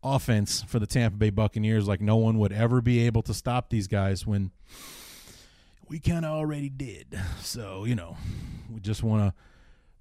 offense 0.04 0.64
for 0.64 0.80
the 0.80 0.88
Tampa 0.88 1.18
Bay 1.18 1.30
Buccaneers. 1.30 1.88
Like 1.88 2.02
no 2.02 2.16
one 2.18 2.38
would 2.40 2.52
ever 2.52 2.82
be 2.82 3.06
able 3.06 3.22
to 3.24 3.34
stop 3.34 3.70
these 3.70 3.88
guys 3.88 4.26
when 4.26 4.52
we 5.88 6.00
kind 6.00 6.26
of 6.26 6.32
already 6.32 6.70
did. 6.70 7.20
So 7.42 7.86
you 7.86 7.96
know, 7.96 8.18
we 8.72 8.80
just 8.80 9.04
want 9.04 9.34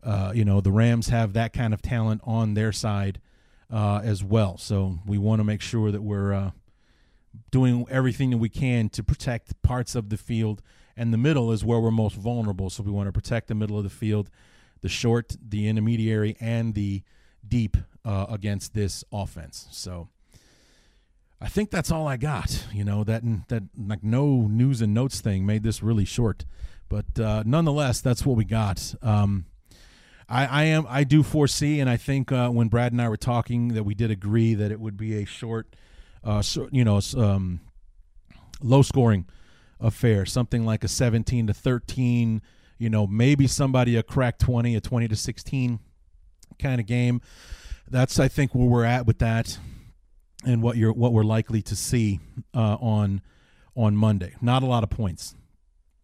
to, 0.03 0.09
uh, 0.09 0.33
you 0.35 0.45
know, 0.45 0.61
the 0.61 0.73
Rams 0.73 1.09
have 1.09 1.33
that 1.35 1.53
kind 1.53 1.73
of 1.73 1.83
talent 1.83 2.21
on 2.25 2.55
their 2.55 2.73
side 2.73 3.21
uh, 3.73 4.01
as 4.03 4.23
well. 4.23 4.59
So 4.59 4.99
we 5.07 5.19
want 5.19 5.41
to 5.41 5.45
make 5.45 5.61
sure 5.61 5.91
that 5.91 6.03
we're 6.03 6.33
uh, 6.33 6.51
doing 7.51 7.87
everything 7.91 8.31
that 8.31 8.39
we 8.39 8.49
can 8.49 8.89
to 8.91 9.03
protect 9.03 9.61
parts 9.62 9.95
of 9.95 10.09
the 10.09 10.17
field 10.17 10.62
and 10.97 11.12
the 11.12 11.19
middle 11.19 11.53
is 11.53 11.65
where 11.65 11.79
we're 11.79 11.91
most 11.91 12.17
vulnerable. 12.17 12.71
So 12.71 12.83
we 12.83 12.91
want 12.91 13.07
to 13.09 13.12
protect 13.12 13.49
the 13.49 13.55
middle 13.55 13.77
of 13.77 13.85
the 13.85 13.91
field, 13.91 14.31
the 14.81 14.89
short, 14.89 15.37
the 15.47 15.69
intermediary, 15.69 16.37
and 16.41 16.75
the 16.75 17.03
deep 17.47 17.77
uh, 18.05 18.27
against 18.29 18.75
this 18.75 19.05
offense. 19.12 19.67
So 19.71 20.09
I 21.41 21.49
think 21.49 21.71
that's 21.71 21.91
all 21.91 22.07
I 22.07 22.17
got. 22.17 22.67
You 22.73 22.85
know 22.85 23.05
that 23.05 23.23
that 23.49 23.65
like 23.77 24.03
no 24.03 24.47
news 24.47 24.81
and 24.81 24.95
notes 24.95 25.21
thing 25.21 25.45
made 25.45 25.62
this 25.62 25.83
really 25.83 26.05
short, 26.05 26.45
but 26.89 27.19
uh, 27.19 27.43
nonetheless, 27.47 28.01
that's 28.01 28.25
what 28.25 28.37
we 28.37 28.45
got. 28.45 28.95
Um, 29.03 29.47
I, 30.29 30.47
I 30.47 30.65
am 30.65 30.87
I 30.89 31.05
do 31.05 31.23
foresee, 31.23 31.81
and 31.81 31.89
I 31.89 31.97
think 31.97 32.33
uh, 32.33 32.49
when 32.51 32.69
Brad 32.69 32.93
and 32.93 33.01
I 33.01 33.09
were 33.09 33.17
talking, 33.17 33.69
that 33.75 33.85
we 33.85 33.95
did 33.95 34.11
agree 34.11 34.55
that 34.55 34.71
it 34.71 34.81
would 34.81 34.97
be 34.97 35.23
a 35.23 35.25
short, 35.25 35.77
uh, 36.25 36.43
so, 36.43 36.69
you 36.73 36.85
know, 36.85 37.01
um, 37.17 37.61
low 38.61 38.83
scoring 38.83 39.27
affair, 39.79 40.27
something 40.27 40.65
like 40.65 40.83
a 40.83 40.89
17 40.89 41.47
to 41.47 41.55
13, 41.55 42.43
you 42.79 42.91
know, 42.91 43.07
maybe 43.07 43.47
somebody 43.47 43.97
a 43.97 44.03
crack 44.03 44.39
20, 44.39 44.75
a 44.77 44.81
20 44.81 45.09
to 45.09 45.17
16 45.17 45.81
kind 46.59 46.81
of 46.81 46.87
game. 46.87 47.21
That's 47.89 48.19
I 48.19 48.29
think 48.29 48.55
where 48.55 48.67
we're 48.67 48.85
at 48.85 49.07
with 49.07 49.19
that 49.19 49.59
and 50.45 50.62
what 50.62 50.77
you're 50.77 50.93
what 50.93 51.12
we're 51.12 51.25
likely 51.25 51.62
to 51.62 51.77
see 51.77 52.21
uh, 52.55 52.77
on 52.81 53.23
on 53.75 53.97
Monday. 53.97 54.35
Not 54.41 54.62
a 54.62 54.67
lot 54.67 54.83
of 54.83 54.91
points. 54.91 55.35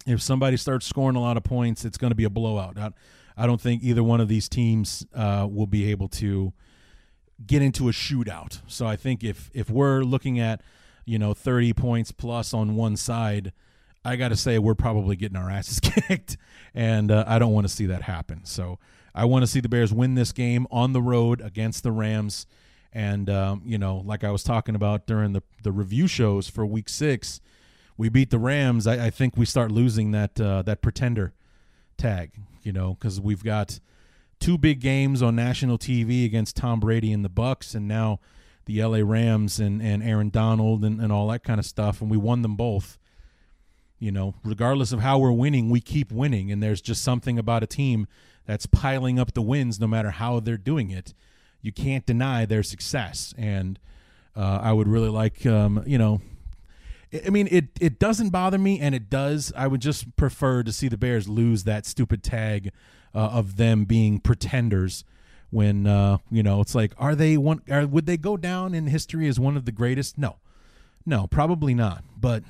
If 0.06 0.20
somebody 0.20 0.56
starts 0.56 0.86
scoring 0.86 1.16
a 1.16 1.20
lot 1.20 1.36
of 1.36 1.44
points, 1.44 1.84
it's 1.84 1.98
going 1.98 2.10
to 2.10 2.16
be 2.16 2.24
a 2.24 2.30
blowout. 2.30 2.76
I, 2.78 2.90
I 3.36 3.46
don't 3.46 3.60
think 3.60 3.82
either 3.82 4.02
one 4.02 4.20
of 4.20 4.28
these 4.28 4.48
teams 4.48 5.06
uh, 5.14 5.46
will 5.50 5.66
be 5.66 5.90
able 5.90 6.08
to 6.08 6.52
get 7.46 7.62
into 7.62 7.88
a 7.88 7.92
shootout. 7.92 8.60
So 8.66 8.86
I 8.86 8.96
think 8.96 9.24
if 9.24 9.50
if 9.54 9.70
we're 9.70 10.02
looking 10.02 10.38
at 10.38 10.60
you 11.04 11.18
know 11.18 11.34
30 11.34 11.72
points 11.72 12.12
plus 12.12 12.54
on 12.54 12.76
one 12.76 12.96
side, 12.96 13.52
I 14.04 14.16
got 14.16 14.28
to 14.28 14.36
say 14.36 14.58
we're 14.58 14.74
probably 14.74 15.16
getting 15.16 15.36
our 15.36 15.50
asses 15.50 15.80
kicked, 15.82 16.36
and 16.74 17.10
uh, 17.10 17.24
I 17.26 17.38
don't 17.38 17.52
want 17.52 17.66
to 17.66 17.72
see 17.72 17.86
that 17.86 18.02
happen. 18.02 18.44
So 18.44 18.78
I 19.14 19.24
want 19.24 19.42
to 19.42 19.46
see 19.46 19.60
the 19.60 19.68
Bears 19.68 19.92
win 19.92 20.14
this 20.14 20.32
game 20.32 20.66
on 20.70 20.92
the 20.92 21.02
road 21.02 21.40
against 21.40 21.82
the 21.82 21.92
Rams. 21.92 22.46
And 22.92 23.30
um, 23.30 23.62
you 23.64 23.78
know, 23.78 24.02
like 24.04 24.24
I 24.24 24.30
was 24.30 24.42
talking 24.42 24.74
about 24.74 25.06
during 25.06 25.32
the 25.32 25.42
the 25.62 25.72
review 25.72 26.06
shows 26.06 26.48
for 26.48 26.66
Week 26.66 26.88
Six, 26.88 27.40
we 27.96 28.08
beat 28.08 28.30
the 28.30 28.38
Rams. 28.38 28.86
I, 28.86 29.06
I 29.06 29.10
think 29.10 29.36
we 29.36 29.46
start 29.46 29.70
losing 29.70 30.10
that 30.10 30.40
uh, 30.40 30.62
that 30.62 30.82
pretender 30.82 31.32
tag. 31.96 32.32
You 32.62 32.72
know, 32.72 32.94
because 32.94 33.20
we've 33.20 33.42
got 33.42 33.80
two 34.40 34.58
big 34.58 34.80
games 34.80 35.22
on 35.22 35.36
national 35.36 35.78
TV 35.78 36.24
against 36.24 36.56
Tom 36.56 36.80
Brady 36.80 37.12
and 37.12 37.24
the 37.24 37.28
Bucks, 37.28 37.74
and 37.74 37.88
now 37.88 38.20
the 38.66 38.82
LA 38.82 38.98
Rams 38.98 39.58
and, 39.58 39.80
and 39.82 40.02
Aaron 40.02 40.30
Donald 40.30 40.84
and, 40.84 41.00
and 41.00 41.12
all 41.12 41.28
that 41.28 41.44
kind 41.44 41.58
of 41.58 41.66
stuff, 41.66 42.00
and 42.00 42.10
we 42.10 42.16
won 42.16 42.42
them 42.42 42.56
both. 42.56 42.98
You 44.02 44.10
know, 44.10 44.34
regardless 44.42 44.90
of 44.90 44.98
how 44.98 45.20
we're 45.20 45.30
winning, 45.30 45.70
we 45.70 45.80
keep 45.80 46.10
winning, 46.10 46.50
and 46.50 46.60
there's 46.60 46.80
just 46.80 47.04
something 47.04 47.38
about 47.38 47.62
a 47.62 47.68
team 47.68 48.08
that's 48.46 48.66
piling 48.66 49.20
up 49.20 49.32
the 49.32 49.42
wins, 49.42 49.78
no 49.78 49.86
matter 49.86 50.10
how 50.10 50.40
they're 50.40 50.56
doing 50.56 50.90
it. 50.90 51.14
You 51.60 51.70
can't 51.70 52.04
deny 52.04 52.44
their 52.44 52.64
success, 52.64 53.32
and 53.38 53.78
uh, 54.34 54.58
I 54.60 54.72
would 54.72 54.88
really 54.88 55.08
like, 55.08 55.46
um, 55.46 55.84
you 55.86 55.98
know, 55.98 56.20
I 57.24 57.30
mean, 57.30 57.46
it 57.52 57.66
it 57.80 58.00
doesn't 58.00 58.30
bother 58.30 58.58
me, 58.58 58.80
and 58.80 58.92
it 58.92 59.08
does. 59.08 59.52
I 59.56 59.68
would 59.68 59.80
just 59.80 60.16
prefer 60.16 60.64
to 60.64 60.72
see 60.72 60.88
the 60.88 60.98
Bears 60.98 61.28
lose 61.28 61.62
that 61.62 61.86
stupid 61.86 62.24
tag 62.24 62.72
uh, 63.14 63.18
of 63.18 63.56
them 63.56 63.84
being 63.84 64.18
pretenders. 64.18 65.04
When 65.50 65.86
uh, 65.86 66.18
you 66.28 66.42
know, 66.42 66.60
it's 66.60 66.74
like, 66.74 66.92
are 66.98 67.14
they 67.14 67.36
one? 67.36 67.62
Are, 67.70 67.86
would 67.86 68.06
they 68.06 68.16
go 68.16 68.36
down 68.36 68.74
in 68.74 68.88
history 68.88 69.28
as 69.28 69.38
one 69.38 69.56
of 69.56 69.64
the 69.64 69.70
greatest? 69.70 70.18
No, 70.18 70.38
no, 71.06 71.28
probably 71.28 71.72
not. 71.72 72.02
But 72.18 72.42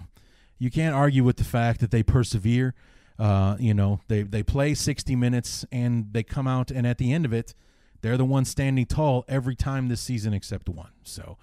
you 0.58 0.70
can't 0.70 0.94
argue 0.94 1.24
with 1.24 1.36
the 1.36 1.44
fact 1.44 1.80
that 1.80 1.90
they 1.90 2.02
persevere. 2.02 2.74
Uh, 3.18 3.56
you 3.58 3.74
know, 3.74 4.00
they 4.08 4.22
they 4.22 4.42
play 4.42 4.74
sixty 4.74 5.16
minutes 5.16 5.64
and 5.70 6.12
they 6.12 6.22
come 6.22 6.46
out, 6.46 6.70
and 6.70 6.87
at 6.87 6.98
the 6.98 7.12
end 7.12 7.24
of 7.24 7.33
it, 7.33 7.54
they're 8.00 8.16
the 8.16 8.24
ones 8.24 8.48
standing 8.48 8.87
tall 8.87 9.24
every 9.29 9.54
time 9.54 9.88
this 9.88 10.00
season 10.00 10.33
except 10.33 10.68
one. 10.68 10.92
So. 11.02 11.38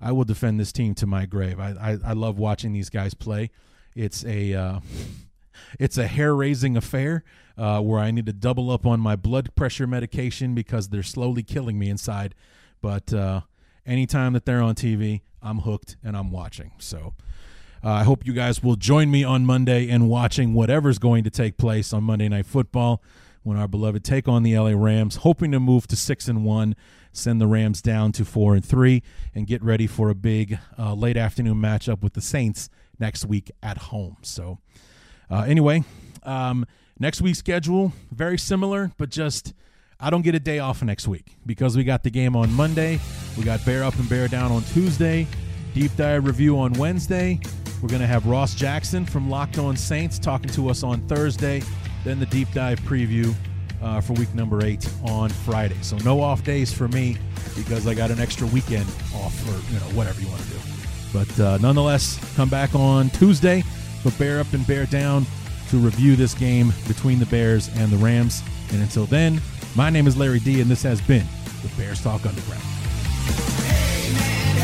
I 0.00 0.12
will 0.12 0.24
defend 0.24 0.60
this 0.60 0.70
team 0.70 0.94
to 0.96 1.06
my 1.06 1.24
grave. 1.24 1.58
I, 1.58 1.70
I, 1.80 2.10
I 2.10 2.12
love 2.12 2.38
watching 2.38 2.74
these 2.74 2.90
guys 2.90 3.14
play. 3.14 3.50
It's 3.94 4.22
a 4.26 4.52
uh, 4.52 4.80
it's 5.78 5.96
a 5.96 6.06
hair 6.06 6.34
raising 6.34 6.76
affair 6.76 7.24
uh, 7.56 7.80
where 7.80 8.00
I 8.00 8.10
need 8.10 8.26
to 8.26 8.32
double 8.32 8.70
up 8.70 8.86
on 8.86 9.00
my 9.00 9.16
blood 9.16 9.54
pressure 9.54 9.86
medication 9.86 10.54
because 10.54 10.88
they're 10.88 11.02
slowly 11.02 11.42
killing 11.42 11.78
me 11.78 11.88
inside. 11.88 12.34
But 12.80 13.12
uh, 13.12 13.42
anytime 13.86 14.32
that 14.34 14.44
they're 14.44 14.60
on 14.60 14.74
TV, 14.74 15.22
I'm 15.42 15.60
hooked 15.60 15.96
and 16.02 16.16
I'm 16.16 16.30
watching. 16.30 16.72
So 16.78 17.14
uh, 17.84 17.90
I 17.90 18.04
hope 18.04 18.26
you 18.26 18.32
guys 18.32 18.62
will 18.62 18.76
join 18.76 19.10
me 19.10 19.24
on 19.24 19.44
Monday 19.44 19.88
in 19.88 20.08
watching 20.08 20.54
whatever's 20.54 20.98
going 20.98 21.22
to 21.24 21.30
take 21.30 21.58
place 21.58 21.92
on 21.92 22.02
Monday 22.02 22.28
Night 22.28 22.46
Football 22.46 23.02
when 23.42 23.58
our 23.58 23.68
beloved 23.68 24.02
take 24.02 24.26
on 24.26 24.42
the 24.42 24.58
LA 24.58 24.70
Rams, 24.70 25.16
hoping 25.16 25.52
to 25.52 25.60
move 25.60 25.86
to 25.88 25.96
six 25.96 26.26
and 26.26 26.44
one, 26.46 26.74
send 27.12 27.42
the 27.42 27.46
Rams 27.46 27.82
down 27.82 28.10
to 28.12 28.24
four 28.24 28.54
and 28.54 28.64
three, 28.64 29.02
and 29.34 29.46
get 29.46 29.62
ready 29.62 29.86
for 29.86 30.08
a 30.08 30.14
big 30.14 30.58
uh, 30.78 30.94
late 30.94 31.18
afternoon 31.18 31.58
matchup 31.58 32.02
with 32.02 32.14
the 32.14 32.22
Saints 32.22 32.70
next 32.98 33.26
week 33.26 33.50
at 33.62 33.76
home. 33.76 34.16
So, 34.22 34.58
uh, 35.30 35.42
anyway, 35.42 35.84
um, 36.22 36.64
next 36.98 37.20
week's 37.20 37.38
schedule 37.38 37.92
very 38.10 38.38
similar, 38.38 38.92
but 38.96 39.10
just 39.10 39.52
I 40.00 40.08
don't 40.08 40.22
get 40.22 40.34
a 40.34 40.40
day 40.40 40.58
off 40.58 40.82
next 40.82 41.06
week 41.06 41.36
because 41.44 41.76
we 41.76 41.84
got 41.84 42.02
the 42.02 42.10
game 42.10 42.34
on 42.34 42.50
Monday, 42.50 42.98
we 43.36 43.44
got 43.44 43.62
Bear 43.66 43.84
Up 43.84 43.94
and 43.96 44.08
Bear 44.08 44.26
Down 44.26 44.50
on 44.50 44.62
Tuesday, 44.62 45.26
deep 45.74 45.94
dive 45.96 46.24
review 46.24 46.58
on 46.58 46.72
Wednesday. 46.72 47.40
We're 47.84 47.90
going 47.90 48.00
to 48.00 48.06
have 48.06 48.24
Ross 48.24 48.54
Jackson 48.54 49.04
from 49.04 49.28
Locked 49.28 49.58
On 49.58 49.76
Saints 49.76 50.18
talking 50.18 50.48
to 50.52 50.70
us 50.70 50.82
on 50.82 51.06
Thursday, 51.06 51.62
then 52.02 52.18
the 52.18 52.24
deep 52.24 52.50
dive 52.54 52.80
preview 52.80 53.34
uh, 53.82 54.00
for 54.00 54.14
week 54.14 54.34
number 54.34 54.64
eight 54.64 54.88
on 55.04 55.28
Friday. 55.28 55.76
So 55.82 55.98
no 55.98 56.22
off 56.22 56.42
days 56.44 56.72
for 56.72 56.88
me 56.88 57.18
because 57.54 57.86
I 57.86 57.92
got 57.92 58.10
an 58.10 58.18
extra 58.18 58.46
weekend 58.46 58.86
off, 59.14 59.38
or 59.46 59.70
you 59.70 59.78
know 59.78 59.86
whatever 59.94 60.18
you 60.22 60.28
want 60.28 60.40
to 60.40 60.48
do. 60.48 60.58
But 61.12 61.38
uh, 61.38 61.58
nonetheless, 61.58 62.18
come 62.36 62.48
back 62.48 62.74
on 62.74 63.10
Tuesday 63.10 63.60
for 64.02 64.12
Bear 64.12 64.40
Up 64.40 64.50
and 64.54 64.66
Bear 64.66 64.86
Down 64.86 65.26
to 65.68 65.76
review 65.76 66.16
this 66.16 66.32
game 66.32 66.72
between 66.88 67.18
the 67.18 67.26
Bears 67.26 67.68
and 67.76 67.92
the 67.92 67.98
Rams. 67.98 68.42
And 68.72 68.80
until 68.80 69.04
then, 69.04 69.42
my 69.76 69.90
name 69.90 70.06
is 70.06 70.16
Larry 70.16 70.40
D, 70.40 70.62
and 70.62 70.70
this 70.70 70.82
has 70.84 71.02
been 71.02 71.26
the 71.60 71.68
Bears 71.76 72.02
Talk 72.02 72.24
Underground. 72.24 72.62
been 74.54 74.63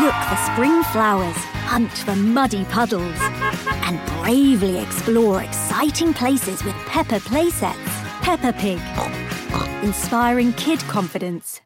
Look 0.00 0.14
for 0.28 0.36
spring 0.52 0.82
flowers, 0.92 1.36
hunt 1.64 1.90
for 1.90 2.14
muddy 2.14 2.66
puddles, 2.66 3.16
and 3.86 3.98
bravely 4.20 4.78
explore 4.78 5.42
exciting 5.42 6.12
places 6.12 6.62
with 6.64 6.74
Peppa 6.86 7.18
playsets. 7.20 7.88
Peppa 8.20 8.52
Pig, 8.52 8.78
inspiring 9.82 10.52
kid 10.52 10.80
confidence. 10.80 11.54